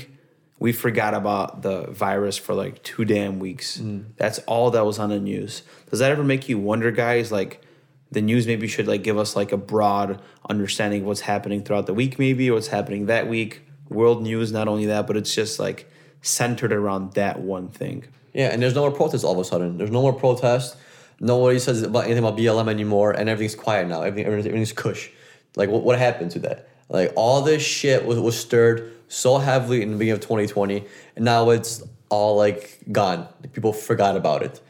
we 0.57 0.73
forgot 0.73 1.13
about 1.13 1.61
the 1.61 1.85
virus 1.91 2.39
for 2.39 2.55
like 2.55 2.81
two 2.81 3.05
damn 3.05 3.37
weeks. 3.37 3.77
Mm. 3.77 4.05
That's 4.17 4.39
all 4.47 4.71
that 4.71 4.83
was 4.83 4.97
on 4.97 5.11
the 5.11 5.19
news. 5.19 5.61
Does 5.91 5.99
that 5.99 6.09
ever 6.09 6.23
make 6.23 6.49
you 6.49 6.57
wonder, 6.57 6.89
guys? 6.89 7.31
Like, 7.31 7.61
the 8.09 8.19
news 8.19 8.47
maybe 8.47 8.67
should 8.67 8.87
like 8.87 9.03
give 9.03 9.19
us 9.19 9.35
like 9.35 9.51
a 9.51 9.57
broad 9.57 10.19
understanding 10.49 11.01
of 11.01 11.07
what's 11.07 11.21
happening 11.21 11.63
throughout 11.63 11.85
the 11.85 11.93
week, 11.93 12.17
maybe 12.17 12.49
what's 12.49 12.69
happening 12.69 13.05
that 13.05 13.27
week. 13.27 13.61
World 13.89 14.23
news, 14.23 14.51
not 14.51 14.67
only 14.67 14.87
that, 14.87 15.05
but 15.05 15.15
it's 15.15 15.35
just 15.35 15.59
like 15.59 15.87
centered 16.23 16.73
around 16.73 17.13
that 17.13 17.41
one 17.41 17.67
thing. 17.67 18.05
Yeah, 18.33 18.47
and 18.47 18.59
there's 18.59 18.73
no 18.73 18.81
more 18.81 18.91
protests 18.91 19.23
all 19.23 19.33
of 19.33 19.37
a 19.37 19.43
sudden. 19.43 19.77
There's 19.77 19.91
no 19.91 20.01
more 20.01 20.13
protests. 20.13 20.75
Nobody 21.19 21.59
says 21.59 21.83
about 21.83 22.05
anything 22.05 22.23
about 22.23 22.39
BLM 22.39 22.71
anymore, 22.71 23.11
and 23.11 23.29
everything's 23.29 23.53
quiet 23.53 23.87
now. 23.87 24.01
Everything, 24.01 24.25
everything's, 24.25 24.47
everything's 24.47 24.73
cush. 24.73 25.11
Like, 25.55 25.69
what, 25.69 25.83
what 25.83 25.99
happened 25.99 26.31
to 26.31 26.39
that? 26.39 26.69
Like, 26.89 27.13
all 27.15 27.41
this 27.41 27.63
shit 27.63 28.05
was, 28.05 28.19
was 28.19 28.39
stirred 28.39 28.91
so 29.07 29.37
heavily 29.37 29.81
in 29.81 29.91
the 29.91 29.97
beginning 29.97 30.13
of 30.17 30.21
2020, 30.21 30.83
and 31.15 31.25
now 31.25 31.49
it's 31.49 31.83
all 32.09 32.35
like 32.37 32.79
gone. 32.91 33.27
People 33.53 33.73
forgot 33.73 34.15
about 34.15 34.43
it. 34.43 34.61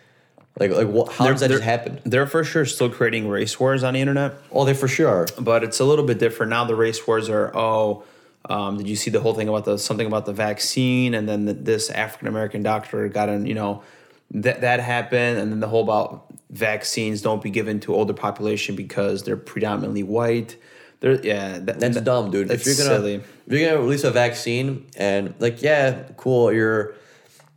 Like, 0.60 0.72
like 0.72 0.88
what, 0.88 1.12
how 1.14 1.28
does 1.28 1.40
that 1.42 1.50
just 1.50 1.64
happen? 1.64 2.00
They're 2.06 2.28
for 2.28 2.44
sure 2.44 2.66
still 2.66 2.90
creating 2.90 3.28
race 3.28 3.60
wars 3.60 3.84
on 3.84 3.96
the 3.96 4.02
internet, 4.02 4.36
Oh, 4.52 4.66
they 4.66 4.74
for 4.76 4.88
sure. 4.88 5.08
are. 5.10 5.28
but 5.40 5.64
it's 5.64 5.80
a 5.80 5.84
little 5.86 6.06
bit 6.06 6.20
different 6.20 6.52
now. 6.52 6.64
The 6.66 6.76
race 6.76 7.06
wars 7.08 7.30
are 7.30 7.52
oh. 7.56 8.04
Um, 8.50 8.76
did 8.78 8.90
you 8.90 8.98
see 8.98 9.10
the 9.10 9.22
whole 9.22 9.34
thing 9.34 9.48
about 9.48 9.64
the 9.64 9.78
something 9.78 10.06
about 10.06 10.26
the 10.26 10.34
vaccine 10.34 11.14
and 11.14 11.30
then 11.30 11.46
the, 11.46 11.54
this 11.54 11.90
African 11.90 12.28
American 12.28 12.62
doctor 12.62 13.08
got 13.08 13.30
in 13.30 13.46
you 13.46 13.54
know 13.54 13.84
that 14.32 14.60
that 14.60 14.82
happened 14.82 15.38
and 15.40 15.50
then 15.50 15.62
the 15.62 15.68
whole 15.70 15.82
about 15.82 16.26
vaccines 16.50 17.22
don't 17.22 17.42
be 17.42 17.50
given 17.50 17.80
to 17.80 17.96
older 17.96 18.12
population 18.14 18.76
because 18.76 19.24
they're 19.24 19.38
predominantly 19.38 20.04
white. 20.04 20.58
There, 21.04 21.20
yeah, 21.22 21.60
that, 21.60 21.82
That's 21.82 21.96
that- 21.96 22.06
dumb, 22.06 22.32
dude. 22.32 22.48
That's 22.48 22.66
if 22.66 22.66
you're 22.66 22.88
gonna 22.88 22.98
silly. 22.98 23.16
if 23.16 23.52
you're 23.52 23.70
gonna 23.70 23.82
release 23.82 24.06
a 24.06 24.12
vaccine 24.12 24.86
and 24.96 25.34
like, 25.40 25.62
yeah, 25.62 26.04
cool, 26.16 26.54
you're, 26.54 26.96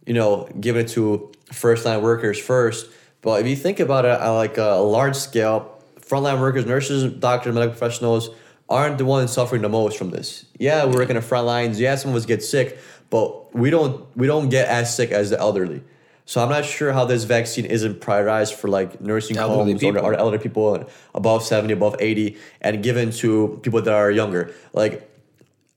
you 0.04 0.14
know, 0.14 0.48
giving 0.58 0.84
it 0.84 0.88
to 0.90 1.30
first 1.52 1.84
line 1.86 2.02
workers 2.02 2.40
first. 2.40 2.88
But 3.22 3.40
if 3.40 3.46
you 3.46 3.54
think 3.54 3.78
about 3.78 4.04
it 4.04 4.20
on 4.20 4.34
like 4.34 4.58
a 4.58 4.74
large 4.82 5.14
scale, 5.14 5.80
frontline 6.00 6.40
workers, 6.40 6.66
nurses, 6.66 7.12
doctors, 7.12 7.54
medical 7.54 7.70
professionals 7.78 8.30
aren't 8.68 8.98
the 8.98 9.04
ones 9.04 9.32
suffering 9.32 9.62
the 9.62 9.68
most 9.68 9.96
from 9.96 10.10
this. 10.10 10.44
Yeah, 10.58 10.84
we're 10.84 10.94
working 10.96 11.14
the 11.14 11.22
front 11.22 11.46
lines. 11.46 11.78
Yeah, 11.78 11.94
some 11.94 12.10
of 12.10 12.16
us 12.16 12.26
get 12.26 12.42
sick, 12.42 12.78
but 13.10 13.54
we 13.54 13.70
don't 13.70 14.04
we 14.16 14.26
don't 14.26 14.48
get 14.48 14.66
as 14.66 14.92
sick 14.96 15.12
as 15.12 15.30
the 15.30 15.38
elderly. 15.38 15.82
So 16.28 16.42
I'm 16.42 16.48
not 16.50 16.64
sure 16.64 16.92
how 16.92 17.04
this 17.04 17.22
vaccine 17.24 17.64
isn't 17.64 18.00
prioritized 18.00 18.54
for 18.54 18.68
like 18.68 19.00
nursing 19.00 19.36
Elderly 19.36 19.72
homes 19.72 19.82
or, 19.82 19.92
people. 19.92 20.06
or 20.06 20.14
elderly 20.14 20.42
people 20.42 20.90
above 21.14 21.44
70, 21.44 21.72
above 21.72 21.96
80, 22.00 22.36
and 22.60 22.82
given 22.82 23.10
to 23.12 23.60
people 23.62 23.80
that 23.80 23.94
are 23.94 24.10
younger. 24.10 24.52
Like, 24.72 25.08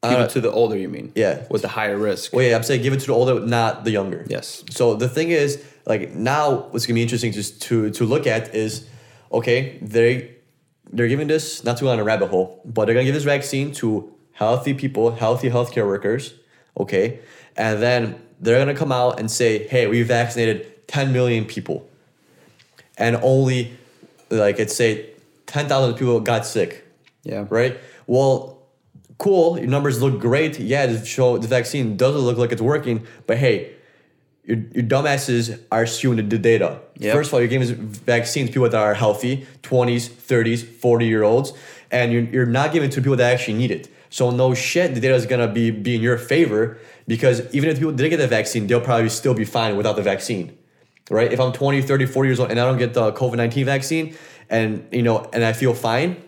Give 0.02 0.14
uh, 0.14 0.24
it 0.24 0.30
to 0.32 0.42
the 0.42 0.50
older, 0.52 0.78
you 0.78 0.88
mean? 0.90 1.12
yeah. 1.14 1.46
With 1.52 1.62
the 1.62 1.68
higher 1.68 1.98
risk. 1.98 2.34
well, 2.34 2.44
yeah, 2.44 2.56
I'm 2.56 2.64
saying 2.64 2.82
give 2.82 2.94
it 2.94 3.02
to 3.02 3.08
the 3.08 3.14
older, 3.14 3.40
not 3.42 3.84
the 3.84 3.92
younger. 3.92 4.26
Yes. 4.28 4.64
So 4.70 4.96
the 4.96 5.10
thing 5.10 5.30
is, 5.30 5.62
like 5.86 6.16
now, 6.16 6.68
what's 6.72 6.86
gonna 6.86 6.96
be 6.96 7.02
interesting 7.04 7.32
just 7.34 7.62
to 7.64 7.90
to 7.92 8.06
look 8.06 8.26
at 8.26 8.56
is, 8.56 8.88
okay, 9.32 9.78
they 9.82 10.36
they're 10.92 11.10
giving 11.10 11.28
this 11.28 11.64
not 11.66 11.78
to 11.78 11.84
go 11.84 11.90
on 11.92 12.00
a 12.00 12.04
rabbit 12.04 12.30
hole, 12.30 12.62
but 12.66 12.86
they're 12.86 12.96
gonna 12.96 13.06
give 13.06 13.14
this 13.14 13.26
vaccine 13.26 13.74
to 13.74 14.10
healthy 14.32 14.74
people, 14.74 15.12
healthy 15.12 15.50
healthcare 15.50 15.86
workers, 15.86 16.34
okay, 16.78 17.20
and 17.58 17.82
then 17.82 18.16
they're 18.40 18.58
gonna 18.60 18.78
come 18.78 18.92
out 18.92 19.20
and 19.20 19.30
say, 19.30 19.68
hey, 19.68 19.88
we 19.88 20.02
vaccinated 20.04 20.88
10 20.88 21.12
million 21.14 21.46
people, 21.46 21.88
and 22.98 23.16
only 23.22 23.74
like 24.30 24.60
it's 24.60 24.76
say 24.76 25.10
10,000 25.48 25.96
people 25.96 26.20
got 26.20 26.46
sick 26.46 26.86
Yeah. 27.24 27.46
right? 27.50 27.78
Well, 28.08 28.60
cool. 29.18 29.58
Your 29.58 29.68
numbers 29.68 30.02
look 30.02 30.20
great. 30.20 30.60
Yeah, 30.60 30.86
the 30.86 31.06
show 31.06 31.38
the 31.38 31.48
vaccine 31.48 31.98
doesn't 31.98 32.22
look 32.22 32.38
like 32.38 32.52
it's 32.52 32.62
working, 32.62 33.06
but 33.28 33.38
hey, 33.38 33.72
your, 34.46 34.58
your 34.74 34.84
dumbasses 34.84 35.60
are 35.72 35.84
skewing 35.86 36.18
the, 36.18 36.24
the 36.24 36.38
data. 36.38 36.80
Yep. 36.98 37.14
First 37.16 37.30
of 37.30 37.34
all, 37.36 37.40
you're 37.40 37.50
giving 37.50 37.68
vaccines 37.88 38.50
to 38.50 38.54
people 38.54 38.70
that 38.70 38.80
are 38.82 38.94
healthy, 38.94 39.46
20s, 39.64 40.10
30s, 40.10 40.64
40 40.64 41.06
year 41.06 41.24
olds, 41.24 41.54
and 41.92 42.12
you're, 42.12 42.24
you're 42.24 42.46
not 42.46 42.72
giving 42.72 42.90
it 42.90 42.94
to 42.94 43.02
people 43.02 43.16
that 43.18 43.32
actually 43.34 43.58
need 43.58 43.72
it. 43.72 43.90
So 44.12 44.32
no 44.32 44.54
shit, 44.56 44.96
the 44.96 45.00
data 45.02 45.14
is 45.16 45.26
gonna 45.28 45.48
be, 45.48 45.70
be 45.72 45.96
in 45.96 46.02
your 46.02 46.18
favor 46.18 46.78
because 47.14 47.38
even 47.54 47.68
if 47.70 47.78
people 47.80 47.92
did 48.00 48.10
get 48.10 48.18
the 48.18 48.28
vaccine, 48.40 48.68
they'll 48.68 48.88
probably 48.90 49.10
still 49.10 49.34
be 49.34 49.48
fine 49.58 49.76
without 49.76 49.96
the 50.00 50.06
vaccine 50.14 50.46
right? 51.10 51.32
If 51.32 51.40
I'm 51.40 51.52
20, 51.52 51.82
30, 51.82 52.06
40 52.06 52.30
years 52.30 52.40
old 52.40 52.52
and 52.52 52.60
I 52.60 52.66
don't 52.66 52.78
get 52.78 52.94
the 52.94 53.12
COVID 53.12 53.36
19 53.36 53.66
vaccine 53.66 54.16
and 54.50 54.88
you 54.92 55.02
know 55.02 55.30
and 55.34 55.44
I 55.44 55.54
feel 55.54 55.74
fine, 55.74 56.22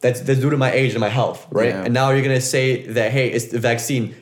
that's 0.00 0.20
that's 0.20 0.40
due 0.40 0.50
to 0.50 0.56
my 0.56 0.72
age 0.72 0.92
and 0.92 1.00
my 1.00 1.08
health, 1.08 1.46
right? 1.50 1.68
Yeah. 1.68 1.84
And 1.84 1.94
now 1.94 2.10
you're 2.10 2.22
gonna 2.22 2.40
say 2.40 2.86
that 2.88 3.12
hey, 3.12 3.30
it's 3.30 3.46
the 3.46 3.58
vaccine, 3.58 4.14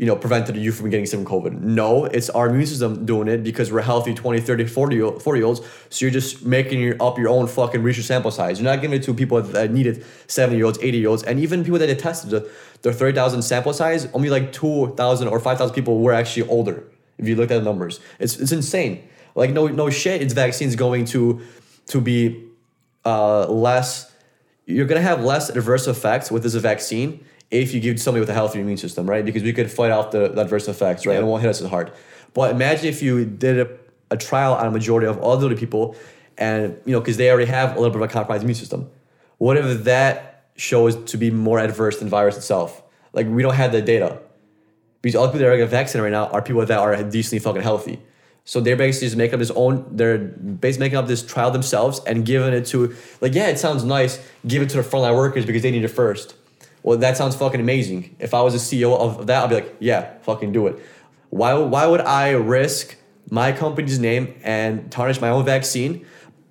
you 0.00 0.06
know, 0.06 0.16
prevented 0.16 0.56
you 0.56 0.72
from 0.72 0.88
getting 0.88 1.04
from 1.04 1.26
COVID. 1.26 1.60
No, 1.60 2.06
it's 2.06 2.30
our 2.30 2.48
immune 2.48 2.64
system 2.64 3.04
doing 3.04 3.28
it 3.28 3.44
because 3.44 3.70
we're 3.70 3.82
healthy 3.82 4.14
20, 4.14 4.40
30, 4.40 4.64
40 4.64 5.20
40 5.20 5.38
year 5.38 5.46
olds. 5.46 5.60
So 5.90 6.06
you're 6.06 6.10
just 6.10 6.42
making 6.42 6.80
your, 6.80 6.96
up 7.02 7.18
your 7.18 7.28
own 7.28 7.46
fucking 7.46 7.82
research 7.82 8.06
sample 8.06 8.30
size. 8.30 8.58
You're 8.58 8.72
not 8.72 8.80
giving 8.80 8.98
it 8.98 9.02
to 9.02 9.12
people 9.12 9.42
that 9.42 9.70
need 9.70 9.86
it, 9.86 10.02
70 10.26 10.56
year 10.56 10.64
olds, 10.64 10.78
80 10.80 10.96
year 10.96 11.10
olds, 11.10 11.22
and 11.22 11.38
even 11.38 11.64
people 11.64 11.78
that 11.80 11.86
they 11.86 11.94
tested 11.94 12.30
the, 12.30 12.50
their 12.80 12.94
30,000 12.94 13.42
sample 13.42 13.74
size, 13.74 14.08
only 14.14 14.30
like 14.30 14.54
2,000 14.54 15.28
or 15.28 15.38
5,000 15.38 15.74
people 15.74 15.98
were 15.98 16.14
actually 16.14 16.48
older. 16.48 16.82
If 17.18 17.28
you 17.28 17.36
look 17.36 17.50
at 17.50 17.58
the 17.58 17.64
numbers, 17.64 18.00
it's 18.18 18.38
it's 18.38 18.52
insane. 18.52 19.06
Like 19.34 19.50
no 19.50 19.66
no 19.66 19.90
shit, 19.90 20.22
it's 20.22 20.32
vaccines 20.32 20.76
going 20.76 21.04
to 21.06 21.42
to 21.88 22.00
be 22.00 22.48
uh, 23.04 23.46
less. 23.48 24.10
You're 24.64 24.86
gonna 24.86 25.02
have 25.02 25.22
less 25.22 25.50
adverse 25.50 25.86
effects 25.86 26.30
with 26.30 26.44
this 26.44 26.54
vaccine 26.54 27.22
if 27.50 27.74
you 27.74 27.80
give 27.80 28.00
somebody 28.00 28.20
with 28.20 28.30
a 28.30 28.34
healthy 28.34 28.60
immune 28.60 28.76
system, 28.76 29.08
right? 29.08 29.24
Because 29.24 29.42
we 29.42 29.52
could 29.52 29.70
fight 29.70 29.90
off 29.90 30.12
the, 30.12 30.28
the 30.28 30.42
adverse 30.42 30.68
effects, 30.68 31.04
right? 31.06 31.14
Yeah. 31.14 31.20
It 31.20 31.24
won't 31.24 31.42
hit 31.42 31.50
us 31.50 31.60
as 31.60 31.68
hard. 31.68 31.92
But 32.32 32.52
imagine 32.52 32.86
if 32.86 33.02
you 33.02 33.24
did 33.24 33.58
a, 33.58 33.78
a 34.12 34.16
trial 34.16 34.54
on 34.54 34.66
a 34.66 34.70
majority 34.70 35.06
of 35.06 35.18
elderly 35.18 35.56
people, 35.56 35.96
and 36.38 36.78
you 36.86 36.92
know, 36.92 37.00
because 37.00 37.16
they 37.16 37.30
already 37.30 37.50
have 37.50 37.72
a 37.72 37.80
little 37.80 37.90
bit 37.90 38.02
of 38.02 38.08
a 38.08 38.12
compromised 38.12 38.44
immune 38.44 38.54
system. 38.54 38.88
What 39.38 39.56
if 39.56 39.84
that 39.84 40.46
shows 40.56 40.96
to 41.10 41.16
be 41.16 41.30
more 41.30 41.58
adverse 41.58 41.98
than 41.98 42.08
virus 42.08 42.36
itself? 42.36 42.82
Like 43.12 43.26
we 43.26 43.42
don't 43.42 43.54
have 43.54 43.72
the 43.72 43.82
data 43.82 44.20
because 45.02 45.16
all 45.16 45.26
the 45.26 45.32
people 45.32 45.46
that 45.46 45.52
are 45.52 45.56
getting 45.56 45.70
vaccinated 45.70 46.04
right 46.04 46.12
now 46.12 46.28
are 46.28 46.42
people 46.42 46.64
that 46.64 46.78
are 46.78 47.02
decently 47.02 47.38
fucking 47.38 47.62
healthy. 47.62 48.00
So 48.44 48.60
they're 48.60 48.76
basically 48.76 49.08
just 49.08 49.16
making 49.16 49.34
up 49.34 49.40
this 49.40 49.50
own, 49.52 49.84
they're 49.90 50.18
basically 50.18 50.86
making 50.86 50.98
up 50.98 51.06
this 51.06 51.24
trial 51.24 51.50
themselves 51.50 52.00
and 52.06 52.24
giving 52.24 52.52
it 52.52 52.66
to, 52.66 52.94
like, 53.20 53.34
yeah, 53.34 53.48
it 53.48 53.58
sounds 53.58 53.84
nice, 53.84 54.18
give 54.46 54.62
it 54.62 54.70
to 54.70 54.78
the 54.78 54.82
frontline 54.82 55.14
workers 55.14 55.46
because 55.46 55.62
they 55.62 55.70
need 55.70 55.84
it 55.84 55.88
first. 55.88 56.34
Well, 56.82 56.98
that 56.98 57.16
sounds 57.16 57.36
fucking 57.36 57.60
amazing. 57.60 58.16
If 58.18 58.34
I 58.34 58.42
was 58.42 58.54
a 58.54 58.58
CEO 58.58 58.98
of 58.98 59.26
that, 59.26 59.44
I'd 59.44 59.48
be 59.50 59.54
like, 59.56 59.76
yeah, 59.80 60.18
fucking 60.22 60.52
do 60.52 60.66
it. 60.66 60.78
Why, 61.30 61.54
why 61.54 61.86
would 61.86 62.00
I 62.00 62.30
risk 62.30 62.96
my 63.30 63.52
company's 63.52 63.98
name 63.98 64.34
and 64.42 64.90
tarnish 64.90 65.20
my 65.20 65.28
own 65.28 65.44
vaccine 65.44 66.06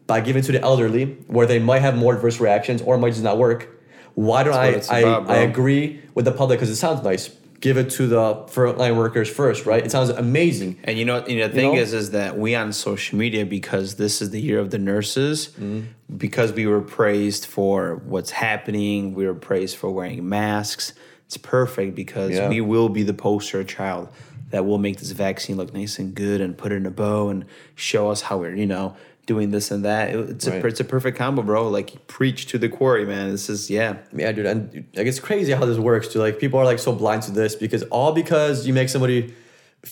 by 0.08 0.22
giving 0.22 0.44
it 0.44 0.46
to 0.46 0.52
the 0.52 0.62
elderly 0.62 1.06
where 1.28 1.46
they 1.46 1.60
might 1.60 1.82
have 1.82 1.98
more 1.98 2.16
adverse 2.16 2.40
reactions 2.40 2.82
or 2.82 2.96
it 2.96 3.00
might 3.00 3.12
just 3.12 3.24
not 3.24 3.38
work? 3.38 3.70
Why 4.16 4.44
don't 4.44 4.54
I, 4.54 4.82
I, 4.90 5.00
about. 5.00 5.30
I 5.30 5.38
agree 5.38 6.02
with 6.14 6.26
the 6.26 6.32
public 6.32 6.60
because 6.60 6.70
it 6.70 6.76
sounds 6.76 7.04
nice. 7.04 7.30
Give 7.60 7.78
it 7.78 7.90
to 7.92 8.08
the 8.08 8.36
frontline 8.48 8.96
workers 8.96 9.30
first, 9.30 9.66
right? 9.66 9.86
It 9.86 9.92
sounds 9.92 10.10
amazing. 10.10 10.80
And 10.84 10.98
you 10.98 11.04
know, 11.06 11.26
you 11.28 11.40
know 11.40 11.48
the 11.48 11.54
thing 11.54 11.74
know? 11.76 11.82
is, 11.82 11.94
is 11.94 12.12
that 12.12 12.38
we 12.38 12.56
on 12.56 12.72
social 12.72 13.18
media 13.18 13.46
because 13.46 13.96
this 13.96 14.22
is 14.22 14.30
the 14.30 14.40
year 14.40 14.60
of 14.60 14.70
the 14.72 14.78
nurses, 14.80 15.48
Mm-hmm. 15.50 15.82
because 16.18 16.54
we 16.54 16.68
were 16.68 16.82
praised 16.82 17.46
for 17.46 17.96
what's 18.06 18.32
happening, 18.32 19.14
we 19.14 19.26
were 19.26 19.34
praised 19.36 19.76
for 19.78 19.90
wearing 19.92 20.28
masks. 20.28 20.94
It's 21.26 21.38
perfect 21.38 21.96
because 21.96 22.32
Yeah. 22.32 22.50
we 22.50 22.62
will 22.62 22.90
be 22.90 23.04
the 23.04 23.14
poster 23.14 23.64
child 23.64 24.08
that 24.52 24.66
will 24.66 24.80
make 24.80 24.98
this 24.98 25.12
vaccine 25.12 25.58
look 25.58 25.74
nice 25.74 26.00
and 26.00 26.16
good 26.16 26.42
and 26.42 26.58
put 26.58 26.72
it 26.72 26.76
in 26.78 26.86
a 26.86 26.92
bow 26.92 27.30
and 27.30 27.46
show 27.76 28.10
us 28.10 28.22
how 28.22 28.38
we're 28.40 28.56
you 28.56 28.66
know 28.66 28.96
doing 29.34 29.52
this 29.52 29.72
and 29.72 29.86
that. 29.86 30.06
It's 30.34 30.48
a 30.48 30.52
Right. 30.52 30.66
it's 30.66 30.80
a 30.80 30.90
perfect 30.96 31.16
combo, 31.18 31.42
bro. 31.44 31.70
Like 31.70 31.90
preach 32.08 32.48
to 32.52 32.58
the 32.58 32.70
quarry, 32.78 33.06
man. 33.06 33.26
This 33.36 33.50
is 33.50 33.70
yeah. 33.70 33.92
Yeah, 34.22 34.32
dude, 34.34 34.46
and 34.46 34.62
like 34.98 35.08
it's 35.12 35.20
crazy 35.30 35.52
how 35.54 35.66
this 35.66 35.78
works. 35.78 36.08
Too. 36.10 36.20
Like 36.20 36.40
people 36.44 36.58
are 36.60 36.66
like 36.72 36.80
so 36.80 36.92
blind 36.92 37.22
to 37.28 37.32
this 37.32 37.56
because 37.56 37.84
all 37.98 38.12
because 38.22 38.68
you 38.68 38.74
make 38.74 38.90
somebody 38.90 39.34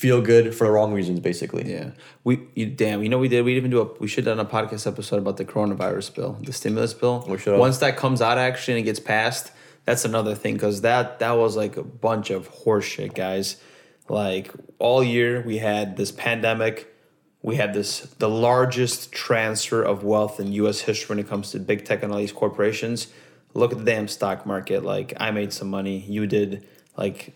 feel 0.04 0.19
good 0.21 0.54
for 0.54 0.65
the 0.67 0.71
wrong 0.76 0.91
reasons, 1.00 1.19
basically. 1.21 1.63
Yeah, 1.71 1.91
we 2.26 2.34
you, 2.56 2.65
damn. 2.65 3.02
You 3.04 3.10
know 3.10 3.19
we 3.19 3.30
did. 3.30 3.45
We 3.45 3.56
even 3.56 3.71
do 3.71 3.82
a. 3.82 3.88
We 4.00 4.08
should 4.08 4.26
have 4.26 4.36
done 4.38 4.45
a 4.45 4.50
podcast 4.50 4.88
episode 4.88 5.19
about 5.23 5.38
the 5.38 5.45
coronavirus 5.45 6.15
bill, 6.15 6.32
the 6.41 6.52
stimulus 6.52 6.93
bill. 6.93 7.23
We 7.28 7.38
should've. 7.38 7.60
Once 7.60 7.78
that 7.78 7.95
comes 7.95 8.21
out, 8.21 8.38
actually, 8.38 8.73
and 8.76 8.82
it 8.82 8.86
gets 8.89 9.00
passed, 9.00 9.52
that's 9.86 10.04
another 10.04 10.36
thing 10.36 10.56
because 10.56 10.82
that 10.82 11.19
that 11.19 11.34
was 11.43 11.56
like 11.56 11.78
a 11.78 11.84
bunch 11.84 12.32
of 12.32 12.52
horseshit, 12.63 13.13
guys. 13.13 13.58
Like 14.10 14.52
all 14.80 15.04
year 15.04 15.41
we 15.45 15.58
had 15.60 15.95
this 15.95 16.12
pandemic. 16.12 16.93
We 17.48 17.56
had 17.56 17.74
this 17.74 18.02
the 18.20 18.28
largest 18.28 19.14
transfer 19.14 19.82
of 19.82 20.04
wealth 20.04 20.38
in 20.42 20.52
U.S. 20.52 20.82
history 20.82 21.16
when 21.16 21.20
it 21.20 21.30
comes 21.30 21.52
to 21.52 21.60
big 21.60 21.86
tech 21.86 22.04
and 22.04 22.12
all 22.12 22.20
these 22.20 22.34
corporations. 22.34 23.08
Look 23.54 23.72
at 23.72 23.78
the 23.78 23.86
damn 23.86 24.10
stock 24.10 24.46
market. 24.46 24.84
Like 24.84 25.14
I 25.18 25.32
made 25.32 25.54
some 25.54 25.70
money, 25.70 26.00
you 26.00 26.28
did. 26.28 26.68
Like, 26.98 27.34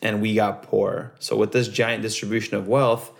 and 0.00 0.22
we 0.22 0.36
got 0.36 0.62
poor. 0.62 1.12
So 1.18 1.34
with 1.34 1.50
this 1.50 1.66
giant 1.66 2.02
distribution 2.02 2.56
of 2.56 2.68
wealth, 2.68 3.10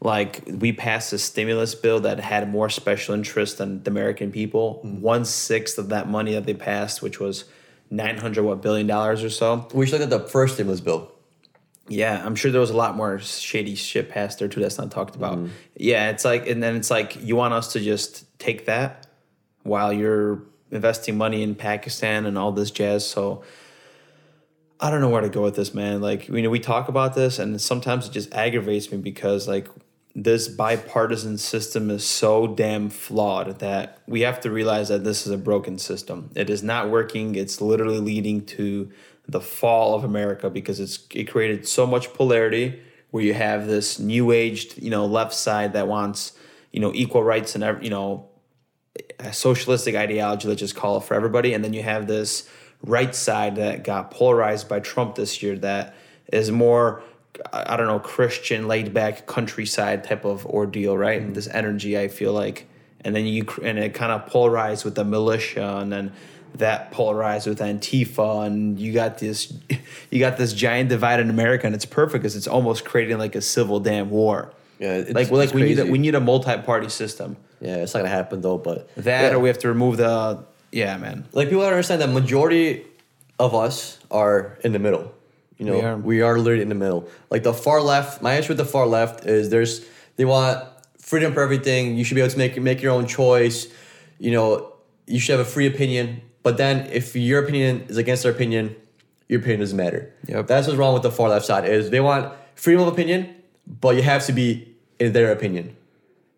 like 0.00 0.44
we 0.46 0.70
passed 0.70 1.12
a 1.12 1.18
stimulus 1.18 1.74
bill 1.74 1.98
that 2.02 2.20
had 2.20 2.48
more 2.48 2.70
special 2.70 3.12
interest 3.12 3.58
than 3.58 3.82
the 3.82 3.90
American 3.90 4.30
people. 4.30 4.78
One 4.84 5.24
sixth 5.24 5.76
of 5.76 5.88
that 5.88 6.08
money 6.08 6.34
that 6.34 6.46
they 6.46 6.54
passed, 6.54 7.02
which 7.02 7.18
was 7.18 7.46
nine 7.90 8.18
hundred 8.18 8.44
what 8.44 8.62
billion 8.62 8.86
dollars 8.86 9.24
or 9.24 9.30
so. 9.30 9.66
We 9.74 9.86
should 9.86 9.94
look 9.98 10.02
at 10.02 10.10
the 10.10 10.28
first 10.28 10.54
stimulus 10.54 10.80
bill. 10.80 11.10
Yeah, 11.88 12.24
I'm 12.24 12.34
sure 12.34 12.50
there 12.50 12.60
was 12.60 12.70
a 12.70 12.76
lot 12.76 12.96
more 12.96 13.18
shady 13.18 13.74
shit 13.74 14.08
passed 14.08 14.38
there 14.38 14.48
too 14.48 14.60
that's 14.60 14.78
not 14.78 14.90
talked 14.90 15.16
about. 15.16 15.36
Mm-hmm. 15.36 15.48
Yeah, 15.76 16.10
it's 16.10 16.24
like, 16.24 16.48
and 16.48 16.62
then 16.62 16.76
it's 16.76 16.90
like 16.90 17.22
you 17.22 17.36
want 17.36 17.52
us 17.52 17.72
to 17.74 17.80
just 17.80 18.38
take 18.38 18.66
that 18.66 19.06
while 19.64 19.92
you're 19.92 20.42
investing 20.70 21.18
money 21.18 21.42
in 21.42 21.54
Pakistan 21.54 22.26
and 22.26 22.38
all 22.38 22.52
this 22.52 22.70
jazz. 22.70 23.06
So 23.06 23.42
I 24.80 24.90
don't 24.90 25.00
know 25.00 25.10
where 25.10 25.22
to 25.22 25.28
go 25.28 25.42
with 25.42 25.56
this, 25.56 25.74
man. 25.74 26.00
Like, 26.00 26.28
you 26.28 26.42
know, 26.42 26.50
we 26.50 26.58
talk 26.58 26.88
about 26.88 27.14
this, 27.14 27.38
and 27.38 27.60
sometimes 27.60 28.06
it 28.06 28.12
just 28.12 28.32
aggravates 28.34 28.90
me 28.90 28.98
because 28.98 29.46
like 29.46 29.68
this 30.14 30.48
bipartisan 30.48 31.38
system 31.38 31.90
is 31.90 32.06
so 32.06 32.46
damn 32.46 32.88
flawed 32.88 33.58
that 33.58 33.98
we 34.06 34.20
have 34.20 34.40
to 34.40 34.50
realize 34.50 34.88
that 34.88 35.04
this 35.04 35.26
is 35.26 35.32
a 35.32 35.38
broken 35.38 35.78
system. 35.78 36.30
It 36.34 36.48
is 36.48 36.62
not 36.62 36.88
working. 36.88 37.34
It's 37.34 37.60
literally 37.60 37.98
leading 37.98 38.46
to 38.46 38.90
the 39.28 39.40
fall 39.40 39.94
of 39.94 40.04
America 40.04 40.50
because 40.50 40.80
it's 40.80 41.06
it 41.14 41.24
created 41.24 41.66
so 41.66 41.86
much 41.86 42.12
polarity 42.12 42.80
where 43.10 43.22
you 43.22 43.34
have 43.34 43.66
this 43.66 43.98
new 43.98 44.32
aged, 44.32 44.82
you 44.82 44.90
know, 44.90 45.06
left 45.06 45.34
side 45.34 45.72
that 45.72 45.86
wants, 45.86 46.32
you 46.72 46.80
know, 46.80 46.90
equal 46.94 47.22
rights 47.22 47.54
and 47.54 47.82
you 47.82 47.90
know, 47.90 48.28
a 49.18 49.32
socialistic 49.32 49.94
ideology, 49.94 50.48
let's 50.48 50.60
just 50.60 50.76
call 50.76 50.98
it 50.98 51.04
for 51.04 51.14
everybody. 51.14 51.54
And 51.54 51.64
then 51.64 51.72
you 51.72 51.82
have 51.82 52.06
this 52.06 52.48
right 52.82 53.14
side 53.14 53.56
that 53.56 53.84
got 53.84 54.10
polarized 54.10 54.68
by 54.68 54.80
Trump 54.80 55.14
this 55.14 55.42
year 55.42 55.56
that 55.58 55.94
is 56.32 56.50
more, 56.50 57.02
I 57.52 57.74
I 57.74 57.76
don't 57.76 57.86
know, 57.86 58.00
Christian, 58.00 58.68
laid 58.68 58.92
back 58.92 59.26
countryside 59.26 60.04
type 60.04 60.24
of 60.24 60.44
ordeal, 60.46 60.96
right? 60.96 61.22
Mm-hmm. 61.22 61.32
This 61.32 61.48
energy, 61.48 61.98
I 61.98 62.08
feel 62.08 62.32
like. 62.32 62.68
And 63.00 63.14
then 63.14 63.26
you, 63.26 63.46
and 63.62 63.78
it 63.78 63.94
kind 63.94 64.12
of 64.12 64.26
polarized 64.26 64.84
with 64.84 64.94
the 64.94 65.04
militia 65.04 65.78
and 65.78 65.92
then 65.92 66.12
that 66.54 66.92
polarized 66.92 67.46
with 67.46 67.58
Antifa, 67.58 68.46
and 68.46 68.78
you 68.78 68.92
got 68.92 69.18
this, 69.18 69.52
you 70.10 70.20
got 70.20 70.36
this 70.36 70.52
giant 70.52 70.88
divide 70.88 71.20
in 71.20 71.30
America, 71.30 71.66
and 71.66 71.74
it's 71.74 71.84
perfect 71.84 72.22
because 72.22 72.36
it's 72.36 72.46
almost 72.46 72.84
creating 72.84 73.18
like 73.18 73.34
a 73.34 73.40
civil 73.40 73.80
damn 73.80 74.10
war. 74.10 74.52
Yeah, 74.78 74.96
it's- 74.98 75.14
like 75.14 75.30
well, 75.30 75.40
like 75.40 75.54
we 75.54 75.62
need 75.62 75.78
a, 75.78 75.86
we 75.86 75.98
need 75.98 76.14
a 76.14 76.20
multi-party 76.20 76.88
system. 76.88 77.36
Yeah, 77.60 77.76
it's 77.76 77.94
not 77.94 78.00
gonna 78.00 78.10
happen 78.10 78.40
though. 78.40 78.58
But 78.58 78.94
That 78.96 79.30
yeah. 79.30 79.34
or 79.36 79.40
we 79.40 79.48
have 79.48 79.58
to 79.60 79.68
remove 79.68 79.96
the 79.96 80.44
yeah, 80.72 80.96
man. 80.96 81.26
like 81.32 81.48
people 81.48 81.62
don't 81.62 81.72
understand 81.72 82.02
that 82.02 82.10
majority 82.10 82.84
of 83.38 83.54
us 83.54 83.98
are 84.10 84.58
in 84.64 84.72
the 84.72 84.78
middle. 84.78 85.14
You 85.58 85.66
know, 85.66 85.74
We 85.78 85.82
are. 85.82 85.96
we 85.96 86.20
are 86.20 86.36
literally 86.38 86.62
in 86.62 86.68
the 86.68 86.74
middle. 86.74 87.08
Like 87.30 87.44
the 87.44 87.54
far 87.54 87.80
left, 87.80 88.20
my 88.22 88.34
issue 88.34 88.48
with 88.48 88.58
the 88.58 88.64
far 88.64 88.86
left 88.86 89.24
is 89.24 89.50
there's 89.50 89.84
they 90.16 90.24
want 90.24 90.64
freedom 90.98 91.32
for 91.32 91.42
everything. 91.42 91.96
You 91.96 92.04
should 92.04 92.16
be 92.16 92.20
able 92.20 92.32
to 92.32 92.38
make 92.38 92.60
make 92.60 92.82
your 92.82 92.92
own 92.92 93.06
choice. 93.06 93.68
You 94.18 94.32
know, 94.32 94.72
you 95.06 95.20
should 95.20 95.38
have 95.38 95.46
a 95.46 95.50
free 95.50 95.66
opinion. 95.68 96.20
But 96.44 96.56
then 96.56 96.86
if 96.92 97.16
your 97.16 97.42
opinion 97.42 97.86
is 97.88 97.96
against 97.96 98.22
their 98.22 98.30
opinion, 98.30 98.76
your 99.28 99.40
opinion 99.40 99.60
doesn't 99.60 99.76
matter. 99.76 100.12
Yep. 100.28 100.46
That's 100.46 100.68
what's 100.68 100.78
wrong 100.78 100.94
with 100.94 101.02
the 101.02 101.10
far 101.10 101.28
left 101.28 101.46
side 101.46 101.68
is 101.68 101.90
they 101.90 102.00
want 102.00 102.32
freedom 102.54 102.82
of 102.82 102.92
opinion, 102.92 103.34
but 103.66 103.96
you 103.96 104.02
have 104.02 104.24
to 104.26 104.32
be 104.32 104.72
in 105.00 105.12
their 105.12 105.32
opinion 105.32 105.76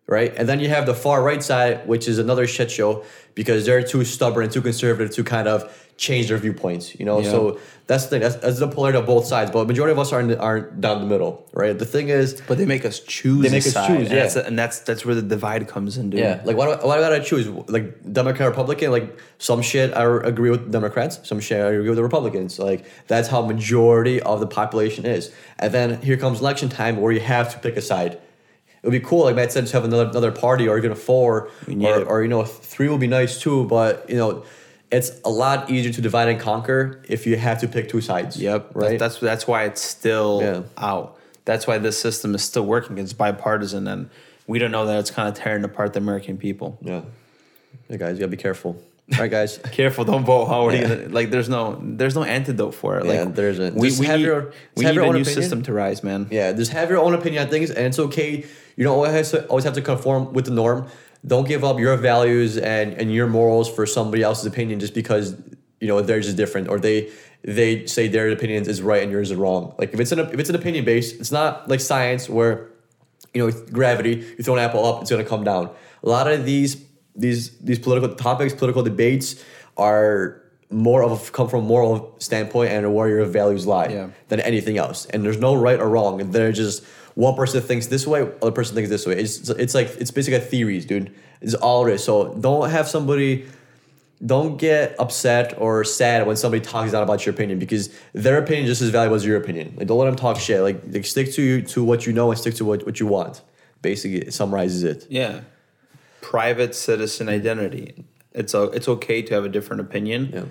right? 0.07 0.33
And 0.37 0.47
then 0.47 0.59
you 0.59 0.69
have 0.69 0.85
the 0.85 0.93
far 0.93 1.21
right 1.21 1.43
side, 1.43 1.87
which 1.87 2.07
is 2.07 2.17
another 2.17 2.47
shit 2.47 2.71
show 2.71 3.03
because 3.35 3.65
they're 3.65 3.83
too 3.83 4.03
stubborn 4.05 4.45
and 4.45 4.51
too 4.51 4.61
conservative 4.61 5.13
to 5.15 5.23
kind 5.23 5.47
of 5.47 5.86
change 5.97 6.27
their 6.27 6.37
viewpoints, 6.37 6.97
you 6.99 7.05
know? 7.05 7.19
Yeah. 7.21 7.31
So 7.31 7.59
that's 7.87 8.03
the 8.03 8.09
thing, 8.11 8.21
that's, 8.21 8.35
that's 8.35 8.59
the 8.59 8.67
polarity 8.67 8.99
of 8.99 9.05
both 9.07 9.25
sides, 9.25 9.49
but 9.49 9.65
majority 9.67 9.93
of 9.93 9.97
us 9.99 10.13
are, 10.13 10.19
in 10.19 10.27
the, 10.27 10.39
are 10.39 10.59
down 10.59 10.99
the 11.01 11.07
middle, 11.07 11.47
right? 11.53 11.77
The 11.77 11.85
thing 11.85 12.09
is, 12.09 12.39
But 12.47 12.57
they 12.59 12.65
make 12.65 12.85
us 12.85 12.99
choose. 12.99 13.41
They 13.43 13.49
make 13.49 13.65
us 13.65 13.73
side, 13.73 13.87
choose, 13.87 14.09
and 14.09 14.17
that's, 14.17 14.35
and 14.35 14.59
that's 14.59 14.79
that's 14.81 15.05
where 15.05 15.15
the 15.15 15.21
divide 15.23 15.67
comes 15.67 15.97
in, 15.97 16.11
dude. 16.11 16.19
yeah, 16.19 16.41
like 16.45 16.55
why 16.55 16.65
do, 16.67 16.71
I- 16.73 16.85
why 16.85 16.97
do 16.97 17.03
I 17.03 17.09
gotta 17.09 17.23
choose? 17.23 17.47
Like 17.47 18.13
Democrat, 18.13 18.47
Republican, 18.49 18.91
like 18.91 19.17
some 19.39 19.61
shit 19.63 19.93
I 19.95 20.03
agree 20.27 20.51
with 20.51 20.71
Democrats, 20.71 21.19
some 21.27 21.39
shit 21.39 21.59
I 21.61 21.69
agree 21.71 21.89
with 21.89 21.95
the 21.97 22.03
Republicans. 22.03 22.59
Like 22.59 22.85
that's 23.07 23.27
how 23.29 23.41
majority 23.45 24.21
of 24.21 24.39
the 24.39 24.47
population 24.47 25.05
is. 25.05 25.31
And 25.57 25.73
then 25.73 26.01
here 26.01 26.17
comes 26.17 26.41
election 26.41 26.69
time 26.69 26.97
where 26.97 27.11
you 27.11 27.21
have 27.21 27.51
to 27.53 27.59
pick 27.59 27.75
a 27.77 27.81
side. 27.81 28.13
It 28.13 28.83
would 28.83 28.91
be 28.91 28.99
cool, 28.99 29.23
like 29.25 29.35
Matt 29.35 29.51
said, 29.51 29.65
to 29.65 29.73
have 29.73 29.85
another 29.85 30.05
another 30.09 30.31
party 30.31 30.67
or 30.67 30.77
even 30.77 30.91
a 30.91 30.95
four 30.95 31.49
or, 31.67 32.03
or 32.05 32.21
you 32.21 32.27
know 32.27 32.43
three 32.43 32.87
would 32.89 32.99
be 32.99 33.07
nice 33.07 33.39
too. 33.41 33.65
But 33.65 34.07
you 34.09 34.15
know, 34.17 34.43
it's 34.91 35.11
a 35.25 35.29
lot 35.29 35.69
easier 35.69 35.91
to 35.93 36.01
divide 36.01 36.29
and 36.29 36.39
conquer 36.39 37.01
if 37.09 37.27
you 37.27 37.35
have 37.37 37.59
to 37.61 37.67
pick 37.67 37.89
two 37.89 38.01
sides. 38.01 38.37
Yep. 38.41 38.71
Right. 38.73 38.97
That's 38.99 39.19
that's 39.19 39.47
why 39.47 39.63
it's 39.65 39.81
still 39.81 40.39
Yeah. 40.41 40.61
out. 40.77 41.17
That's 41.45 41.65
why 41.67 41.77
this 41.77 41.99
system 41.99 42.35
is 42.35 42.43
still 42.43 42.65
working. 42.65 42.97
It's 42.97 43.13
bipartisan, 43.13 43.87
and 43.87 44.09
we 44.47 44.59
don't 44.59 44.71
know 44.71 44.85
that 44.85 44.99
it's 44.99 45.11
kind 45.11 45.27
of 45.29 45.35
tearing 45.35 45.63
apart 45.63 45.93
the 45.93 45.99
American 45.99 46.37
people. 46.37 46.77
yeah. 46.81 47.01
Hey 47.89 47.97
guys, 47.97 48.13
you 48.15 48.19
gotta 48.19 48.31
be 48.31 48.37
careful. 48.37 48.75
All 49.13 49.19
right, 49.21 49.31
guys. 49.31 49.57
Careful, 49.71 50.03
don't 50.03 50.25
vote. 50.25 50.47
How 50.47 50.67
are 50.67 50.73
Yeah. 50.73 50.81
you 50.81 50.87
gonna 50.87 51.09
like? 51.09 51.31
There's 51.31 51.47
no 51.47 51.79
there's 51.81 52.15
no 52.15 52.23
antidote 52.23 52.75
for 52.75 52.97
it. 52.99 53.05
Yeah, 53.05 53.23
like 53.23 53.35
there 53.35 53.47
isn't. 53.49 53.75
We, 53.75 53.87
Just 53.87 54.01
we 54.01 54.05
have 54.07 54.19
need, 54.19 54.25
your- 54.25 54.51
we 54.75 54.83
have 54.83 54.95
need 54.95 55.01
your 55.01 55.03
a 55.05 55.13
new 55.13 55.21
opinion. 55.21 55.41
system 55.41 55.61
to 55.63 55.71
rise, 55.73 56.03
man. 56.03 56.27
Yeah, 56.29 56.51
just 56.51 56.71
have 56.73 56.89
your 56.89 56.99
own 56.99 57.13
opinion 57.13 57.43
on 57.43 57.49
things, 57.49 57.69
and 57.71 57.85
it's 57.85 57.99
okay. 57.99 58.43
You 58.75 58.83
don't 58.83 58.93
always 58.95 59.13
have 59.13 59.29
to, 59.29 59.47
always 59.47 59.63
have 59.63 59.75
to 59.75 59.81
conform 59.81 60.33
with 60.33 60.45
the 60.45 60.51
norm. 60.51 60.87
Don't 61.25 61.47
give 61.47 61.63
up 61.63 61.79
your 61.79 61.97
values 61.97 62.57
and, 62.57 62.93
and 62.93 63.13
your 63.13 63.27
morals 63.27 63.69
for 63.73 63.85
somebody 63.85 64.23
else's 64.23 64.45
opinion 64.45 64.79
just 64.79 64.93
because 64.93 65.35
you 65.79 65.87
know 65.87 66.01
theirs 66.01 66.27
is 66.27 66.33
different 66.35 66.69
or 66.69 66.79
they 66.79 67.09
they 67.43 67.85
say 67.85 68.07
their 68.07 68.29
opinions 68.29 68.67
is 68.67 68.81
right 68.81 69.03
and 69.03 69.11
yours 69.11 69.31
is 69.31 69.37
wrong. 69.37 69.73
Like 69.77 69.93
if 69.93 69.99
it's 69.99 70.11
an 70.11 70.19
if 70.19 70.39
it's 70.39 70.49
an 70.49 70.55
opinion 70.55 70.85
based, 70.85 71.19
it's 71.19 71.31
not 71.31 71.67
like 71.69 71.79
science 71.79 72.29
where 72.29 72.69
you 73.33 73.45
know 73.45 73.51
gravity 73.71 74.15
you 74.37 74.43
throw 74.43 74.55
an 74.55 74.59
apple 74.59 74.85
up, 74.85 75.01
it's 75.01 75.11
gonna 75.11 75.23
come 75.23 75.43
down. 75.43 75.69
A 76.03 76.09
lot 76.09 76.31
of 76.31 76.45
these 76.45 76.83
these 77.15 77.57
these 77.59 77.79
political 77.79 78.15
topics, 78.15 78.53
political 78.53 78.83
debates 78.83 79.43
are 79.75 80.41
more 80.69 81.01
of 81.03 81.11
a, 81.29 81.31
come 81.31 81.47
from 81.47 81.63
a 81.63 81.67
moral 81.67 82.15
standpoint 82.19 82.71
and 82.71 82.93
where 82.93 83.07
your 83.07 83.23
values 83.25 83.65
lie 83.65 83.87
Yeah. 83.87 84.07
than 84.27 84.39
anything 84.41 84.77
else. 84.77 85.05
And 85.05 85.23
there's 85.23 85.37
no 85.39 85.55
right 85.55 85.79
or 85.79 85.87
wrong. 85.89 86.19
And 86.19 86.33
they're 86.33 86.51
just 86.51 86.83
one 87.17 87.33
person 87.33 87.61
thinks 87.61 87.87
this 87.87 88.05
way, 88.05 88.29
other 88.43 88.51
person 88.51 88.75
thinks 88.75 88.91
this 88.91 89.07
way. 89.07 89.15
It's 89.19 89.49
it's 89.49 89.73
like 89.73 89.87
it's 89.99 90.11
basically 90.11 90.37
a 90.37 90.39
theories, 90.39 90.85
dude. 90.85 91.11
It's 91.41 91.55
all 91.55 91.87
it 91.87 91.93
is. 91.93 92.03
So 92.03 92.35
don't 92.35 92.69
have 92.69 92.87
somebody 92.87 93.47
don't 94.23 94.57
get 94.57 94.95
upset 94.99 95.59
or 95.59 95.83
sad 95.83 96.27
when 96.27 96.35
somebody 96.35 96.63
talks 96.63 96.91
down 96.91 97.01
about 97.01 97.25
your 97.25 97.33
opinion 97.33 97.57
because 97.57 97.89
their 98.13 98.37
opinion 98.37 98.65
is 98.65 98.69
just 98.69 98.81
as 98.83 98.89
valuable 98.89 99.15
as 99.15 99.25
your 99.25 99.35
opinion. 99.35 99.73
Like 99.77 99.87
don't 99.87 99.97
let 99.97 100.05
them 100.05 100.15
talk 100.15 100.37
shit. 100.37 100.61
Like, 100.61 100.79
like 100.91 101.05
stick 101.05 101.31
to 101.33 101.63
to 101.63 101.83
what 101.83 102.05
you 102.05 102.13
know 102.13 102.29
and 102.29 102.39
stick 102.39 102.53
to 102.55 102.65
what, 102.65 102.85
what 102.85 102.99
you 102.99 103.07
want. 103.07 103.41
Basically, 103.81 104.19
it 104.19 104.33
summarizes 104.33 104.83
it. 104.83 105.07
Yeah. 105.09 105.41
Private 106.21 106.75
citizen 106.75 107.29
identity. 107.29 108.05
It's 108.33 108.53
a, 108.53 108.63
it's 108.65 108.87
okay 108.87 109.23
to 109.23 109.33
have 109.33 109.43
a 109.43 109.49
different 109.49 109.81
opinion. 109.81 110.29
Yeah. 110.31 110.45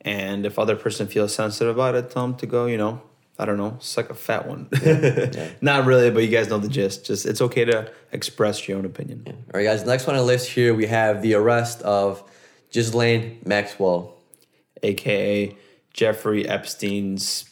And 0.00 0.46
if 0.46 0.58
other 0.58 0.76
person 0.76 1.08
feels 1.08 1.34
sensitive 1.34 1.76
about 1.76 1.94
it, 1.94 2.10
tell 2.10 2.26
them 2.26 2.36
to 2.36 2.46
go, 2.46 2.64
you 2.64 2.78
know, 2.78 3.02
I 3.38 3.44
don't 3.44 3.58
know, 3.58 3.76
suck 3.80 4.08
a 4.10 4.14
fat 4.14 4.48
one. 4.48 4.68
Not 5.60 5.84
really, 5.84 6.10
but 6.10 6.20
you 6.20 6.28
guys 6.28 6.48
know 6.48 6.58
the 6.58 6.68
gist. 6.68 7.04
Just 7.04 7.26
it's 7.26 7.40
okay 7.42 7.64
to 7.66 7.90
express 8.12 8.66
your 8.66 8.78
own 8.78 8.86
opinion. 8.86 9.24
All 9.26 9.34
right, 9.54 9.64
guys. 9.64 9.84
Next 9.84 10.06
one 10.06 10.16
on 10.16 10.22
the 10.22 10.26
list 10.26 10.50
here 10.50 10.74
we 10.74 10.86
have 10.86 11.20
the 11.22 11.34
arrest 11.34 11.82
of 11.82 12.22
Ghislaine 12.72 13.40
Maxwell. 13.44 14.14
AKA 14.82 15.56
Jeffrey 15.92 16.46
Epstein's 16.48 17.50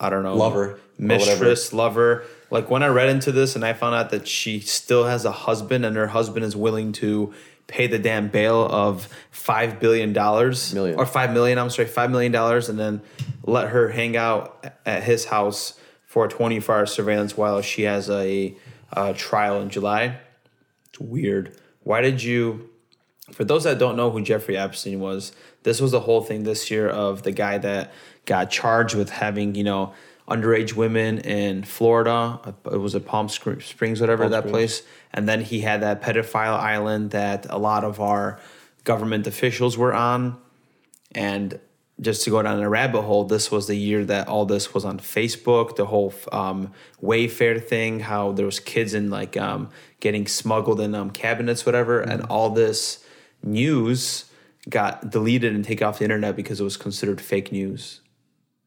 I 0.00 0.10
don't 0.10 0.22
know 0.22 0.36
Lover, 0.36 0.80
mistress, 0.98 1.72
lover. 1.72 2.24
Like 2.50 2.70
when 2.70 2.82
I 2.82 2.88
read 2.88 3.08
into 3.08 3.32
this 3.32 3.54
and 3.56 3.64
I 3.64 3.72
found 3.72 3.94
out 3.94 4.10
that 4.10 4.28
she 4.28 4.60
still 4.60 5.04
has 5.04 5.24
a 5.24 5.32
husband 5.32 5.84
and 5.84 5.96
her 5.96 6.08
husband 6.08 6.44
is 6.44 6.56
willing 6.56 6.92
to 6.94 7.32
pay 7.66 7.86
the 7.86 7.98
damn 7.98 8.28
bail 8.28 8.66
of 8.66 9.08
five 9.30 9.80
billion 9.80 10.12
dollars 10.12 10.72
or 10.96 11.06
five 11.06 11.32
million. 11.32 11.58
I'm 11.58 11.70
sorry, 11.70 11.88
five 11.88 12.10
million 12.10 12.32
dollars, 12.32 12.68
and 12.68 12.78
then 12.78 13.02
let 13.44 13.68
her 13.70 13.88
hang 13.90 14.16
out 14.16 14.64
at 14.86 15.02
his 15.02 15.26
house 15.26 15.78
for 16.06 16.28
24 16.28 16.74
hour 16.74 16.86
surveillance 16.86 17.36
while 17.36 17.60
she 17.60 17.82
has 17.82 18.08
a, 18.10 18.54
uh 18.92 19.12
trial 19.16 19.60
in 19.60 19.70
July. 19.70 20.18
It's 20.90 21.00
weird. 21.00 21.56
Why 21.82 22.00
did 22.00 22.22
you? 22.22 22.70
For 23.32 23.44
those 23.44 23.64
that 23.64 23.78
don't 23.78 23.96
know 23.96 24.10
who 24.10 24.20
Jeffrey 24.22 24.56
Epstein 24.56 25.00
was, 25.00 25.32
this 25.62 25.80
was 25.80 25.92
the 25.92 26.00
whole 26.00 26.20
thing 26.22 26.44
this 26.44 26.70
year 26.70 26.88
of 26.88 27.22
the 27.22 27.32
guy 27.32 27.58
that 27.58 27.92
got 28.26 28.50
charged 28.50 28.94
with 28.94 29.10
having, 29.10 29.54
you 29.54 29.64
know, 29.64 29.94
underage 30.28 30.74
women 30.74 31.18
in 31.18 31.62
Florida. 31.64 32.40
It 32.70 32.78
was 32.78 32.94
at 32.94 33.04
Palm 33.04 33.28
Springs, 33.28 34.00
whatever 34.00 34.24
Palm 34.24 34.30
that 34.32 34.42
Springs. 34.42 34.52
place. 34.52 34.82
And 35.12 35.28
then 35.28 35.42
he 35.42 35.60
had 35.60 35.82
that 35.82 36.02
pedophile 36.02 36.58
island 36.58 37.10
that 37.10 37.46
a 37.50 37.58
lot 37.58 37.84
of 37.84 38.00
our 38.00 38.40
government 38.84 39.26
officials 39.26 39.76
were 39.76 39.92
on. 39.92 40.38
And 41.14 41.60
just 42.00 42.24
to 42.24 42.30
go 42.30 42.42
down 42.42 42.60
a 42.60 42.68
rabbit 42.68 43.02
hole, 43.02 43.24
this 43.24 43.50
was 43.50 43.66
the 43.66 43.76
year 43.76 44.04
that 44.06 44.26
all 44.26 44.46
this 44.46 44.74
was 44.74 44.84
on 44.84 44.98
Facebook. 44.98 45.76
The 45.76 45.86
whole 45.86 46.12
um, 46.32 46.72
Wayfair 47.02 47.62
thing, 47.62 48.00
how 48.00 48.32
there 48.32 48.46
was 48.46 48.58
kids 48.58 48.94
in 48.94 49.10
like 49.10 49.36
um, 49.36 49.68
getting 50.00 50.26
smuggled 50.26 50.80
in 50.80 50.94
um, 50.94 51.10
cabinets, 51.10 51.64
whatever, 51.64 52.00
and 52.00 52.22
all 52.22 52.50
this 52.50 53.04
news 53.42 54.24
got 54.68 55.10
deleted 55.10 55.54
and 55.54 55.64
taken 55.64 55.86
off 55.86 55.98
the 55.98 56.04
internet 56.04 56.34
because 56.34 56.60
it 56.60 56.64
was 56.64 56.76
considered 56.76 57.20
fake 57.20 57.52
news. 57.52 58.00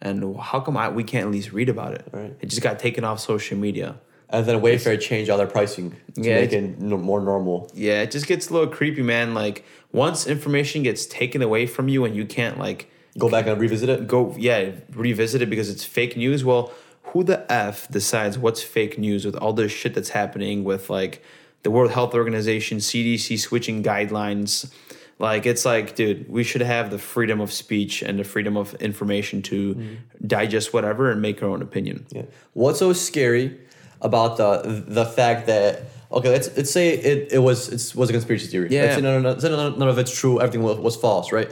And 0.01 0.37
how 0.39 0.59
come 0.59 0.77
I, 0.77 0.89
we 0.89 1.03
can't 1.03 1.25
at 1.25 1.31
least 1.31 1.51
read 1.51 1.69
about 1.69 1.93
it? 1.93 2.07
Right. 2.11 2.35
It 2.39 2.47
just 2.49 2.61
got 2.61 2.79
taken 2.79 3.03
off 3.03 3.19
social 3.19 3.57
media. 3.57 3.95
And 4.29 4.45
then 4.45 4.59
Wayfair 4.61 4.99
changed 4.99 5.29
all 5.31 5.37
their 5.37 5.47
pricing 5.47 5.91
to 6.15 6.21
Yeah, 6.21 6.35
make 6.35 6.51
it 6.53 6.79
more 6.81 7.21
normal. 7.21 7.71
Yeah, 7.73 8.01
it 8.01 8.11
just 8.11 8.27
gets 8.27 8.49
a 8.49 8.53
little 8.53 8.67
creepy, 8.67 9.01
man. 9.01 9.33
Like 9.33 9.63
once 9.91 10.27
information 10.27 10.83
gets 10.83 11.05
taken 11.05 11.41
away 11.41 11.65
from 11.65 11.87
you 11.87 12.05
and 12.05 12.15
you 12.15 12.25
can't 12.25 12.59
like 12.59 12.91
Go 13.17 13.29
back 13.31 13.47
and 13.47 13.59
revisit 13.59 13.89
it. 13.89 14.05
go 14.07 14.35
yeah 14.37 14.69
revisit 14.93 15.41
it 15.41 15.49
because 15.49 15.71
it's 15.71 15.83
fake 15.83 16.15
news 16.15 16.45
well 16.45 16.71
who 17.05 17.23
the 17.23 17.51
f 17.51 17.87
decides 17.89 18.37
what's 18.37 18.61
fake 18.61 18.99
news 18.99 19.25
with 19.25 19.35
all 19.37 19.53
this 19.53 19.71
shit 19.71 19.95
that's 19.95 20.09
happening 20.09 20.63
with 20.63 20.87
like 20.91 21.23
the 21.63 21.71
world 21.71 21.89
health 21.89 22.13
organization 22.13 22.77
cdc 22.77 23.39
switching 23.39 23.81
guidelines 23.81 24.71
like 25.19 25.45
it's 25.45 25.65
like 25.65 25.95
dude 25.95 26.29
we 26.29 26.43
should 26.43 26.61
have 26.61 26.91
the 26.91 26.99
freedom 26.99 27.39
of 27.41 27.51
speech 27.51 28.01
and 28.01 28.19
the 28.19 28.23
freedom 28.23 28.55
of 28.55 28.73
information 28.75 29.41
to 29.41 29.75
mm. 29.75 29.97
digest 30.25 30.73
whatever 30.73 31.11
and 31.11 31.21
make 31.21 31.41
our 31.41 31.49
own 31.49 31.61
opinion 31.61 32.05
Yeah. 32.11 32.23
What's 32.53 32.79
so 32.79 32.93
scary 32.93 33.59
about 34.01 34.37
the 34.37 34.83
the 34.87 35.05
fact 35.05 35.47
that 35.47 35.83
okay, 36.11 36.29
let's 36.29 36.55
let's 36.55 36.71
say 36.71 36.89
it, 36.89 37.31
it 37.31 37.39
was 37.39 37.69
it 37.69 37.95
was 37.95 38.09
a 38.09 38.13
conspiracy 38.13 38.47
theory. 38.47 38.69
Yeah. 38.69 38.83
Let's 38.83 38.95
say 38.95 39.01
none, 39.01 39.23
none, 39.23 39.39
none, 39.39 39.79
none 39.79 39.89
of 39.89 39.97
it's 39.97 40.17
true. 40.17 40.39
Everything 40.39 40.63
was, 40.63 40.77
was 40.77 40.95
false, 40.95 41.31
right? 41.31 41.51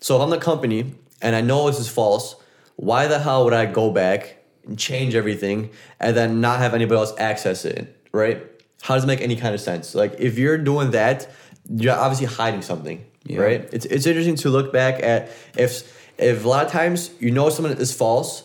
So 0.00 0.16
if 0.16 0.22
I'm 0.22 0.30
the 0.30 0.38
company 0.38 0.94
and 1.20 1.36
I 1.36 1.40
know 1.40 1.66
this 1.68 1.78
is 1.78 1.88
false, 1.88 2.36
why 2.76 3.06
the 3.06 3.18
hell 3.18 3.44
would 3.44 3.52
I 3.52 3.66
go 3.66 3.90
back 3.90 4.38
and 4.66 4.78
change 4.78 5.14
everything 5.14 5.70
and 6.00 6.16
then 6.16 6.40
not 6.40 6.58
have 6.58 6.74
anybody 6.74 6.98
else 6.98 7.12
access 7.18 7.64
it, 7.64 7.96
right? 8.12 8.42
How 8.82 8.94
does 8.94 9.04
it 9.04 9.06
make 9.06 9.20
any 9.20 9.36
kind 9.36 9.54
of 9.54 9.60
sense? 9.60 9.94
Like 9.94 10.14
if 10.18 10.38
you're 10.38 10.58
doing 10.58 10.90
that, 10.92 11.30
you're 11.68 11.94
obviously 11.94 12.26
hiding 12.26 12.62
something, 12.62 13.04
Yeah. 13.24 13.40
right? 13.40 13.68
It's 13.72 13.86
it's 13.86 14.06
interesting 14.06 14.36
to 14.36 14.48
look 14.50 14.72
back 14.72 15.02
at 15.02 15.30
if 15.56 15.72
if 16.18 16.44
a 16.44 16.48
lot 16.48 16.66
of 16.66 16.72
times 16.72 17.10
you 17.20 17.30
know 17.30 17.48
something 17.50 17.76
is 17.78 17.92
false 17.92 18.44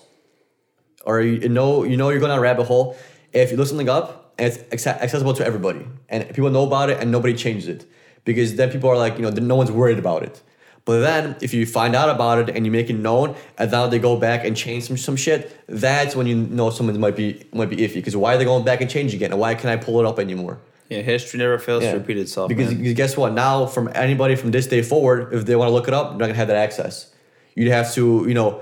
or 1.05 1.21
you 1.21 1.49
know 1.49 1.83
you 1.83 1.97
know 1.97 2.09
you're 2.09 2.19
going 2.19 2.29
down 2.29 2.39
a 2.39 2.41
rabbit 2.41 2.65
hole 2.65 2.95
if 3.33 3.51
you 3.51 3.57
look 3.57 3.67
something 3.67 3.89
up 3.89 4.33
and 4.37 4.47
it's 4.71 4.87
accessible 4.87 5.33
to 5.33 5.45
everybody 5.45 5.85
and 6.09 6.27
people 6.33 6.49
know 6.49 6.65
about 6.65 6.89
it 6.89 6.99
and 7.01 7.11
nobody 7.11 7.33
changes 7.33 7.67
it 7.67 7.85
because 8.23 8.55
then 8.55 8.69
people 8.71 8.89
are 8.89 8.97
like 8.97 9.15
you 9.17 9.23
know 9.23 9.29
no 9.29 9.55
one's 9.55 9.71
worried 9.71 9.99
about 9.99 10.23
it 10.23 10.41
But 10.87 10.99
then 11.03 11.35
if 11.41 11.51
you 11.53 11.65
find 11.65 11.93
out 11.99 12.09
about 12.17 12.35
it 12.41 12.47
and 12.55 12.63
you 12.65 12.71
make 12.71 12.89
it 12.93 12.95
known, 13.07 13.35
and 13.59 13.67
now 13.75 13.87
they 13.91 13.99
go 13.99 14.13
back 14.15 14.45
and 14.47 14.55
change 14.55 14.81
some, 14.87 14.97
some 15.07 15.17
shit, 15.17 15.41
that's 15.67 16.15
when 16.17 16.27
you 16.31 16.35
know 16.59 16.67
someone 16.71 16.95
might 17.05 17.17
be 17.23 17.27
might 17.59 17.69
be 17.73 17.77
iffy. 17.85 17.99
Because 17.99 18.15
why 18.21 18.29
are 18.33 18.37
they 18.39 18.45
going 18.51 18.63
back 18.69 18.79
and 18.83 18.89
change 18.95 19.11
again? 19.17 19.31
And 19.33 19.39
why 19.43 19.51
can 19.59 19.67
I 19.73 19.75
pull 19.85 19.95
it 20.01 20.05
up 20.11 20.17
anymore? 20.17 20.55
Yeah, 20.89 21.01
history 21.01 21.37
never 21.39 21.57
fails 21.59 21.83
Yeah. 21.83 21.93
to 21.93 21.97
repeat 21.99 22.17
itself. 22.17 22.49
Because 22.49 22.73
man. 22.73 22.93
guess 22.93 23.17
what? 23.17 23.33
Now 23.33 23.65
from 23.65 23.89
anybody 23.93 24.35
from 24.35 24.51
this 24.51 24.67
day 24.67 24.81
forward, 24.81 25.33
if 25.33 25.45
they 25.45 25.55
want 25.55 25.69
to 25.69 25.73
look 25.73 25.87
it 25.87 25.93
up, 25.93 26.09
they're 26.11 26.19
not 26.19 26.25
gonna 26.27 26.33
have 26.35 26.47
that 26.47 26.57
access. 26.57 27.11
You'd 27.55 27.71
have 27.71 27.93
to, 27.93 28.25
you 28.27 28.33
know, 28.33 28.61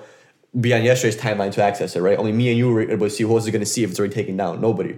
be 0.60 0.74
on 0.74 0.84
yesterday's 0.84 1.20
timeline 1.20 1.52
to 1.54 1.62
access 1.64 1.96
it, 1.96 2.02
right? 2.02 2.18
Only 2.18 2.32
me 2.32 2.50
and 2.50 2.58
you 2.58 2.72
were 2.72 2.82
able 2.82 3.08
to 3.08 3.10
see 3.10 3.24
who's 3.24 3.50
gonna 3.50 3.66
see 3.66 3.84
if 3.84 3.90
it's 3.92 4.00
already 4.00 4.14
taken 4.16 4.38
down. 4.38 4.62
Nobody. 4.62 4.98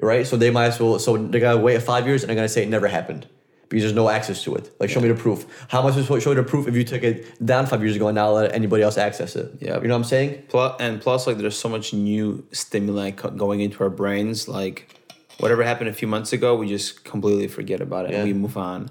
Right? 0.00 0.26
So 0.26 0.36
they 0.36 0.50
might 0.50 0.66
as 0.66 0.80
well 0.80 0.98
so 0.98 1.16
they're 1.16 1.40
gonna 1.40 1.60
wait 1.60 1.82
five 1.82 2.06
years 2.06 2.22
and 2.22 2.28
they're 2.30 2.36
gonna 2.36 2.48
say 2.48 2.62
it 2.62 2.68
never 2.68 2.88
happened. 2.88 3.26
Because 3.68 3.84
there's 3.84 3.94
no 3.94 4.08
access 4.08 4.42
to 4.44 4.56
it. 4.56 4.68
Like 4.80 4.90
show 4.90 4.98
me 5.00 5.06
the 5.06 5.14
proof. 5.14 5.46
How 5.68 5.80
much 5.80 5.96
is 5.96 6.06
show 6.06 6.16
you 6.16 6.34
the 6.34 6.42
proof 6.42 6.66
if 6.66 6.74
you 6.74 6.82
took 6.82 7.04
it 7.04 7.44
down 7.46 7.66
five 7.66 7.80
years 7.84 7.94
ago 7.94 8.08
and 8.08 8.16
now 8.16 8.32
let 8.32 8.52
anybody 8.52 8.82
else 8.82 8.98
access 8.98 9.36
it? 9.36 9.52
Yeah, 9.60 9.76
You 9.80 9.86
know 9.86 9.94
what 9.94 9.98
I'm 9.98 10.04
saying? 10.04 10.42
Plus, 10.48 10.74
and 10.80 11.00
plus, 11.00 11.28
like, 11.28 11.38
there's 11.38 11.56
so 11.56 11.68
much 11.68 11.92
new 11.94 12.44
stimuli 12.50 13.10
going 13.12 13.60
into 13.60 13.84
our 13.84 13.90
brains. 13.90 14.48
Like, 14.48 14.99
whatever 15.40 15.62
happened 15.62 15.88
a 15.88 15.92
few 15.92 16.08
months 16.08 16.32
ago, 16.32 16.54
we 16.56 16.68
just 16.68 17.04
completely 17.04 17.48
forget 17.48 17.80
about 17.80 18.06
it 18.06 18.14
and 18.14 18.24
we 18.24 18.32
move 18.32 18.56
on. 18.56 18.90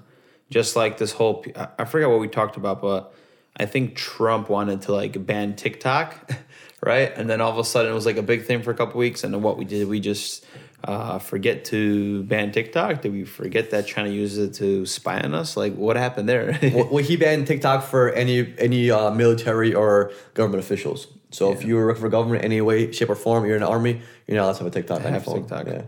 Just 0.50 0.74
like 0.74 0.98
this 0.98 1.12
whole—I 1.12 1.84
forgot 1.84 2.10
what 2.10 2.18
we 2.18 2.26
talked 2.26 2.56
about, 2.56 2.82
but 2.82 3.14
I 3.56 3.66
think 3.66 3.94
Trump 3.94 4.48
wanted 4.48 4.82
to 4.82 4.92
like 4.92 5.24
ban 5.24 5.54
TikTok, 5.54 6.28
right? 6.82 7.12
And 7.16 7.30
then 7.30 7.40
all 7.40 7.52
of 7.52 7.58
a 7.58 7.64
sudden, 7.64 7.92
it 7.92 7.94
was 7.94 8.04
like 8.04 8.16
a 8.16 8.22
big 8.22 8.44
thing 8.44 8.62
for 8.62 8.72
a 8.72 8.74
couple 8.74 8.98
weeks. 8.98 9.22
And 9.22 9.32
then 9.32 9.42
what 9.42 9.56
we 9.58 9.64
did, 9.64 9.86
we 9.86 10.00
just 10.00 10.44
uh, 10.82 11.20
forget 11.20 11.64
to 11.66 12.24
ban 12.24 12.50
TikTok. 12.50 13.02
Did 13.02 13.12
we 13.12 13.24
forget 13.24 13.70
that 13.70 13.86
China 13.86 14.08
uses 14.08 14.38
it 14.48 14.54
to 14.54 14.86
spy 14.86 15.20
on 15.20 15.34
us? 15.34 15.56
Like, 15.56 15.76
what 15.76 15.94
happened 15.96 16.28
there? 16.28 16.58
well, 16.74 16.88
well, 16.90 17.04
he 17.04 17.16
banned 17.16 17.46
TikTok 17.46 17.84
for 17.84 18.10
any 18.10 18.52
any 18.58 18.90
uh, 18.90 19.12
military 19.12 19.72
or 19.72 20.10
government 20.34 20.64
officials. 20.64 21.06
So 21.30 21.52
if 21.52 21.60
Yeah. 21.62 21.68
you 21.68 21.76
work 21.76 21.96
for 21.98 22.08
government 22.08 22.44
in 22.44 22.50
any 22.50 22.60
way, 22.60 22.90
shape, 22.90 23.08
or 23.10 23.14
form, 23.14 23.44
you're 23.46 23.54
in 23.54 23.62
the 23.62 23.68
army, 23.68 24.00
you're 24.26 24.36
not 24.36 24.44
allowed 24.46 24.52
to 24.54 24.58
have 24.64 24.66
a 24.66 24.70
TikTok 24.72 25.02
your 25.02 25.12
have 25.12 25.24
phone. 25.24 25.42
TikTok. 25.42 25.66
Yeah. 25.68 25.82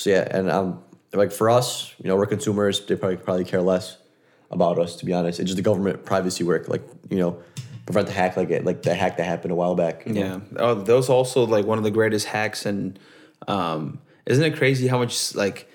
So 0.00 0.08
yeah, 0.08 0.26
and 0.30 0.50
um, 0.50 0.82
like 1.12 1.30
for 1.30 1.50
us, 1.50 1.94
you 2.02 2.08
know, 2.08 2.16
we're 2.16 2.24
consumers. 2.24 2.80
They 2.86 2.96
probably 2.96 3.18
probably 3.18 3.44
care 3.44 3.60
less 3.60 3.98
about 4.50 4.78
us, 4.78 4.96
to 4.96 5.04
be 5.04 5.12
honest. 5.12 5.38
It's 5.40 5.48
just 5.48 5.56
the 5.56 5.62
government 5.62 6.06
privacy 6.06 6.42
work, 6.42 6.68
like 6.68 6.82
you 7.10 7.18
know, 7.18 7.42
prevent 7.84 8.06
the 8.06 8.14
hack, 8.14 8.34
like 8.34 8.48
it, 8.48 8.64
like 8.64 8.82
the 8.82 8.94
hack 8.94 9.18
that 9.18 9.24
happened 9.24 9.52
a 9.52 9.54
while 9.54 9.74
back. 9.74 10.06
know? 10.06 10.20
Yeah. 10.20 10.40
Oh, 10.56 10.74
those 10.74 11.10
also 11.10 11.44
like 11.44 11.66
one 11.66 11.76
of 11.76 11.84
the 11.84 11.90
greatest 11.90 12.28
hacks, 12.28 12.64
and 12.64 12.98
um, 13.46 14.00
isn't 14.24 14.42
it 14.42 14.56
crazy 14.56 14.88
how 14.88 14.96
much 14.96 15.34
like 15.34 15.68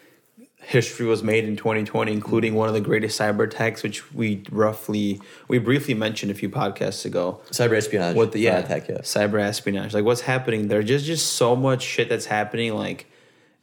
history 0.57 1.05
was 1.05 1.21
made 1.21 1.43
in 1.43 1.55
2020, 1.55 2.11
including 2.11 2.55
one 2.55 2.67
of 2.67 2.73
the 2.73 2.81
greatest 2.81 3.19
cyber 3.19 3.43
attacks, 3.43 3.83
which 3.83 4.11
we 4.11 4.43
roughly 4.49 5.21
we 5.47 5.59
briefly 5.59 5.93
mentioned 5.93 6.31
a 6.31 6.35
few 6.35 6.49
podcasts 6.49 7.05
ago. 7.05 7.41
Cyber 7.51 7.77
espionage. 7.77 8.15
What 8.15 8.31
the 8.31 8.39
yeah, 8.39 8.57
attack? 8.57 8.87
Yeah. 8.87 9.01
cyber 9.01 9.39
espionage, 9.39 9.93
like 9.93 10.03
what's 10.03 10.21
happening 10.21 10.67
there? 10.67 10.81
Just 10.81 11.05
just 11.05 11.33
so 11.33 11.55
much 11.55 11.83
shit 11.83 12.09
that's 12.09 12.25
happening. 12.25 12.73
Like 12.73 13.05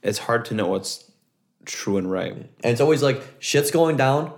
it's 0.02 0.18
hard 0.18 0.44
to 0.46 0.54
know 0.54 0.66
what's 0.66 1.10
true 1.64 1.96
and 1.96 2.10
right. 2.10 2.32
And 2.32 2.50
it's 2.64 2.80
always 2.80 3.02
like 3.02 3.22
shit's 3.38 3.70
going 3.70 3.96
down, 3.96 4.32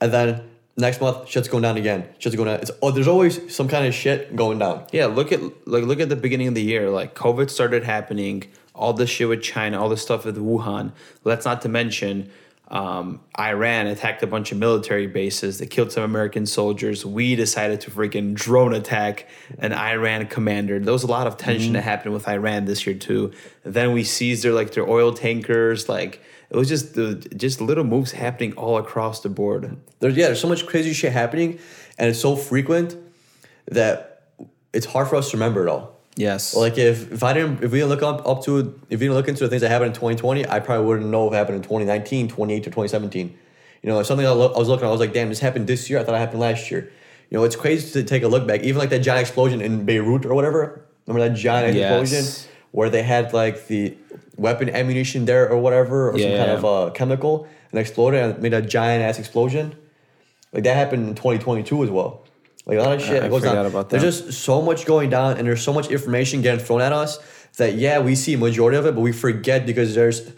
and 0.00 0.12
then 0.12 0.50
next 0.76 1.00
month 1.00 1.28
shit's 1.28 1.48
going 1.48 1.62
down 1.62 1.76
again. 1.76 2.08
Shit's 2.18 2.36
going 2.36 2.48
down. 2.48 2.60
It's 2.60 2.70
oh, 2.82 2.90
there's 2.90 3.08
always 3.08 3.54
some 3.54 3.68
kind 3.68 3.86
of 3.86 3.94
shit 3.94 4.34
going 4.36 4.58
down. 4.58 4.86
Yeah, 4.92 5.06
look 5.06 5.32
at 5.32 5.40
like 5.66 5.84
look 5.84 6.00
at 6.00 6.08
the 6.08 6.16
beginning 6.16 6.48
of 6.48 6.54
the 6.54 6.62
year. 6.62 6.90
Like 6.90 7.14
COVID 7.14 7.50
started 7.50 7.84
happening, 7.84 8.44
all 8.74 8.92
this 8.92 9.10
shit 9.10 9.28
with 9.28 9.42
China, 9.42 9.80
all 9.80 9.88
this 9.88 10.02
stuff 10.02 10.24
with 10.24 10.36
Wuhan. 10.36 10.92
Let's 11.22 11.44
not 11.44 11.62
to 11.62 11.68
mention 11.68 12.30
um, 12.68 13.20
Iran 13.38 13.86
attacked 13.86 14.22
a 14.22 14.26
bunch 14.26 14.50
of 14.50 14.58
military 14.58 15.06
bases. 15.06 15.58
They 15.58 15.66
killed 15.66 15.92
some 15.92 16.02
American 16.02 16.46
soldiers. 16.46 17.04
We 17.04 17.36
decided 17.36 17.82
to 17.82 17.90
freaking 17.90 18.34
drone 18.34 18.72
attack 18.72 19.28
an 19.58 19.72
Iran 19.72 20.26
commander. 20.26 20.78
There 20.78 20.92
was 20.92 21.02
a 21.02 21.08
lot 21.08 21.26
of 21.26 21.36
tension 21.36 21.74
that 21.74 21.82
happened 21.82 22.14
with 22.14 22.26
Iran 22.26 22.64
this 22.64 22.86
year 22.86 22.96
too. 22.96 23.32
then 23.64 23.92
we 23.92 24.02
seized 24.02 24.44
their 24.44 24.52
like 24.52 24.72
their 24.72 24.88
oil 24.88 25.12
tankers. 25.12 25.88
Like 25.88 26.22
it 26.48 26.56
was 26.56 26.68
just 26.68 26.94
the 26.94 27.16
just 27.36 27.60
little 27.60 27.84
moves 27.84 28.12
happening 28.12 28.54
all 28.54 28.78
across 28.78 29.20
the 29.20 29.28
board. 29.28 29.76
There's 30.00 30.16
yeah, 30.16 30.26
there's 30.26 30.40
so 30.40 30.48
much 30.48 30.66
crazy 30.66 30.94
shit 30.94 31.12
happening, 31.12 31.58
and 31.98 32.08
it's 32.08 32.20
so 32.20 32.34
frequent 32.34 32.96
that 33.66 34.30
it's 34.72 34.86
hard 34.86 35.08
for 35.08 35.16
us 35.16 35.30
to 35.30 35.36
remember 35.36 35.66
it 35.66 35.70
all. 35.70 35.93
Yes. 36.16 36.54
Like 36.54 36.78
if, 36.78 37.10
if 37.12 37.22
I 37.22 37.32
didn't 37.32 37.62
if 37.64 37.72
we 37.72 37.78
didn't 37.78 37.88
look 37.90 38.02
up 38.02 38.26
up 38.26 38.44
to 38.44 38.58
if 38.88 39.00
we 39.00 39.06
didn't 39.06 39.14
look 39.14 39.28
into 39.28 39.42
the 39.44 39.48
things 39.50 39.62
that 39.62 39.70
happened 39.70 39.88
in 39.88 39.94
2020, 39.94 40.46
I 40.48 40.60
probably 40.60 40.86
wouldn't 40.86 41.08
know 41.10 41.24
what 41.24 41.34
happened 41.34 41.56
in 41.56 41.62
2019, 41.62 42.28
2018, 42.28 42.60
or 42.60 42.64
2017. 42.66 43.38
You 43.82 43.88
know, 43.90 44.02
something 44.02 44.26
I, 44.26 44.30
lo- 44.30 44.52
I 44.54 44.58
was 44.58 44.68
looking, 44.68 44.84
at, 44.84 44.88
I 44.88 44.92
was 44.92 45.00
like, 45.00 45.12
damn, 45.12 45.28
this 45.28 45.40
happened 45.40 45.66
this 45.66 45.90
year. 45.90 45.98
I 45.98 46.04
thought 46.04 46.14
it 46.14 46.18
happened 46.18 46.40
last 46.40 46.70
year. 46.70 46.90
You 47.30 47.38
know, 47.38 47.44
it's 47.44 47.56
crazy 47.56 47.90
to 47.92 48.04
take 48.08 48.22
a 48.22 48.28
look 48.28 48.46
back. 48.46 48.62
Even 48.62 48.78
like 48.78 48.90
that 48.90 49.00
giant 49.00 49.20
explosion 49.26 49.60
in 49.60 49.84
Beirut 49.84 50.24
or 50.24 50.34
whatever. 50.34 50.84
Remember 51.06 51.28
that 51.28 51.36
giant 51.36 51.76
Yes. 51.76 51.90
explosion 52.02 52.50
where 52.70 52.88
they 52.88 53.02
had 53.02 53.32
like 53.32 53.66
the 53.66 53.96
weapon 54.36 54.68
ammunition 54.70 55.24
there 55.26 55.48
or 55.50 55.58
whatever, 55.58 56.10
or 56.10 56.18
Yeah, 56.18 56.24
some 56.28 56.36
kind 56.38 56.50
yeah. 56.50 56.56
of 56.58 56.64
uh, 56.64 56.90
chemical, 56.92 57.46
and 57.72 57.78
exploded 57.80 58.20
and 58.22 58.40
made 58.42 58.54
a 58.54 58.62
giant 58.62 59.02
ass 59.02 59.18
explosion. 59.18 59.74
Like 60.52 60.64
that 60.64 60.76
happened 60.76 61.08
in 61.08 61.14
2022 61.14 61.82
as 61.84 61.90
well. 61.90 62.23
Like 62.66 62.78
a 62.78 62.82
lot 62.82 62.96
of 62.96 63.02
shit 63.02 63.22
I 63.22 63.28
goes 63.28 63.42
down. 63.42 63.66
about 63.66 63.90
There's 63.90 64.02
just 64.02 64.32
so 64.32 64.62
much 64.62 64.86
going 64.86 65.10
down, 65.10 65.36
and 65.36 65.46
there's 65.46 65.62
so 65.62 65.72
much 65.72 65.90
information 65.90 66.40
getting 66.40 66.64
thrown 66.64 66.80
at 66.80 66.92
us 66.92 67.18
that 67.58 67.74
yeah, 67.74 67.98
we 67.98 68.14
see 68.14 68.36
majority 68.36 68.78
of 68.78 68.86
it, 68.86 68.94
but 68.94 69.02
we 69.02 69.12
forget 69.12 69.66
because 69.66 69.94
there's 69.94 70.32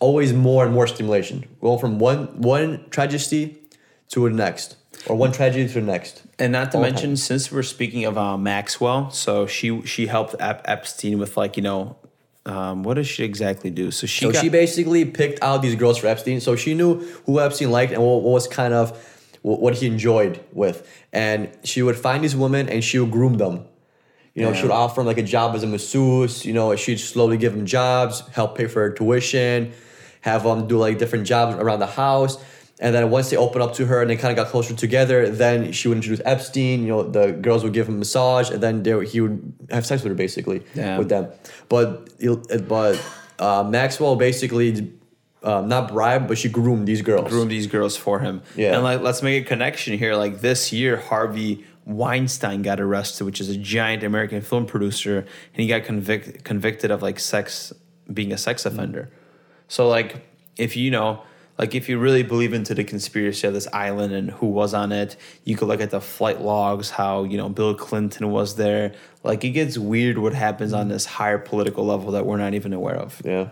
always 0.00 0.32
more 0.32 0.64
and 0.64 0.74
more 0.74 0.86
stimulation. 0.86 1.48
Going 1.60 1.78
from 1.78 1.98
one 1.98 2.40
one 2.40 2.84
tragedy 2.90 3.58
to 4.08 4.28
the 4.28 4.34
next, 4.34 4.76
or 5.06 5.16
one 5.16 5.30
tragedy 5.30 5.68
to 5.68 5.74
the 5.74 5.86
next. 5.86 6.22
And 6.38 6.52
not 6.52 6.72
to 6.72 6.78
All 6.78 6.82
mention, 6.82 7.16
since 7.16 7.52
we're 7.52 7.62
speaking 7.62 8.04
of 8.06 8.18
uh, 8.18 8.36
Maxwell, 8.36 9.10
so 9.10 9.46
she 9.46 9.82
she 9.82 10.06
helped 10.06 10.34
Ep- 10.40 10.62
Epstein 10.64 11.18
with 11.18 11.36
like 11.36 11.56
you 11.56 11.62
know, 11.62 11.96
um, 12.44 12.82
what 12.82 12.94
does 12.94 13.06
she 13.06 13.22
exactly 13.22 13.70
do? 13.70 13.92
So 13.92 14.08
she 14.08 14.24
So 14.24 14.32
got, 14.32 14.42
she 14.42 14.48
basically 14.48 15.04
picked 15.04 15.40
out 15.42 15.62
these 15.62 15.76
girls 15.76 15.98
for 15.98 16.08
Epstein. 16.08 16.40
So 16.40 16.56
she 16.56 16.74
knew 16.74 16.98
who 17.26 17.38
Epstein 17.38 17.70
liked 17.70 17.92
and 17.92 18.02
what, 18.02 18.22
what 18.22 18.32
was 18.32 18.48
kind 18.48 18.74
of 18.74 18.98
what, 19.42 19.74
he 19.74 19.86
enjoyed 19.86 20.42
with. 20.52 20.88
And 21.12 21.50
she 21.64 21.82
would 21.82 21.96
find 21.96 22.22
these 22.24 22.36
women 22.36 22.68
and 22.68 22.82
she 22.82 22.98
would 22.98 23.10
groom 23.10 23.34
them. 23.38 23.66
You 24.34 24.44
know, 24.44 24.54
she 24.54 24.62
would 24.62 24.70
offer 24.70 25.00
them 25.00 25.06
like 25.06 25.18
a 25.18 25.22
job 25.22 25.54
as 25.54 25.62
a 25.62 25.66
masseuse. 25.66 26.46
You 26.46 26.54
know, 26.54 26.74
she'd 26.74 26.98
slowly 26.98 27.36
give 27.36 27.54
them 27.54 27.66
jobs, 27.66 28.22
help 28.32 28.56
pay 28.56 28.66
for 28.66 28.80
their 28.80 28.92
tuition, 28.92 29.72
have 30.22 30.44
them 30.44 30.66
do 30.66 30.78
like 30.78 30.98
different 30.98 31.26
jobs 31.26 31.56
around 31.56 31.80
the 31.80 31.86
house. 31.86 32.42
And 32.80 32.94
then 32.94 33.10
once 33.10 33.30
they 33.30 33.36
open 33.36 33.60
up 33.60 33.74
to 33.74 33.86
her 33.86 34.00
and 34.00 34.10
they 34.10 34.16
kind 34.16 34.36
of 34.36 34.42
got 34.42 34.50
closer 34.50 34.74
together, 34.74 35.28
then 35.28 35.70
she 35.72 35.88
would 35.88 35.98
introduce 35.98 36.20
Epstein. 36.24 36.82
You 36.82 36.88
know, 36.88 37.02
the 37.02 37.32
girls 37.32 37.62
would 37.62 37.74
give 37.74 37.88
him 37.88 37.96
a 37.96 37.98
massage, 37.98 38.50
and 38.50 38.62
then 38.62 38.82
they, 38.82 39.04
he 39.06 39.20
would 39.20 39.52
have 39.70 39.84
sex 39.84 40.02
with 40.02 40.10
her 40.10 40.16
basically 40.16 40.62
Damn. 40.74 40.98
with 40.98 41.08
them. 41.08 41.30
But 41.68 42.08
but 42.66 43.00
uh, 43.38 43.64
Maxwell 43.68 44.16
basically 44.16 44.92
uh, 45.42 45.60
not 45.62 45.88
bribed, 45.88 46.28
but 46.28 46.38
she 46.38 46.48
groomed 46.48 46.86
these 46.86 47.02
girls. 47.02 47.28
groomed 47.28 47.50
these 47.50 47.66
girls 47.66 47.96
for 47.96 48.20
him. 48.20 48.42
Yeah. 48.56 48.74
And 48.74 48.82
like, 48.82 49.00
let's 49.00 49.22
make 49.22 49.44
a 49.44 49.46
connection 49.46 49.98
here. 49.98 50.14
Like 50.14 50.40
this 50.40 50.72
year, 50.72 50.96
Harvey 50.96 51.64
Weinstein 51.84 52.62
got 52.62 52.80
arrested, 52.80 53.24
which 53.24 53.40
is 53.40 53.48
a 53.48 53.56
giant 53.56 54.02
American 54.04 54.40
film 54.40 54.66
producer, 54.66 55.18
and 55.18 55.56
he 55.56 55.66
got 55.66 55.84
convict, 55.84 56.44
convicted 56.44 56.90
of 56.90 57.02
like 57.02 57.18
sex, 57.18 57.72
being 58.12 58.32
a 58.32 58.38
sex 58.38 58.64
offender. 58.64 59.10
So 59.68 59.88
like, 59.88 60.26
if 60.56 60.76
you 60.76 60.90
know, 60.90 61.22
like 61.58 61.74
if 61.74 61.88
you 61.88 61.98
really 61.98 62.22
believe 62.22 62.52
into 62.54 62.74
the 62.74 62.84
conspiracy 62.84 63.46
of 63.46 63.54
this 63.54 63.68
island 63.72 64.12
and 64.12 64.30
who 64.30 64.46
was 64.46 64.74
on 64.74 64.92
it, 64.92 65.16
you 65.44 65.56
could 65.56 65.68
look 65.68 65.80
at 65.80 65.90
the 65.90 66.00
flight 66.00 66.40
logs, 66.40 66.90
how 66.90 67.24
you 67.24 67.36
know 67.36 67.48
Bill 67.48 67.74
Clinton 67.74 68.30
was 68.30 68.56
there. 68.56 68.94
Like 69.22 69.44
it 69.44 69.50
gets 69.50 69.76
weird 69.76 70.18
what 70.18 70.34
happens 70.34 70.72
on 70.72 70.88
this 70.88 71.04
higher 71.04 71.38
political 71.38 71.84
level 71.84 72.12
that 72.12 72.26
we're 72.26 72.38
not 72.38 72.54
even 72.54 72.72
aware 72.72 72.96
of. 72.96 73.20
Yeah. 73.24 73.50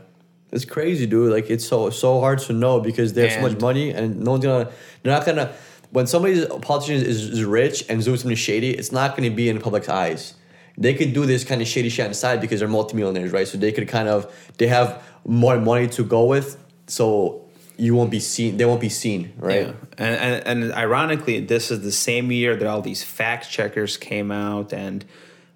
It's 0.52 0.64
crazy, 0.64 1.06
dude. 1.06 1.32
Like 1.32 1.50
it's 1.50 1.66
so 1.66 1.90
so 1.90 2.20
hard 2.20 2.40
to 2.40 2.52
know 2.52 2.80
because 2.80 3.12
they 3.12 3.28
have 3.28 3.32
so 3.32 3.48
much 3.48 3.60
money 3.60 3.90
and 3.90 4.20
no 4.20 4.32
one's 4.32 4.44
gonna 4.44 4.70
they're 5.02 5.12
not 5.12 5.24
gonna 5.24 5.52
when 5.90 6.06
somebody's 6.06 6.42
a 6.42 6.58
politician 6.58 7.06
is, 7.06 7.28
is 7.28 7.44
rich 7.44 7.84
and 7.88 8.02
doing 8.04 8.16
something 8.16 8.36
shady, 8.36 8.70
it's 8.70 8.92
not 8.92 9.16
gonna 9.16 9.30
be 9.30 9.48
in 9.48 9.56
the 9.56 9.62
public's 9.62 9.88
eyes. 9.88 10.34
They 10.76 10.94
could 10.94 11.12
do 11.12 11.26
this 11.26 11.44
kind 11.44 11.60
of 11.60 11.68
shady 11.68 11.88
shit 11.88 12.04
on 12.04 12.10
the 12.10 12.14
side 12.14 12.40
because 12.40 12.60
they're 12.60 12.68
multimillionaires, 12.68 13.32
right? 13.32 13.46
So 13.46 13.58
they 13.58 13.72
could 13.72 13.88
kind 13.88 14.08
of 14.08 14.32
they 14.58 14.66
have 14.68 15.02
more 15.26 15.58
money 15.60 15.88
to 15.88 16.04
go 16.04 16.24
with, 16.24 16.56
so 16.86 17.44
you 17.76 17.94
won't 17.94 18.10
be 18.10 18.20
seen 18.20 18.56
they 18.56 18.64
won't 18.64 18.80
be 18.80 18.88
seen, 18.88 19.32
right? 19.36 19.68
Yeah. 19.68 19.72
And, 19.98 20.44
and 20.46 20.62
and 20.62 20.72
ironically, 20.72 21.40
this 21.40 21.70
is 21.70 21.82
the 21.82 21.92
same 21.92 22.32
year 22.32 22.56
that 22.56 22.66
all 22.66 22.82
these 22.82 23.02
fact 23.02 23.50
checkers 23.50 23.96
came 23.96 24.30
out, 24.30 24.72
and 24.72 25.04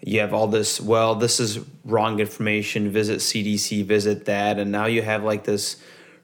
you 0.06 0.20
have 0.20 0.34
all 0.34 0.46
this. 0.46 0.80
Well, 0.80 1.14
this 1.14 1.40
is 1.40 1.60
wrong 1.84 2.20
information. 2.20 2.90
Visit 2.90 3.20
CDC. 3.20 3.84
Visit 3.86 4.26
that, 4.26 4.58
and 4.58 4.70
now 4.70 4.84
you 4.84 5.00
have 5.00 5.24
like 5.24 5.44
this 5.44 5.76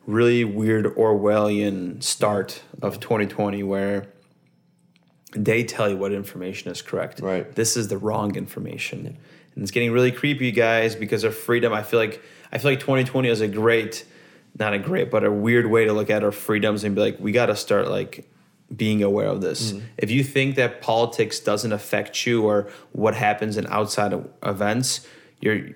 really 0.07 0.45
weird 0.45 0.85
Orwellian 0.97 2.03
start 2.03 2.63
of 2.83 3.01
2020 3.01 3.63
where 3.63 4.09
they 5.33 5.65
tell 5.65 5.89
you 5.89 5.97
what 5.97 6.13
information 6.13 6.71
is 6.71 6.83
correct. 6.83 7.21
Right. 7.21 7.51
This 7.55 7.77
is 7.77 7.89
the 7.89 7.97
wrong 7.97 8.37
information, 8.37 9.07
and 9.07 9.63
it's 9.63 9.71
getting 9.71 9.93
really 9.93 10.13
creepy, 10.13 10.53
guys, 10.53 10.95
because 10.95 11.25
of 11.25 11.35
freedom. 11.35 11.73
I 11.73 11.83
feel 11.83 12.01
like 12.01 12.23
I 12.53 12.59
feel 12.59 12.73
like 12.73 12.81
2020 12.81 13.31
is 13.31 13.41
a 13.41 13.49
great, 13.49 14.05
not 14.59 14.75
a 14.75 14.79
great, 14.79 15.11
but 15.11 15.25
a 15.25 15.33
weird 15.33 15.67
way 15.67 15.87
to 15.87 15.95
look 15.95 16.11
at 16.11 16.23
our 16.23 16.33
freedoms 16.33 16.85
and 16.85 16.95
be 16.95 17.01
like, 17.01 17.19
we 17.19 17.33
got 17.33 17.47
to 17.47 17.57
start 17.57 17.89
like 17.89 18.29
being 18.75 19.03
aware 19.03 19.27
of 19.27 19.41
this. 19.41 19.75
If 19.99 20.11
you 20.11 20.23
think 20.23 20.57
that 20.57 20.81
politics 20.81 21.41
doesn't 21.41 21.73
affect 21.73 22.27
you 22.27 22.45
or 22.45 22.71
what 22.93 23.15
happens 23.15 23.57
in 23.57 23.67
outside 23.67 24.13
events, 24.45 25.07
you're 25.41 25.71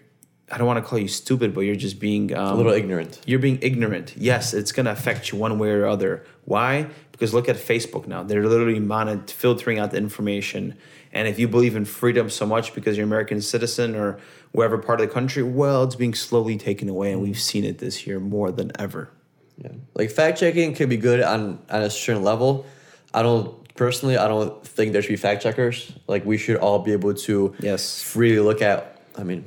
I 0.52 0.58
don't 0.58 0.66
want 0.66 0.84
to 0.84 0.88
call 0.88 0.98
you 0.98 1.08
stupid, 1.08 1.54
but 1.54 1.62
you're 1.62 1.74
just 1.74 1.98
being 1.98 2.36
um, 2.36 2.52
A 2.52 2.54
little 2.54 2.72
ignorant. 2.72 3.18
you're 3.26 3.38
being 3.38 3.58
ignorant. 3.62 4.14
Yes, 4.16 4.52
it's 4.52 4.72
going 4.72 4.84
to 4.86 4.92
affect 4.92 5.32
you 5.32 5.38
one 5.38 5.58
way 5.58 5.70
or 5.70 5.86
other. 5.86 6.22
Why? 6.44 6.88
Because 7.12 7.32
look 7.32 7.48
at 7.48 7.56
Facebook 7.56 8.06
now. 8.06 8.22
They're 8.22 8.46
literally 8.46 8.78
monet- 8.78 9.26
filtering 9.32 9.78
out 9.78 9.90
the 9.92 9.96
information. 9.96 10.76
And 11.12 11.26
if 11.26 11.38
you 11.38 11.48
believe 11.48 11.74
in 11.76 11.86
freedom 11.86 12.28
so 12.28 12.44
much 12.44 12.74
because 12.74 12.96
you're 12.96 13.04
an 13.06 13.08
American 13.08 13.40
citizen 13.40 13.94
or 13.96 14.18
wherever 14.52 14.76
part 14.76 15.00
of 15.00 15.08
the 15.08 15.14
country, 15.14 15.42
well, 15.42 15.82
it's 15.84 15.96
being 15.96 16.14
slowly 16.14 16.58
taken 16.58 16.88
away. 16.90 17.10
And 17.12 17.22
we've 17.22 17.40
seen 17.40 17.64
it 17.64 17.78
this 17.78 18.06
year 18.06 18.20
more 18.20 18.52
than 18.52 18.70
ever. 18.78 19.10
Yeah. 19.56 19.72
Like 19.94 20.10
fact 20.10 20.38
checking 20.40 20.74
can 20.74 20.88
be 20.90 20.98
good 20.98 21.22
on 21.22 21.58
on 21.70 21.82
a 21.82 21.90
certain 21.90 22.22
level. 22.22 22.66
I 23.14 23.22
don't 23.22 23.72
personally. 23.74 24.16
I 24.16 24.28
don't 24.28 24.66
think 24.66 24.92
there 24.92 25.00
should 25.00 25.08
be 25.08 25.16
fact 25.16 25.42
checkers. 25.42 25.92
Like 26.06 26.26
we 26.26 26.36
should 26.36 26.56
all 26.56 26.80
be 26.80 26.92
able 26.92 27.14
to 27.14 27.54
Yes. 27.60 28.02
freely 28.02 28.40
look 28.40 28.60
at. 28.60 29.00
I 29.16 29.22
mean, 29.22 29.44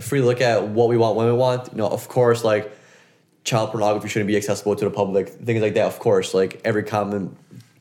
freely 0.00 0.24
look 0.26 0.40
at 0.40 0.68
what 0.68 0.88
we 0.88 0.96
want 0.96 1.16
when 1.16 1.26
we 1.26 1.32
want. 1.32 1.72
You 1.72 1.78
know, 1.78 1.88
of 1.88 2.08
course, 2.08 2.44
like 2.44 2.70
child 3.44 3.70
pornography 3.70 4.08
shouldn't 4.08 4.28
be 4.28 4.36
accessible 4.36 4.76
to 4.76 4.84
the 4.84 4.90
public. 4.90 5.28
Things 5.28 5.60
like 5.60 5.74
that. 5.74 5.86
Of 5.86 5.98
course, 5.98 6.32
like 6.34 6.60
every 6.64 6.84
common 6.84 7.36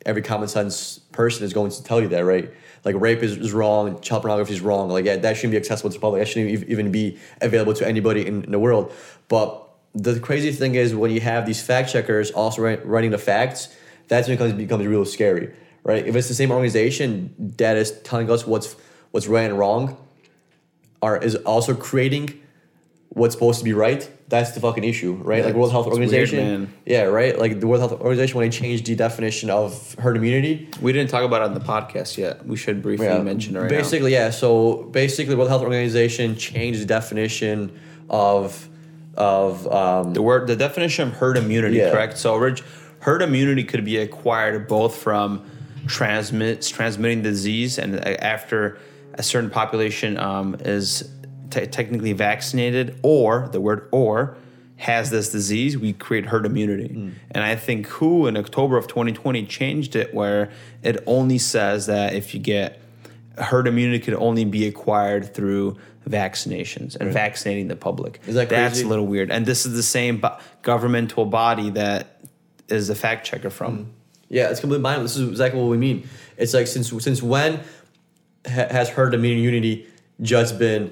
every 0.06 0.22
common 0.22 0.48
sense 0.48 1.00
person 1.12 1.44
is 1.46 1.54
going 1.54 1.70
to 1.72 1.84
tell 1.84 2.02
you 2.02 2.08
that, 2.10 2.22
right? 2.22 2.52
Like 2.86 2.96
rape 2.98 3.22
is, 3.22 3.36
is 3.38 3.52
wrong, 3.52 4.00
child 4.00 4.22
pornography 4.24 4.54
is 4.54 4.62
wrong. 4.62 4.90
Like 4.90 5.06
yeah, 5.06 5.18
that 5.18 5.36
shouldn't 5.36 5.52
be 5.52 5.58
accessible 5.58 5.90
to 5.90 5.96
the 5.96 6.00
public. 6.00 6.22
That 6.22 6.28
shouldn't 6.28 6.70
even 6.70 6.92
be 6.92 7.20
available 7.42 7.74
to 7.76 7.88
anybody 7.88 8.26
in, 8.26 8.44
in 8.46 8.52
the 8.52 8.60
world. 8.60 8.94
But 9.28 9.68
the 9.94 10.20
crazy 10.20 10.52
thing 10.52 10.76
is 10.76 10.96
when 10.96 11.12
you 11.12 11.20
have 11.20 11.46
these 11.46 11.62
fact 11.62 11.92
checkers 11.92 12.32
also 12.32 12.62
writing 12.62 13.12
the 13.12 13.18
facts, 13.18 13.76
that's 14.08 14.28
when 14.28 14.36
it 14.36 14.40
becomes, 14.40 14.54
becomes 14.54 14.86
real 14.86 15.06
scary, 15.06 15.54
right? 15.84 16.06
If 16.06 16.16
it's 16.16 16.28
the 16.28 16.34
same 16.34 16.52
organization 16.52 17.34
that 17.58 17.78
is 17.78 17.92
telling 18.02 18.30
us 18.30 18.46
what's 18.48 18.76
what's 19.12 19.28
right 19.28 19.50
and 19.50 19.58
wrong, 19.58 19.98
are 21.02 21.18
is 21.18 21.36
also 21.36 21.74
creating 21.76 22.42
what's 23.10 23.34
supposed 23.34 23.60
to 23.60 23.64
be 23.66 23.74
right, 23.74 24.10
that's 24.28 24.52
the 24.52 24.60
fucking 24.60 24.84
issue, 24.84 25.14
right? 25.14 25.40
Yeah, 25.40 25.46
like 25.46 25.56
World 25.56 25.72
Health 25.72 25.86
weird, 25.86 25.94
Organization, 25.94 26.38
man. 26.40 26.74
yeah, 26.86 27.04
right. 27.04 27.38
Like 27.40 27.60
the 27.60 27.68
World 27.68 27.80
Health 27.82 27.94
Organization 27.94 28.38
when 28.38 28.50
they 28.50 28.56
changed 28.56 28.86
the 28.86 28.96
definition 28.96 29.50
of 29.50 29.96
herd 29.96 30.18
immunity, 30.18 30.70
We 30.82 30.92
didn't 30.94 31.10
talk 31.10 31.24
about 31.24 31.42
it 31.42 31.46
on 31.46 31.54
the 31.54 31.62
podcast 31.62 32.18
yet. 32.18 32.46
We 32.46 32.58
should 32.58 32.82
briefly 32.82 33.06
yeah, 33.08 33.22
mention 33.22 33.56
it 33.56 33.60
right 33.62 33.70
basically, 33.70 34.12
yeah. 34.14 34.30
So 34.30 34.84
basically, 34.92 35.36
World 35.36 35.50
Health 35.50 35.64
Organization 35.64 36.36
changed 36.36 36.82
the 36.82 36.86
definition 36.86 37.80
of 38.10 38.68
of 39.16 39.66
um. 39.72 40.14
The 40.14 40.22
word, 40.22 40.48
the 40.48 40.56
definition 40.56 41.08
of 41.08 41.14
herd 41.16 41.38
immunity, 41.38 41.78
Yeah. 41.78 41.92
correct? 41.92 42.18
So, 42.18 42.36
Rich, 42.36 42.62
herd 43.00 43.22
immunity 43.22 43.64
could 43.64 43.86
be 43.86 43.98
acquired 43.98 44.68
both 44.68 44.96
from 44.96 45.50
transmit 45.88 46.62
transmitting 46.62 47.22
disease 47.22 47.78
and 47.78 47.96
after 48.22 48.78
a 49.18 49.24
certain 49.24 49.50
population 49.50 50.18
um, 50.18 50.56
is 50.60 51.10
te- 51.50 51.68
technically 51.68 52.14
vaccinated, 52.14 53.00
or 53.04 53.50
the 53.52 53.60
word 53.60 53.90
or 53.92 54.38
has 54.78 55.10
this 55.10 55.32
disease, 55.32 55.78
we 55.78 55.92
create 55.92 56.28
herd 56.28 56.46
immunity. 56.46 56.94
Hmm. 56.94 57.10
And 57.32 57.44
I 57.44 57.56
think 57.56 57.88
WHO 57.88 58.28
in 58.28 58.38
October 58.38 58.78
of 58.78 58.88
2020 58.88 59.46
changed 59.48 59.96
it 59.96 60.14
where 60.14 60.52
it 60.84 61.04
only 61.08 61.40
says 61.40 61.88
that 61.88 62.14
if 62.14 62.34
you 62.36 62.40
get 62.40 62.80
herd 63.40 63.68
immunity 63.68 64.00
could 64.00 64.14
only 64.16 64.46
be 64.46 64.68
acquired 64.68 65.34
through 65.34 65.78
vaccinations 66.08 66.96
and 66.96 67.12
vaccinating 67.12 67.68
the 67.68 67.76
public. 67.76 68.22
Is 68.28 68.36
that 68.36 68.48
crazy? 68.48 68.62
That's 68.62 68.82
a 68.82 68.88
little 68.88 69.06
weird. 69.06 69.30
And 69.30 69.46
this 69.46 69.66
is 69.66 69.74
the 69.74 69.84
same 69.84 70.24
governmental 70.62 71.26
body 71.26 71.70
that 71.72 72.17
is 72.70 72.88
the 72.88 72.96
fact 72.96 73.26
checker 73.26 73.50
from. 73.50 73.78
Hmm. 73.78 73.84
Yeah, 74.30 74.50
it's 74.50 74.60
completely 74.60 74.84
mindless. 74.84 75.14
This 75.14 75.24
is 75.24 75.30
exactly 75.30 75.60
what 75.60 75.70
we 75.70 75.78
mean. 75.78 76.08
It's 76.36 76.54
like 76.54 76.68
since 76.68 76.92
since 77.04 77.24
when 77.24 77.62
ha- 78.46 78.68
has 78.70 78.90
herd 78.90 79.14
immunity 79.14 79.88
just 80.22 80.60
been 80.60 80.92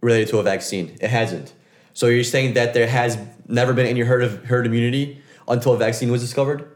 related 0.00 0.28
to 0.28 0.38
a 0.38 0.42
vaccine? 0.42 0.96
It 1.00 1.10
hasn't. 1.10 1.52
So 1.94 2.06
you're 2.06 2.24
saying 2.24 2.54
that 2.54 2.74
there 2.74 2.86
has 2.86 3.18
never 3.48 3.72
been 3.72 3.86
any 3.86 4.00
herd 4.00 4.22
of 4.22 4.44
herd 4.44 4.66
immunity 4.66 5.22
until 5.48 5.72
a 5.72 5.76
vaccine 5.76 6.10
was 6.10 6.20
discovered? 6.20 6.70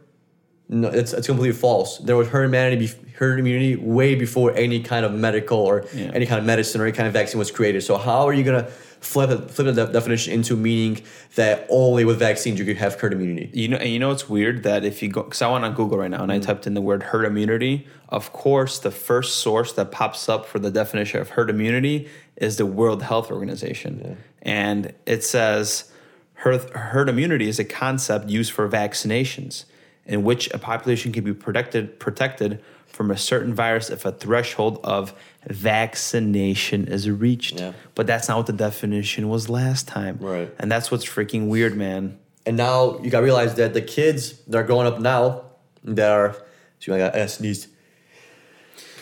No, 0.69 0.89
it's, 0.89 1.13
it's 1.13 1.27
completely 1.27 1.57
false. 1.57 1.99
There 1.99 2.17
was 2.17 2.29
herd 2.29 2.45
immunity, 2.45 2.91
herd 3.19 3.39
immunity 3.39 3.77
way 3.77 4.15
before 4.15 4.53
any 4.55 4.81
kind 4.83 5.05
of 5.05 5.13
medical 5.13 5.59
or 5.59 5.85
Yeah. 5.95 6.11
any 6.15 6.25
kind 6.27 6.39
of 6.39 6.47
medicine 6.47 6.81
or 6.81 6.85
any 6.85 6.97
kind 6.97 7.07
of 7.07 7.13
vaccine 7.13 7.39
was 7.39 7.51
created. 7.51 7.83
So 7.83 7.97
how 7.99 8.27
are 8.27 8.33
you 8.33 8.43
gonna 8.45 8.69
flip 9.01 9.51
flip 9.51 9.75
the 9.75 9.85
definition 9.87 10.33
into 10.33 10.57
meaning 10.57 11.03
that 11.35 11.67
only 11.69 12.07
with 12.07 12.19
vaccines 12.19 12.59
you 12.59 12.65
could 12.65 12.79
have 12.79 12.95
herd 12.99 13.13
immunity? 13.13 13.51
You 13.53 13.69
know, 13.69 13.77
and 13.77 13.91
you 13.91 13.99
know 13.99 14.11
it's 14.11 14.27
weird 14.31 14.63
that 14.63 14.87
if 14.87 15.03
you 15.03 15.11
go, 15.11 15.23
because 15.25 15.43
I 15.43 15.51
went 15.53 15.67
on 15.67 15.75
Google 15.75 15.99
right 15.99 16.11
now 16.11 16.23
and 16.23 16.33
Mm. 16.33 16.37
I 16.37 16.39
typed 16.39 16.67
in 16.67 16.73
the 16.73 16.81
word 16.81 17.03
herd 17.05 17.27
immunity. 17.27 17.87
Of 18.09 18.33
course, 18.33 18.79
the 18.79 18.91
first 18.91 19.37
source 19.37 19.71
that 19.75 19.91
pops 19.91 20.31
up 20.31 20.47
for 20.47 20.59
the 20.59 20.71
definition 20.71 21.21
of 21.21 21.31
herd 21.31 21.51
immunity 21.51 22.09
is 22.37 22.57
the 22.57 22.65
World 22.67 23.03
Health 23.03 23.31
Organization, 23.31 24.17
and 24.41 24.95
it 25.05 25.23
says 25.23 25.91
herd, 26.37 26.71
herd 26.71 27.11
immunity 27.11 27.49
is 27.49 27.59
a 27.59 27.65
concept 27.65 28.31
used 28.31 28.51
for 28.53 28.67
vaccinations, 28.69 29.65
in 30.07 30.23
which 30.23 30.53
a 30.53 30.59
population 30.59 31.13
can 31.13 31.25
be 31.25 31.33
protected 31.33 31.99
protected 31.99 32.63
from 32.87 33.11
a 33.11 33.17
certain 33.17 33.53
virus 33.53 33.91
if 33.91 34.05
a 34.05 34.13
threshold 34.13 34.79
of 34.85 35.13
vaccination 35.49 36.87
is 36.87 37.11
reached. 37.11 37.59
Yeah. 37.59 37.73
But 37.97 38.07
that's 38.07 38.29
not 38.29 38.37
what 38.37 38.47
the 38.47 38.53
definition 38.53 39.29
was 39.29 39.49
last 39.49 39.89
time. 39.89 40.19
Right. 40.21 40.55
And 40.61 40.71
that's 40.71 40.91
what's 40.93 41.05
freaking 41.05 41.49
weird, 41.49 41.77
man. 41.77 42.19
And 42.47 42.57
now 42.57 43.01
you 43.01 43.11
gotta 43.11 43.25
realize 43.25 43.57
that 43.57 43.75
the 43.75 43.83
kids 43.83 44.39
that 44.47 44.59
are 44.59 44.63
growing 44.63 44.87
up 44.87 45.01
now 45.01 45.43
that 45.83 46.11
are 46.11 46.37
excuse 46.77 46.97
me, 46.97 47.03
I 47.03 47.09
got 47.09 47.17
I 47.17 47.27
sneezed. 47.27 47.69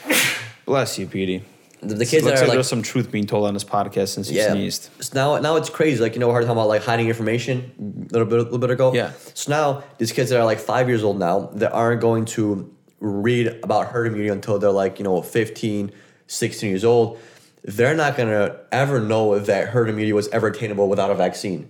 Bless 0.65 0.99
you, 0.99 1.07
Petey. 1.07 1.45
The, 1.83 1.95
the 1.95 2.07
kids 2.07 2.25
Looks 2.25 2.39
that 2.39 2.45
are 2.45 2.49
like 2.49 2.57
there's 2.57 2.69
some 2.69 2.83
truth 2.83 3.11
being 3.11 3.27
told 3.27 3.45
on 3.45 3.55
this 3.55 3.65
podcast 3.65 4.09
since 4.09 4.31
you 4.31 4.39
yeah. 4.39 4.53
sneezed. 4.53 4.89
So 5.01 5.15
now 5.15 5.41
now 5.41 5.57
it's 5.57 5.69
crazy. 5.69 6.01
Like 6.01 6.15
you 6.15 6.21
know, 6.21 6.29
we 6.29 6.35
heard 6.35 6.43
talking 6.43 6.53
about 6.53 6.69
like 6.69 6.85
hiding 6.85 7.09
information 7.09 8.07
a 8.09 8.13
little 8.13 8.27
bit 8.27 8.39
a 8.39 8.43
little 8.43 8.59
bit 8.59 8.71
ago. 8.71 8.95
Yeah. 8.95 9.11
So 9.35 9.51
now 9.51 9.85
these 9.99 10.13
kids 10.13 10.31
that 10.31 10.39
are 10.39 10.45
like 10.45 10.61
five 10.61 10.89
years 10.89 11.03
old 11.03 11.19
now 11.19 11.51
that 11.55 11.73
aren't 11.73 12.01
going 12.01 12.25
to 12.27 12.73
read 13.01 13.49
about 13.65 13.89
herd 13.89 14.07
immunity 14.07 14.29
until 14.29 14.61
they're 14.61 14.71
like 14.71 14.99
you 14.99 15.05
know 15.05 15.23
15, 15.23 15.91
16 16.29 16.71
years 16.71 16.85
old. 16.85 17.19
They're 17.65 17.97
not 17.97 18.17
gonna 18.17 18.61
ever 18.71 19.01
know 19.01 19.41
that 19.41 19.69
herd 19.69 19.89
immunity 19.89 20.13
was 20.13 20.29
ever 20.29 20.49
attainable 20.49 20.89
without 20.89 21.11
a 21.11 21.17
vaccine. 21.17 21.69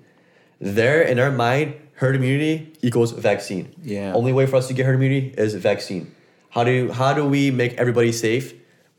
There 0.61 1.01
in 1.01 1.17
their 1.17 1.31
mind, 1.31 1.75
herd 1.95 2.17
immunity 2.17 2.75
equals 2.83 3.13
vaccine. 3.13 3.75
Yeah. 3.83 4.13
Only 4.13 4.35
way 4.35 4.45
for 4.45 4.57
us 4.57 4.69
to 4.69 4.75
get 4.75 4.85
herd 4.85 4.97
immunity 4.97 5.35
is 5.39 5.55
vaccine. 5.55 6.15
How 6.51 6.65
do 6.65 6.71
you, 6.71 6.93
how 6.93 7.15
do 7.15 7.25
we 7.25 7.51
make 7.51 7.75
everybody 7.75 8.13
safe? 8.13 8.53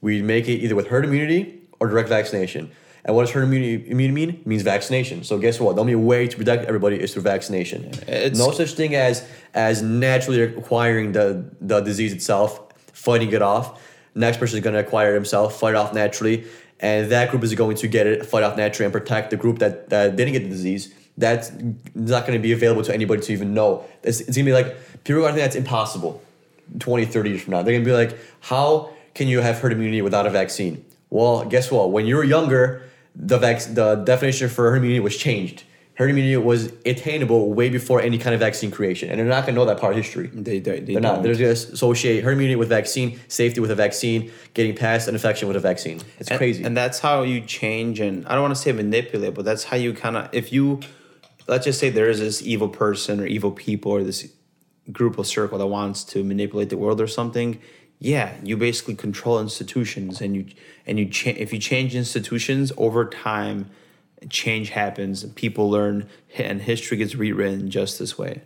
We 0.04 0.22
make 0.22 0.50
it 0.50 0.58
either 0.64 0.76
with 0.76 0.88
herd 0.88 1.06
immunity 1.06 1.62
or 1.80 1.88
direct 1.88 2.10
vaccination. 2.10 2.70
And 3.06 3.16
what 3.16 3.24
does 3.24 3.32
herd 3.32 3.46
immunity, 3.46 3.90
immunity 3.90 4.14
mean? 4.14 4.30
It 4.42 4.48
means 4.48 4.62
vaccination. 4.62 5.24
So 5.24 5.38
guess 5.38 5.60
what? 5.62 5.76
The 5.76 5.82
only 5.82 5.96
way 5.96 6.28
to 6.28 6.38
protect 6.38 6.66
everybody 6.66 6.98
is 7.00 7.14
through 7.14 7.24
vaccination. 7.24 7.86
It's- 8.08 8.38
no 8.38 8.52
such 8.52 8.74
thing 8.74 8.96
as 8.96 9.26
as 9.54 9.82
naturally 9.82 10.42
acquiring 10.42 11.14
the 11.14 11.46
the 11.62 11.80
disease 11.80 12.12
itself, 12.14 12.50
fighting 12.92 13.32
it 13.32 13.42
off. 13.42 13.82
Next 14.14 14.38
person 14.38 14.58
is 14.58 14.64
going 14.64 14.74
to 14.74 14.80
acquire 14.82 15.12
it 15.12 15.16
himself, 15.16 15.60
fight 15.60 15.72
it 15.72 15.78
off 15.78 15.94
naturally, 15.94 16.44
and 16.80 17.10
that 17.12 17.32
group 17.32 17.44
is 17.44 17.54
going 17.56 17.78
to 17.78 17.88
get 17.88 18.06
it, 18.06 18.26
fight 18.26 18.44
off 18.44 18.56
naturally, 18.58 18.86
and 18.86 18.94
protect 18.94 19.32
the 19.32 19.38
group 19.38 19.60
that, 19.60 19.90
that 19.90 20.16
didn't 20.18 20.34
get 20.34 20.44
the 20.44 20.50
disease. 20.50 20.94
That's 21.18 21.52
not 21.96 22.28
going 22.28 22.38
to 22.40 22.44
be 22.48 22.52
available 22.52 22.84
to 22.84 22.94
anybody 22.94 23.22
to 23.22 23.34
even 23.34 23.54
know. 23.54 23.86
It's, 24.04 24.20
it's 24.20 24.36
going 24.38 24.46
to 24.46 24.52
be 24.52 24.54
like 24.54 25.04
people 25.04 25.20
are 25.20 25.22
going 25.22 25.34
to 25.34 25.40
think 25.40 25.46
that's 25.46 25.56
impossible. 25.56 26.22
20, 26.80 27.06
30 27.06 27.30
years 27.30 27.42
from 27.42 27.52
now. 27.52 27.62
They're 27.62 27.74
gonna 27.74 27.86
be 27.86 27.92
like, 27.92 28.18
how 28.42 28.94
can 29.14 29.28
you 29.28 29.42
have 29.42 29.60
herd 29.60 29.72
immunity 29.72 30.02
without 30.02 30.26
a 30.26 30.30
vaccine? 30.30 30.86
Well, 31.10 31.46
guess 31.46 31.72
what? 31.72 31.92
When 31.92 32.06
you 32.06 32.16
were 32.16 32.24
younger, 32.24 32.84
the 33.16 33.38
vac- 33.38 33.74
the 33.74 33.96
definition 33.96 34.50
for 34.50 34.72
herd 34.72 34.78
immunity 34.78 35.00
was 35.00 35.18
changed. 35.18 35.64
Herd 35.96 36.10
immunity 36.10 36.36
was 36.38 36.74
attainable 36.88 37.54
way 37.54 37.70
before 37.70 38.02
any 38.02 38.18
kind 38.18 38.34
of 38.34 38.40
vaccine 38.40 38.72
creation, 38.72 39.10
and 39.10 39.20
they're 39.20 39.28
not 39.28 39.46
gonna 39.46 39.56
know 39.56 39.66
that 39.66 39.80
part 39.80 39.92
of 39.94 39.98
history. 39.98 40.28
They, 40.34 40.58
they, 40.58 40.80
they 40.80 40.94
They're 40.94 41.02
not. 41.02 41.22
They're 41.22 41.36
just 41.36 41.68
gonna 41.68 41.76
associate 41.76 42.24
herd 42.24 42.34
immunity 42.34 42.56
with 42.56 42.70
vaccine, 42.70 43.20
safety 43.28 43.60
with 43.60 43.70
a 43.70 43.76
vaccine, 43.76 44.32
getting 44.56 44.76
past 44.76 45.08
an 45.08 45.14
infection 45.14 45.48
with 45.48 45.56
a 45.56 45.60
vaccine. 45.60 46.02
It's 46.18 46.32
and, 46.32 46.40
crazy. 46.40 46.64
And 46.64 46.76
that's 46.76 46.98
how 46.98 47.22
you 47.22 47.42
change 47.42 48.00
and 48.00 48.26
I 48.26 48.34
don't 48.34 48.42
want 48.42 48.56
to 48.56 48.62
say 48.62 48.72
manipulate, 48.72 49.36
but 49.36 49.46
that's 49.46 49.66
how 49.66 49.78
you 49.78 49.94
kind 49.94 50.18
of 50.18 50.30
if 50.32 50.52
you 50.52 50.80
let's 51.48 51.66
just 51.66 51.80
say 51.80 51.90
there 51.90 52.10
is 52.10 52.20
this 52.20 52.42
evil 52.42 52.70
person 52.70 53.20
or 53.20 53.28
evil 53.28 53.52
people 53.52 53.92
or 53.92 54.04
this 54.04 54.34
group 54.92 55.18
or 55.18 55.26
circle 55.26 55.58
that 55.58 55.68
wants 55.68 56.04
to 56.04 56.24
manipulate 56.24 56.70
the 56.70 56.78
world 56.78 57.00
or 57.00 57.08
something. 57.08 57.60
Yeah, 58.04 58.34
you 58.44 58.58
basically 58.58 58.96
control 58.96 59.40
institutions 59.40 60.20
and 60.20 60.36
you 60.36 60.46
and 60.86 61.00
you 61.00 61.06
cha- 61.08 61.30
if 61.38 61.54
you 61.54 61.60
change 61.60 61.96
institutions 61.96 62.74
over 62.78 63.06
time 63.10 63.70
change 64.30 64.70
happens 64.70 65.24
people 65.36 65.70
learn 65.70 66.10
and 66.38 66.62
history 66.62 66.98
gets 66.98 67.16
rewritten 67.16 67.70
just 67.70 68.00
this 68.00 68.18
way. 68.18 68.42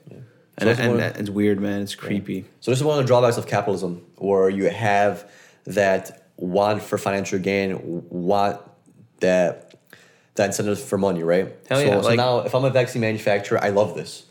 And, 0.59 0.69
that's 0.69 0.79
and 0.79 0.99
that, 0.99 1.17
it's 1.17 1.29
weird, 1.29 1.59
man. 1.59 1.81
It's 1.81 1.95
creepy. 1.95 2.45
So 2.61 2.71
this 2.71 2.79
is 2.79 2.83
one 2.83 2.97
of 2.97 3.03
the 3.03 3.07
drawbacks 3.07 3.37
of 3.37 3.47
capitalism, 3.47 4.05
where 4.17 4.49
you 4.49 4.69
have 4.69 5.29
that 5.65 6.27
want 6.37 6.81
for 6.83 6.97
financial 6.97 7.39
gain, 7.39 8.03
want 8.09 8.61
that 9.19 9.73
that 10.35 10.47
incentive 10.47 10.79
for 10.79 10.99
money, 10.99 11.23
right? 11.23 11.47
Hell 11.67 11.79
so, 11.79 11.85
yeah, 11.85 12.01
so 12.01 12.07
like- 12.07 12.17
now, 12.17 12.39
if 12.39 12.53
I'm 12.53 12.63
a 12.63 12.69
vaccine 12.69 13.01
manufacturer, 13.01 13.59
I 13.63 13.69
love 13.69 13.95
this. 13.95 14.25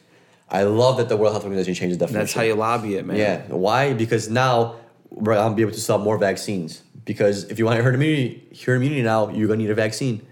I 0.49 0.63
love 0.63 0.99
that 0.99 1.09
the 1.09 1.17
World 1.17 1.33
Health 1.33 1.43
Organization 1.43 1.75
changes 1.75 1.99
definition. 1.99 2.21
That's 2.21 2.33
how 2.33 2.43
you 2.43 2.55
lobby 2.55 2.95
it, 2.95 3.05
man. 3.05 3.17
Yeah. 3.17 3.43
Why? 3.49 3.93
Because 3.93 4.29
now 4.29 4.77
we're 5.11 5.35
gonna 5.35 5.55
be 5.55 5.63
able 5.63 5.73
to 5.73 5.81
sell 5.81 5.99
more 5.99 6.19
vaccines. 6.19 6.83
Because 7.05 7.45
if 7.45 7.59
you 7.59 7.65
want 7.65 7.81
herd 7.81 7.95
immunity, 7.95 8.49
herd 8.65 8.77
immunity 8.77 9.03
now, 9.03 9.29
you're 9.29 9.49
gonna 9.49 9.59
need 9.59 9.71
a 9.71 9.75
vaccine. 9.75 10.27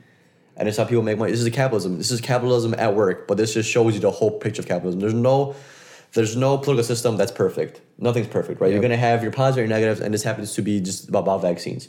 And 0.57 0.68
it's 0.68 0.77
how 0.77 0.85
people 0.85 1.03
make 1.03 1.18
money. 1.18 1.33
This 1.33 1.41
is 1.41 1.49
capitalism. 1.51 1.99
This 1.99 2.11
is 2.11 2.20
capitalism 2.20 2.75
at 2.75 2.95
work. 2.95 3.27
But 3.27 3.37
this 3.37 3.55
just 3.55 3.68
shows 3.68 3.95
you 3.95 4.01
the 4.01 4.11
whole 4.11 4.39
picture 4.39 4.62
of 4.62 4.68
capitalism. 4.68 5.01
There's 5.01 5.14
no, 5.14 5.57
there's 6.12 6.37
no 6.37 6.59
political 6.59 6.85
system 6.85 7.16
that's 7.16 7.33
perfect. 7.33 7.81
Nothing's 7.99 8.29
perfect, 8.29 8.61
right? 8.61 8.70
You're 8.72 8.83
gonna 8.83 8.97
have 8.97 9.22
your 9.22 9.33
positives 9.33 9.64
and 9.64 9.70
your 9.70 9.79
negatives, 9.79 10.01
and 10.01 10.14
this 10.14 10.22
happens 10.22 10.55
to 10.55 10.62
be 10.62 10.81
just 10.81 11.09
about, 11.09 11.20
about 11.20 11.43
vaccines. 11.43 11.89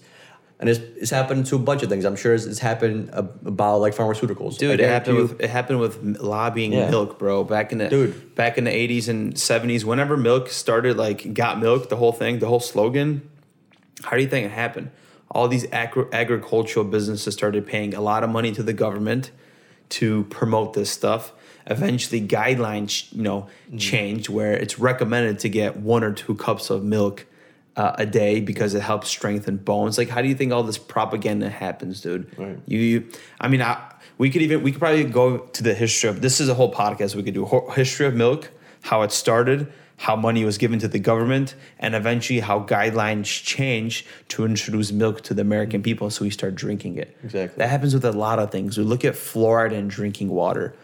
And 0.58 0.70
it's, 0.70 0.80
it's 0.80 1.12
happened 1.12 1.46
to 1.48 1.58
a 1.58 1.60
bunch 1.60 1.84
of 1.84 1.90
things. 1.90 2.06
I'm 2.06 2.16
sure 2.16 2.34
it's, 2.34 2.46
it's 2.46 2.60
happened 2.60 3.10
about 3.14 3.80
like 3.82 3.94
pharmaceuticals. 3.94 4.58
Dude, 4.58 4.80
it 4.80 4.88
happened 4.88 5.18
you- 5.18 5.22
with 5.24 5.42
it 5.42 5.50
happened 5.50 5.82
with 5.82 6.02
lobbying 6.22 6.72
Yeah. 6.72 6.90
milk, 6.90 7.20
bro. 7.20 7.44
Back 7.44 7.74
in 7.74 7.80
the 7.80 7.90
Dude. 7.90 8.36
back 8.36 8.58
in 8.58 8.64
the 8.64 8.72
eighties 8.74 9.10
and 9.10 9.38
seventies, 9.38 9.84
whenever 9.84 10.16
milk 10.16 10.50
started, 10.50 10.96
like 10.98 11.34
got 11.34 11.60
milk, 11.60 11.90
the 11.90 11.98
whole 11.98 12.14
thing, 12.14 12.40
the 12.40 12.48
whole 12.48 12.62
slogan. 12.62 13.30
How 14.04 14.16
do 14.16 14.22
you 14.24 14.30
think 14.30 14.46
it 14.46 14.52
happened? 14.52 14.92
All 15.30 15.50
these 15.50 15.66
agri- 15.74 16.06
agricultural 16.14 16.86
businesses 16.86 17.34
started 17.34 17.66
paying 17.68 17.94
a 17.94 18.00
lot 18.02 18.24
of 18.24 18.30
money 18.30 18.54
to 18.54 18.64
the 18.64 18.72
government 18.74 19.32
to 19.90 20.24
promote 20.30 20.74
this 20.74 20.90
stuff. 20.90 21.34
Eventually, 21.68 22.26
guidelines, 22.26 23.12
you 23.12 23.24
know, 23.24 23.48
Mm-hmm. 23.68 23.78
changed 23.78 24.30
where 24.30 24.54
it's 24.54 24.80
recommended 24.80 25.40
to 25.40 25.50
get 25.50 25.76
one 25.78 26.04
or 26.04 26.14
two 26.14 26.36
cups 26.36 26.70
of 26.70 26.84
milk 26.84 27.26
uh, 27.76 27.94
a 27.98 28.06
day 28.06 28.40
because 28.40 28.74
it 28.74 28.82
helps 28.82 29.10
strengthen 29.10 29.58
bones. 29.58 29.98
Like, 29.98 30.10
how 30.10 30.22
do 30.22 30.28
you 30.28 30.36
think 30.36 30.52
all 30.52 30.64
this 30.64 30.78
propaganda 30.78 31.50
happens, 31.50 32.02
dude? 32.02 32.28
Right. 32.38 32.58
You, 32.66 32.80
you 32.80 33.08
I 33.40 33.48
mean, 33.48 33.62
I, 33.62 33.94
we 34.18 34.30
could 34.30 34.42
even 34.42 34.64
we 34.64 34.72
could 34.72 34.80
probably 34.80 35.04
go 35.04 35.38
to 35.40 35.64
the 35.64 35.74
history 35.74 36.10
of 36.10 36.22
this 36.22 36.40
is 36.40 36.50
a 36.50 36.54
whole 36.54 36.74
podcast 36.74 37.16
we 37.16 37.24
could 37.24 37.34
do 37.34 37.46
history 37.76 38.06
of 38.06 38.14
milk, 38.14 38.52
how 38.82 39.02
it 39.02 39.12
started, 39.12 39.72
how 39.98 40.16
money 40.16 40.46
was 40.46 40.58
given 40.58 40.80
to 40.80 40.88
the 40.88 41.00
government, 41.00 41.56
and 41.80 41.96
eventually 41.96 42.40
how 42.40 42.62
guidelines 42.62 43.26
changed 43.44 44.08
to 44.30 44.46
introduce 44.46 44.92
milk 44.92 45.22
to 45.22 45.34
the 45.34 45.42
American 45.42 45.82
people, 45.82 46.10
so 46.10 46.24
we 46.24 46.30
start 46.30 46.56
drinking 46.56 46.98
it. 46.98 47.18
Exactly. 47.24 47.58
That 47.58 47.70
happens 47.70 47.94
with 47.94 48.06
a 48.06 48.12
lot 48.12 48.40
of 48.40 48.52
things. 48.52 48.78
We 48.78 48.84
look 48.84 49.06
at 49.06 49.14
fluoride 49.14 49.72
in 49.74 49.88
drinking 49.88 50.30
water. 50.30 50.76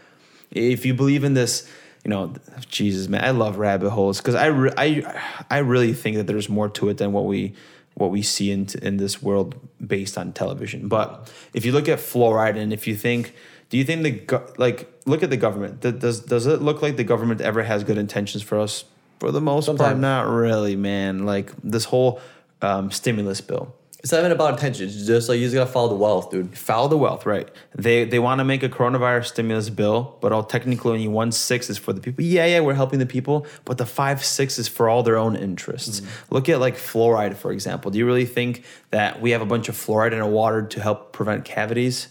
If 0.51 0.85
you 0.85 0.93
believe 0.93 1.23
in 1.23 1.33
this, 1.33 1.69
you 2.03 2.09
know, 2.09 2.33
Jesus, 2.69 3.07
man, 3.07 3.23
I 3.23 3.31
love 3.31 3.57
rabbit 3.57 3.91
holes 3.91 4.17
because 4.17 4.35
I, 4.35 4.47
re- 4.47 4.73
I, 4.77 5.21
I 5.49 5.59
really 5.59 5.93
think 5.93 6.17
that 6.17 6.27
there's 6.27 6.49
more 6.49 6.69
to 6.69 6.89
it 6.89 6.97
than 6.97 7.11
what 7.11 7.25
we 7.25 7.53
what 7.95 8.09
we 8.09 8.21
see 8.21 8.51
in 8.51 8.67
in 8.81 8.97
this 8.97 9.21
world 9.21 9.55
based 9.85 10.17
on 10.17 10.33
television. 10.33 10.87
But 10.87 11.31
if 11.53 11.65
you 11.65 11.71
look 11.71 11.87
at 11.89 11.99
fluoride 11.99 12.57
and 12.57 12.71
if 12.73 12.87
you 12.87 12.95
think, 12.95 13.35
do 13.69 13.77
you 13.77 13.83
think 13.83 14.03
the 14.03 14.11
go- 14.11 14.51
like 14.57 14.91
look 15.05 15.23
at 15.23 15.29
the 15.29 15.37
government? 15.37 15.81
Does 15.81 16.21
does 16.21 16.47
it 16.47 16.61
look 16.61 16.81
like 16.81 16.95
the 16.97 17.03
government 17.03 17.41
ever 17.41 17.63
has 17.63 17.83
good 17.83 17.97
intentions 17.97 18.41
for 18.41 18.59
us? 18.59 18.85
For 19.19 19.31
the 19.31 19.41
most 19.41 19.67
part, 19.67 19.77
Sometimes. 19.77 19.99
not 20.01 20.27
really, 20.27 20.75
man. 20.75 21.25
Like 21.25 21.51
this 21.63 21.85
whole 21.85 22.19
um, 22.63 22.89
stimulus 22.89 23.41
bill. 23.41 23.75
It's 24.01 24.11
not 24.11 24.19
even 24.19 24.31
about 24.31 24.53
intention. 24.53 24.87
It's 24.87 25.05
just 25.05 25.29
like 25.29 25.37
you 25.37 25.45
just 25.45 25.53
gotta 25.53 25.71
follow 25.71 25.89
the 25.89 25.95
wealth, 25.95 26.31
dude. 26.31 26.57
Follow 26.57 26.87
the 26.87 26.97
wealth, 26.97 27.27
right? 27.27 27.47
They 27.75 28.03
they 28.03 28.17
want 28.17 28.39
to 28.39 28.43
make 28.43 28.63
a 28.63 28.69
coronavirus 28.69 29.27
stimulus 29.27 29.69
bill, 29.69 30.17
but 30.21 30.31
all 30.31 30.43
technically 30.43 30.93
only 30.93 31.07
one 31.07 31.31
six 31.31 31.69
is 31.69 31.77
for 31.77 31.93
the 31.93 32.01
people. 32.01 32.23
Yeah, 32.23 32.47
yeah, 32.47 32.61
we're 32.61 32.73
helping 32.73 32.97
the 32.97 33.05
people, 33.05 33.45
but 33.63 33.77
the 33.77 33.85
five 33.85 34.25
six 34.25 34.57
is 34.57 34.67
for 34.67 34.89
all 34.89 35.03
their 35.03 35.17
own 35.17 35.35
interests. 35.35 35.99
Mm-hmm. 35.99 36.33
Look 36.33 36.49
at 36.49 36.59
like 36.59 36.77
fluoride, 36.77 37.35
for 37.35 37.51
example. 37.51 37.91
Do 37.91 37.99
you 37.99 38.07
really 38.07 38.25
think 38.25 38.63
that 38.89 39.21
we 39.21 39.31
have 39.31 39.41
a 39.41 39.45
bunch 39.45 39.69
of 39.69 39.75
fluoride 39.75 40.13
in 40.13 40.19
our 40.19 40.29
water 40.29 40.63
to 40.63 40.81
help 40.81 41.13
prevent 41.13 41.45
cavities? 41.45 42.07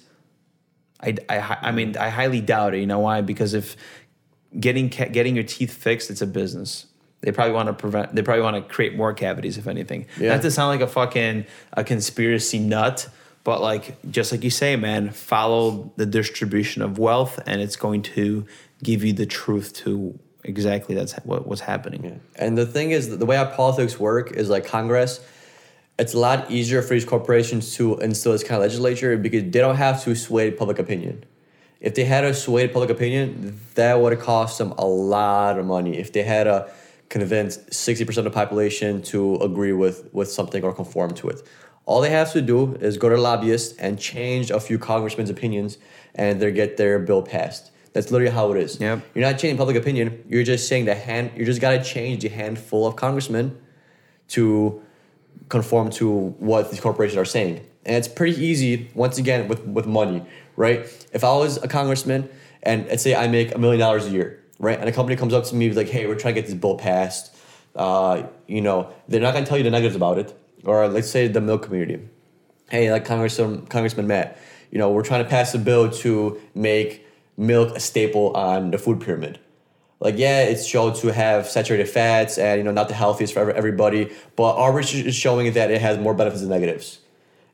I, 1.02 1.16
I, 1.28 1.58
I 1.62 1.72
mean, 1.72 1.96
I 1.96 2.10
highly 2.10 2.40
doubt 2.40 2.74
it. 2.74 2.80
You 2.80 2.86
know 2.86 3.00
why? 3.00 3.20
Because 3.20 3.52
if 3.52 3.76
getting 4.58 4.88
getting 4.88 5.34
your 5.34 5.44
teeth 5.44 5.72
fixed, 5.72 6.08
it's 6.08 6.22
a 6.22 6.26
business. 6.26 6.86
They 7.22 7.32
probably 7.32 7.52
want 7.52 7.66
to 7.68 7.74
prevent. 7.74 8.14
They 8.14 8.22
probably 8.22 8.42
want 8.42 8.56
to 8.56 8.74
create 8.74 8.96
more 8.96 9.12
cavities, 9.12 9.58
if 9.58 9.66
anything. 9.66 10.06
Yeah. 10.18 10.34
Not 10.34 10.42
to 10.42 10.50
sound 10.50 10.68
like 10.68 10.80
a 10.80 10.90
fucking 10.90 11.44
a 11.72 11.84
conspiracy 11.84 12.58
nut, 12.58 13.08
but 13.44 13.60
like 13.60 13.98
just 14.10 14.32
like 14.32 14.42
you 14.42 14.50
say, 14.50 14.76
man, 14.76 15.10
follow 15.10 15.92
the 15.96 16.06
distribution 16.06 16.82
of 16.82 16.98
wealth, 16.98 17.38
and 17.46 17.60
it's 17.60 17.76
going 17.76 18.02
to 18.02 18.46
give 18.82 19.04
you 19.04 19.12
the 19.12 19.26
truth 19.26 19.74
to 19.74 20.18
exactly 20.44 20.94
that's 20.94 21.12
what 21.24 21.46
what's 21.46 21.60
happening. 21.60 22.20
And 22.36 22.56
the 22.56 22.66
thing 22.66 22.90
is, 22.92 23.18
the 23.18 23.26
way 23.26 23.36
our 23.36 23.50
politics 23.50 24.00
work 24.00 24.32
is 24.32 24.48
like 24.48 24.66
Congress. 24.66 25.20
It's 25.98 26.14
a 26.14 26.18
lot 26.18 26.50
easier 26.50 26.80
for 26.80 26.94
these 26.94 27.04
corporations 27.04 27.74
to 27.76 27.98
instill 27.98 28.32
this 28.32 28.42
kind 28.42 28.54
of 28.54 28.62
legislature 28.62 29.18
because 29.18 29.42
they 29.42 29.58
don't 29.58 29.76
have 29.76 30.02
to 30.04 30.16
sway 30.16 30.50
public 30.50 30.78
opinion. 30.78 31.24
If 31.78 31.94
they 31.94 32.04
had 32.04 32.22
to 32.22 32.32
sway 32.32 32.68
public 32.68 32.88
opinion, 32.88 33.60
that 33.74 34.00
would 34.00 34.12
have 34.12 34.22
cost 34.22 34.56
them 34.56 34.72
a 34.78 34.86
lot 34.86 35.58
of 35.58 35.66
money. 35.66 35.98
If 35.98 36.12
they 36.14 36.22
had 36.22 36.44
to 36.44 36.70
convince 37.10 37.58
sixty 37.70 38.06
percent 38.06 38.26
of 38.26 38.32
the 38.32 38.36
population 38.36 39.02
to 39.02 39.36
agree 39.36 39.74
with 39.74 40.08
with 40.14 40.30
something 40.30 40.64
or 40.64 40.72
conform 40.72 41.12
to 41.16 41.28
it, 41.28 41.42
all 41.84 42.00
they 42.00 42.10
have 42.10 42.32
to 42.32 42.40
do 42.40 42.76
is 42.76 42.96
go 42.96 43.08
to 43.10 43.16
lobbyists 43.18 43.76
and 43.78 43.98
change 43.98 44.50
a 44.50 44.60
few 44.60 44.78
congressmen's 44.78 45.28
opinions, 45.28 45.76
and 46.14 46.40
they 46.40 46.50
get 46.50 46.78
their 46.78 46.98
bill 46.98 47.22
passed. 47.22 47.72
That's 47.92 48.10
literally 48.10 48.32
how 48.32 48.52
it 48.52 48.62
is. 48.62 48.80
Yep. 48.80 49.04
You're 49.14 49.26
not 49.26 49.38
changing 49.38 49.58
public 49.58 49.76
opinion. 49.76 50.24
You're 50.28 50.44
just 50.44 50.68
saying 50.68 50.84
the 50.86 50.94
hand. 50.94 51.32
You 51.36 51.44
just 51.44 51.60
gotta 51.60 51.82
change 51.82 52.22
the 52.22 52.28
handful 52.28 52.86
of 52.86 52.96
congressmen 52.96 53.60
to 54.28 54.80
conform 55.48 55.90
to 55.90 56.28
what 56.38 56.70
these 56.70 56.80
corporations 56.80 57.18
are 57.18 57.24
saying. 57.24 57.66
And 57.84 57.96
it's 57.96 58.06
pretty 58.06 58.40
easy, 58.40 58.90
once 58.94 59.18
again, 59.18 59.48
with, 59.48 59.66
with 59.66 59.86
money, 59.86 60.24
right? 60.54 60.80
If 61.12 61.24
I 61.24 61.32
was 61.36 61.56
a 61.56 61.66
congressman 61.66 62.28
and 62.62 62.86
let's 62.86 63.02
say 63.02 63.16
I 63.16 63.26
make 63.26 63.54
a 63.54 63.58
million 63.58 63.80
dollars 63.80 64.06
a 64.06 64.10
year, 64.10 64.39
right? 64.60 64.78
And 64.78 64.88
a 64.88 64.92
company 64.92 65.16
comes 65.16 65.34
up 65.34 65.44
to 65.46 65.54
me 65.56 65.72
like, 65.72 65.88
hey, 65.88 66.06
we're 66.06 66.14
trying 66.14 66.34
to 66.36 66.40
get 66.40 66.46
this 66.46 66.58
bill 66.58 66.76
passed. 66.76 67.34
Uh, 67.74 68.24
you 68.46 68.60
know, 68.60 68.92
they're 69.08 69.20
not 69.20 69.34
gonna 69.34 69.46
tell 69.46 69.58
you 69.58 69.64
the 69.64 69.70
negatives 69.70 69.96
about 69.96 70.18
it. 70.18 70.36
Or 70.64 70.86
let's 70.86 71.10
say 71.10 71.26
the 71.26 71.40
milk 71.40 71.62
community. 71.64 72.06
Hey, 72.70 72.92
like 72.92 73.04
Congressman 73.04 73.66
Congressman 73.66 74.06
Matt, 74.06 74.38
you 74.70 74.78
know, 74.78 74.92
we're 74.92 75.02
trying 75.02 75.24
to 75.24 75.28
pass 75.28 75.52
a 75.54 75.58
bill 75.58 75.90
to 75.90 76.40
make 76.54 77.04
milk 77.36 77.74
a 77.74 77.80
staple 77.80 78.36
on 78.36 78.70
the 78.70 78.78
food 78.78 79.00
pyramid 79.00 79.40
like 80.00 80.16
yeah 80.16 80.42
it's 80.42 80.66
shown 80.66 80.94
to 80.94 81.12
have 81.12 81.46
saturated 81.46 81.88
fats 81.88 82.38
and 82.38 82.58
you 82.58 82.64
know 82.64 82.72
not 82.72 82.88
the 82.88 82.94
healthiest 82.94 83.32
for 83.32 83.50
everybody 83.52 84.10
but 84.36 84.54
our 84.56 84.72
research 84.72 85.06
is 85.06 85.14
showing 85.14 85.52
that 85.52 85.70
it 85.70 85.80
has 85.80 85.98
more 85.98 86.14
benefits 86.14 86.40
than 86.40 86.50
negatives 86.50 86.98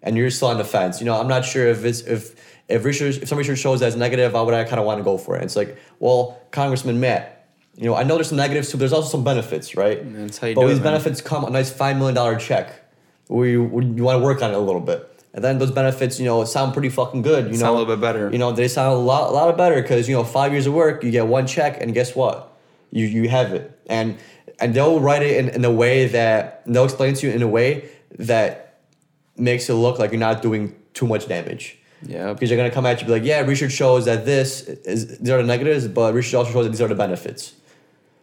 and 0.03 0.17
you're 0.17 0.31
still 0.31 0.49
on 0.49 0.59
the 0.59 0.65
fence 0.65 1.01
you 1.01 1.07
know 1.07 1.21
i'm 1.21 1.29
not 1.29 1.45
sure 1.45 1.67
if 1.67 1.85
it's 1.85 2.01
if 2.01 2.35
if 2.69 2.85
research 2.85 3.19
if 3.19 3.29
some 3.29 3.39
research 3.39 3.59
shows 3.59 3.81
that 3.81 3.87
it's 3.89 3.97
negative 3.97 4.33
why 4.33 4.41
would 4.43 4.55
i 4.55 4.65
kind 4.65 4.81
of 4.81 4.87
want 4.87 4.99
to 4.99 5.05
go 5.05 5.17
for 5.19 5.37
it? 5.37 5.43
It's 5.43 5.57
like 5.57 5.77
well 6.01 6.41
congressman 6.51 6.99
matt 7.01 7.47
you 7.77 7.85
know 7.85 7.95
i 7.95 8.03
know 8.03 8.15
there's 8.17 8.29
some 8.29 8.39
negatives 8.39 8.69
too 8.71 8.77
but 8.77 8.81
there's 8.81 8.93
also 8.93 9.09
some 9.09 9.25
benefits 9.25 9.77
right? 9.77 9.99
That's 10.15 10.39
how 10.39 10.47
you 10.49 10.55
but 10.55 10.63
do 10.63 10.69
these 10.69 10.79
it, 10.79 10.83
man. 10.83 10.93
benefits 10.95 11.21
come 11.21 11.45
a 11.45 11.51
nice 11.51 11.71
five 11.71 11.97
million 11.97 12.15
dollar 12.15 12.37
check. 12.37 12.83
Where 13.29 13.49
you, 13.49 13.63
you 13.97 14.05
want 14.05 14.21
to 14.21 14.25
work 14.25 14.41
on 14.41 14.51
it 14.53 14.55
a 14.55 14.61
little 14.61 14.81
bit. 14.81 15.13
And 15.35 15.43
then 15.45 15.59
those 15.59 15.73
benefits 15.73 16.19
you 16.21 16.25
know 16.25 16.45
sound 16.45 16.73
pretty 16.73 16.89
fucking 16.89 17.23
good 17.23 17.53
you 17.53 17.59
know 17.59 17.71
a 17.71 17.77
little 17.77 17.87
bit 17.87 18.01
better. 18.01 18.31
you 18.33 18.39
know 18.39 18.53
they 18.53 18.69
sound 18.69 18.95
a 18.95 18.97
lot, 18.97 19.31
a 19.31 19.33
lot 19.33 19.57
better 19.57 19.83
because 19.83 20.09
you 20.09 20.15
know 20.17 20.25
five 20.25 20.53
years 20.53 20.67
of 20.67 20.75
work 20.75 21.03
you 21.05 21.11
get 21.11 21.27
one 21.27 21.47
check 21.47 21.81
and 21.81 21.93
guess 21.93 22.15
what? 22.15 22.57
You 22.91 23.05
you 23.07 23.29
have 23.29 23.53
it. 23.53 23.79
And 23.89 24.17
and 24.61 24.73
they'll 24.75 25.01
write 25.01 25.23
it 25.23 25.37
in, 25.37 25.49
in 25.51 25.65
a 25.65 25.71
way 25.71 26.07
that 26.07 26.63
they'll 26.67 26.85
explain 26.85 27.15
to 27.15 27.27
you 27.27 27.33
in 27.35 27.43
a 27.43 27.49
way 27.49 27.91
that 28.19 28.79
makes 29.37 29.69
it 29.69 29.75
look 29.75 29.99
like 29.99 30.13
you're 30.13 30.21
not 30.21 30.41
doing 30.41 30.75
too 30.95 31.07
much 31.07 31.29
damage 31.29 31.79
Yeah. 32.03 32.33
because 32.33 32.49
they're 32.49 32.59
gonna 32.59 32.71
come 32.71 32.87
at 32.87 33.01
you 33.01 33.07
be 33.07 33.13
like 33.13 33.25
yeah 33.25 33.41
research 33.41 33.73
shows 33.73 34.05
that 34.05 34.25
this 34.27 34.63
is 34.63 35.19
these 35.19 35.31
are 35.31 35.39
the 35.39 35.49
negatives 35.49 35.89
but 35.89 36.15
research 36.15 36.35
also 36.35 36.53
shows 36.53 36.65
that 36.67 36.71
these 36.71 36.83
are 36.83 36.89
the 36.89 36.95
benefits 36.95 37.55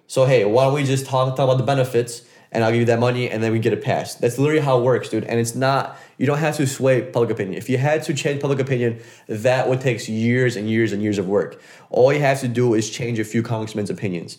so 0.07 0.25
hey 0.25 0.45
why 0.45 0.65
don't 0.65 0.73
we 0.75 0.83
just 0.83 1.05
talk, 1.05 1.35
talk 1.35 1.45
about 1.45 1.57
the 1.57 1.63
benefits 1.63 2.21
and 2.53 2.63
I'll 2.63 2.71
give 2.71 2.81
you 2.81 2.85
that 2.85 2.99
money 2.99 3.29
and 3.29 3.41
then 3.43 3.51
we 3.51 3.59
get 3.59 3.73
it 3.73 3.83
passed. 3.83 4.21
That's 4.21 4.37
literally 4.37 4.61
how 4.61 4.77
it 4.77 4.83
works, 4.83 5.09
dude. 5.09 5.23
And 5.23 5.39
it's 5.39 5.55
not 5.55 5.97
you 6.17 6.27
don't 6.27 6.37
have 6.37 6.55
to 6.57 6.67
sway 6.67 7.01
public 7.01 7.31
opinion. 7.31 7.57
If 7.57 7.67
you 7.67 7.79
had 7.79 8.03
to 8.03 8.13
change 8.13 8.41
public 8.41 8.59
opinion, 8.59 8.99
that 9.27 9.67
would 9.67 9.81
take 9.81 10.07
years 10.07 10.55
and 10.55 10.69
years 10.69 10.93
and 10.93 11.01
years 11.01 11.17
of 11.17 11.27
work. 11.27 11.59
All 11.89 12.13
you 12.13 12.19
have 12.19 12.39
to 12.41 12.47
do 12.47 12.75
is 12.75 12.89
change 12.89 13.17
a 13.19 13.23
few 13.23 13.41
congressmen's 13.41 13.89
opinions. 13.89 14.37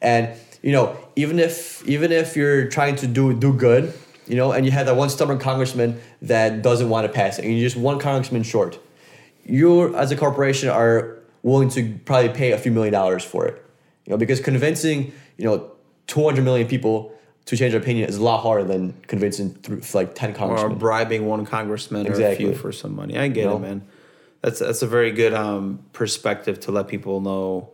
And 0.00 0.30
you 0.62 0.72
know, 0.72 0.96
even 1.16 1.38
if 1.38 1.86
even 1.86 2.12
if 2.12 2.36
you're 2.36 2.68
trying 2.68 2.96
to 2.96 3.06
do 3.06 3.34
do 3.34 3.52
good, 3.52 3.92
you 4.26 4.36
know, 4.36 4.52
and 4.52 4.64
you 4.66 4.72
have 4.72 4.86
that 4.86 4.96
one 4.96 5.08
stubborn 5.10 5.38
congressman 5.38 6.00
that 6.22 6.62
doesn't 6.62 6.88
want 6.88 7.06
to 7.06 7.12
pass 7.12 7.38
it, 7.38 7.44
and 7.44 7.54
you're 7.54 7.66
just 7.68 7.76
one 7.76 7.98
congressman 7.98 8.42
short, 8.42 8.78
you 9.44 9.94
as 9.96 10.10
a 10.10 10.16
corporation 10.16 10.68
are 10.68 11.18
willing 11.42 11.68
to 11.70 11.94
probably 12.04 12.28
pay 12.30 12.52
a 12.52 12.58
few 12.58 12.72
million 12.72 12.92
dollars 12.92 13.24
for 13.24 13.46
it. 13.46 13.62
You 14.04 14.10
know, 14.12 14.16
because 14.16 14.40
convincing, 14.40 15.12
you 15.36 15.44
know, 15.44 15.70
200 16.08 16.44
million 16.44 16.66
people 16.68 17.12
to 17.46 17.56
change 17.56 17.72
their 17.72 17.80
opinion 17.80 18.08
is 18.08 18.16
a 18.16 18.22
lot 18.22 18.42
harder 18.42 18.64
than 18.64 18.92
convincing 19.06 19.54
through 19.54 19.80
like 19.94 20.14
10 20.14 20.34
congressmen. 20.34 20.72
or 20.72 20.74
bribing 20.74 21.26
one 21.26 21.46
congressman 21.46 22.06
or 22.08 22.20
a 22.20 22.34
few 22.36 22.54
for 22.54 22.72
some 22.72 22.94
money. 22.94 23.16
I 23.16 23.28
get 23.28 23.42
You 23.44 23.50
know? 23.50 23.56
it, 23.56 23.60
man. 23.60 23.82
That's 24.42 24.58
that's 24.60 24.82
a 24.82 24.86
very 24.86 25.12
good 25.12 25.32
um, 25.32 25.80
perspective 25.92 26.60
to 26.60 26.72
let 26.72 26.88
people 26.88 27.20
know 27.20 27.70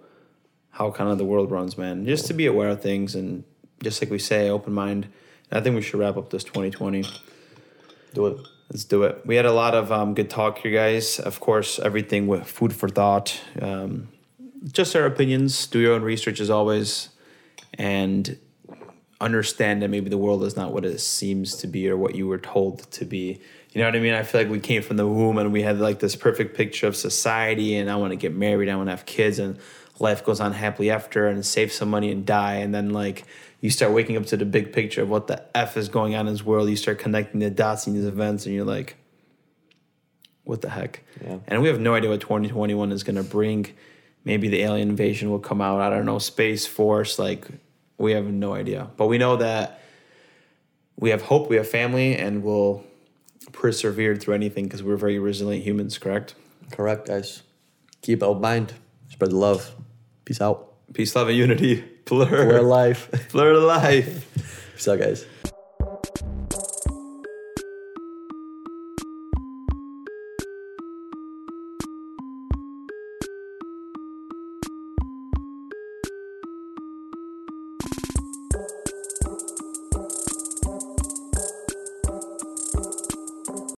how 0.70 0.90
kind 0.90 1.10
of 1.10 1.18
the 1.18 1.24
world 1.24 1.50
runs, 1.50 1.76
man. 1.76 2.06
Just 2.06 2.26
to 2.26 2.34
be 2.34 2.46
aware 2.46 2.68
of 2.70 2.80
things 2.80 3.14
and 3.14 3.44
just 3.82 4.00
like 4.02 4.10
we 4.10 4.18
say, 4.18 4.48
open 4.48 4.72
mind. 4.72 5.08
I 5.52 5.60
think 5.60 5.76
we 5.76 5.82
should 5.82 6.00
wrap 6.00 6.16
up 6.16 6.30
this 6.30 6.44
2020. 6.44 7.04
Do 8.14 8.26
it. 8.26 8.38
Let's 8.70 8.84
do 8.84 9.02
it. 9.02 9.26
We 9.26 9.36
had 9.36 9.44
a 9.44 9.52
lot 9.52 9.74
of 9.74 9.92
um, 9.92 10.14
good 10.14 10.30
talk 10.30 10.58
here, 10.58 10.72
guys. 10.72 11.18
Of 11.18 11.40
course, 11.40 11.78
everything 11.78 12.26
with 12.26 12.46
food 12.46 12.74
for 12.74 12.88
thought. 12.88 13.38
Um, 13.60 14.08
just 14.72 14.96
our 14.96 15.04
opinions. 15.04 15.66
Do 15.66 15.78
your 15.78 15.92
own 15.92 16.02
research 16.02 16.40
as 16.40 16.48
always, 16.48 17.10
and 17.74 18.38
understand 19.20 19.82
that 19.82 19.88
maybe 19.88 20.08
the 20.08 20.18
world 20.18 20.42
is 20.42 20.56
not 20.56 20.72
what 20.72 20.86
it 20.86 20.98
seems 21.00 21.56
to 21.56 21.66
be 21.66 21.88
or 21.88 21.98
what 21.98 22.14
you 22.14 22.26
were 22.26 22.38
told 22.38 22.90
to 22.92 23.04
be. 23.04 23.40
You 23.72 23.80
know 23.80 23.86
what 23.86 23.94
I 23.94 24.00
mean? 24.00 24.14
I 24.14 24.22
feel 24.22 24.40
like 24.40 24.50
we 24.50 24.58
came 24.58 24.82
from 24.82 24.96
the 24.96 25.06
womb 25.06 25.38
and 25.38 25.52
we 25.52 25.62
had 25.62 25.78
like 25.78 25.98
this 25.98 26.16
perfect 26.16 26.56
picture 26.56 26.86
of 26.86 26.96
society, 26.96 27.76
and 27.76 27.90
I 27.90 27.96
want 27.96 28.12
to 28.12 28.16
get 28.16 28.34
married, 28.34 28.70
I 28.70 28.76
want 28.76 28.86
to 28.86 28.92
have 28.92 29.04
kids, 29.04 29.38
and 29.38 29.58
life 29.98 30.24
goes 30.24 30.40
on 30.40 30.52
happily 30.52 30.90
after, 30.90 31.26
and 31.26 31.44
save 31.44 31.72
some 31.72 31.90
money 31.90 32.10
and 32.10 32.24
die, 32.24 32.56
and 32.56 32.74
then 32.74 32.90
like 32.90 33.26
you 33.62 33.70
start 33.70 33.92
waking 33.92 34.16
up 34.16 34.26
to 34.26 34.36
the 34.36 34.44
big 34.44 34.72
picture 34.72 35.02
of 35.02 35.08
what 35.08 35.28
the 35.28 35.42
f 35.56 35.76
is 35.76 35.88
going 35.88 36.16
on 36.16 36.26
in 36.26 36.34
this 36.34 36.44
world. 36.44 36.68
You 36.68 36.76
start 36.76 36.98
connecting 36.98 37.40
the 37.40 37.48
dots 37.48 37.86
in 37.86 37.94
these 37.94 38.04
events, 38.04 38.44
and 38.44 38.54
you're 38.54 38.66
like, 38.66 38.96
what 40.42 40.60
the 40.60 40.68
heck? 40.68 41.04
Yeah. 41.24 41.38
And 41.46 41.62
we 41.62 41.68
have 41.68 41.78
no 41.78 41.94
idea 41.94 42.10
what 42.10 42.20
2021 42.20 42.90
is 42.90 43.04
going 43.04 43.16
to 43.16 43.22
bring. 43.22 43.72
Maybe 44.24 44.48
the 44.48 44.62
alien 44.62 44.90
invasion 44.90 45.30
will 45.30 45.38
come 45.38 45.60
out. 45.60 45.80
I 45.80 45.90
don't 45.90 46.04
know. 46.04 46.18
Space 46.18 46.66
Force, 46.66 47.20
like, 47.20 47.46
we 47.98 48.12
have 48.12 48.26
no 48.26 48.52
idea. 48.52 48.90
But 48.96 49.06
we 49.06 49.16
know 49.16 49.36
that 49.36 49.80
we 50.96 51.10
have 51.10 51.22
hope, 51.22 51.48
we 51.48 51.54
have 51.54 51.68
family, 51.68 52.16
and 52.16 52.42
we'll 52.42 52.84
persevere 53.52 54.16
through 54.16 54.34
anything 54.34 54.64
because 54.64 54.82
we're 54.82 54.96
very 54.96 55.20
resilient 55.20 55.64
humans, 55.64 55.98
correct? 55.98 56.34
Correct, 56.72 57.06
guys. 57.06 57.42
Keep 58.00 58.24
out 58.24 58.40
mind. 58.40 58.74
Spread 59.08 59.30
the 59.30 59.36
love. 59.36 59.72
Peace 60.24 60.40
out. 60.40 60.71
Peace, 60.92 61.16
love, 61.16 61.28
and 61.28 61.36
unity. 61.36 61.84
Blur. 62.04 62.46
We're 62.46 62.60
life. 62.60 63.30
Blur 63.32 63.56
life. 63.58 64.28
Peace 64.74 64.88
out, 64.88 64.98
guys. 64.98 65.24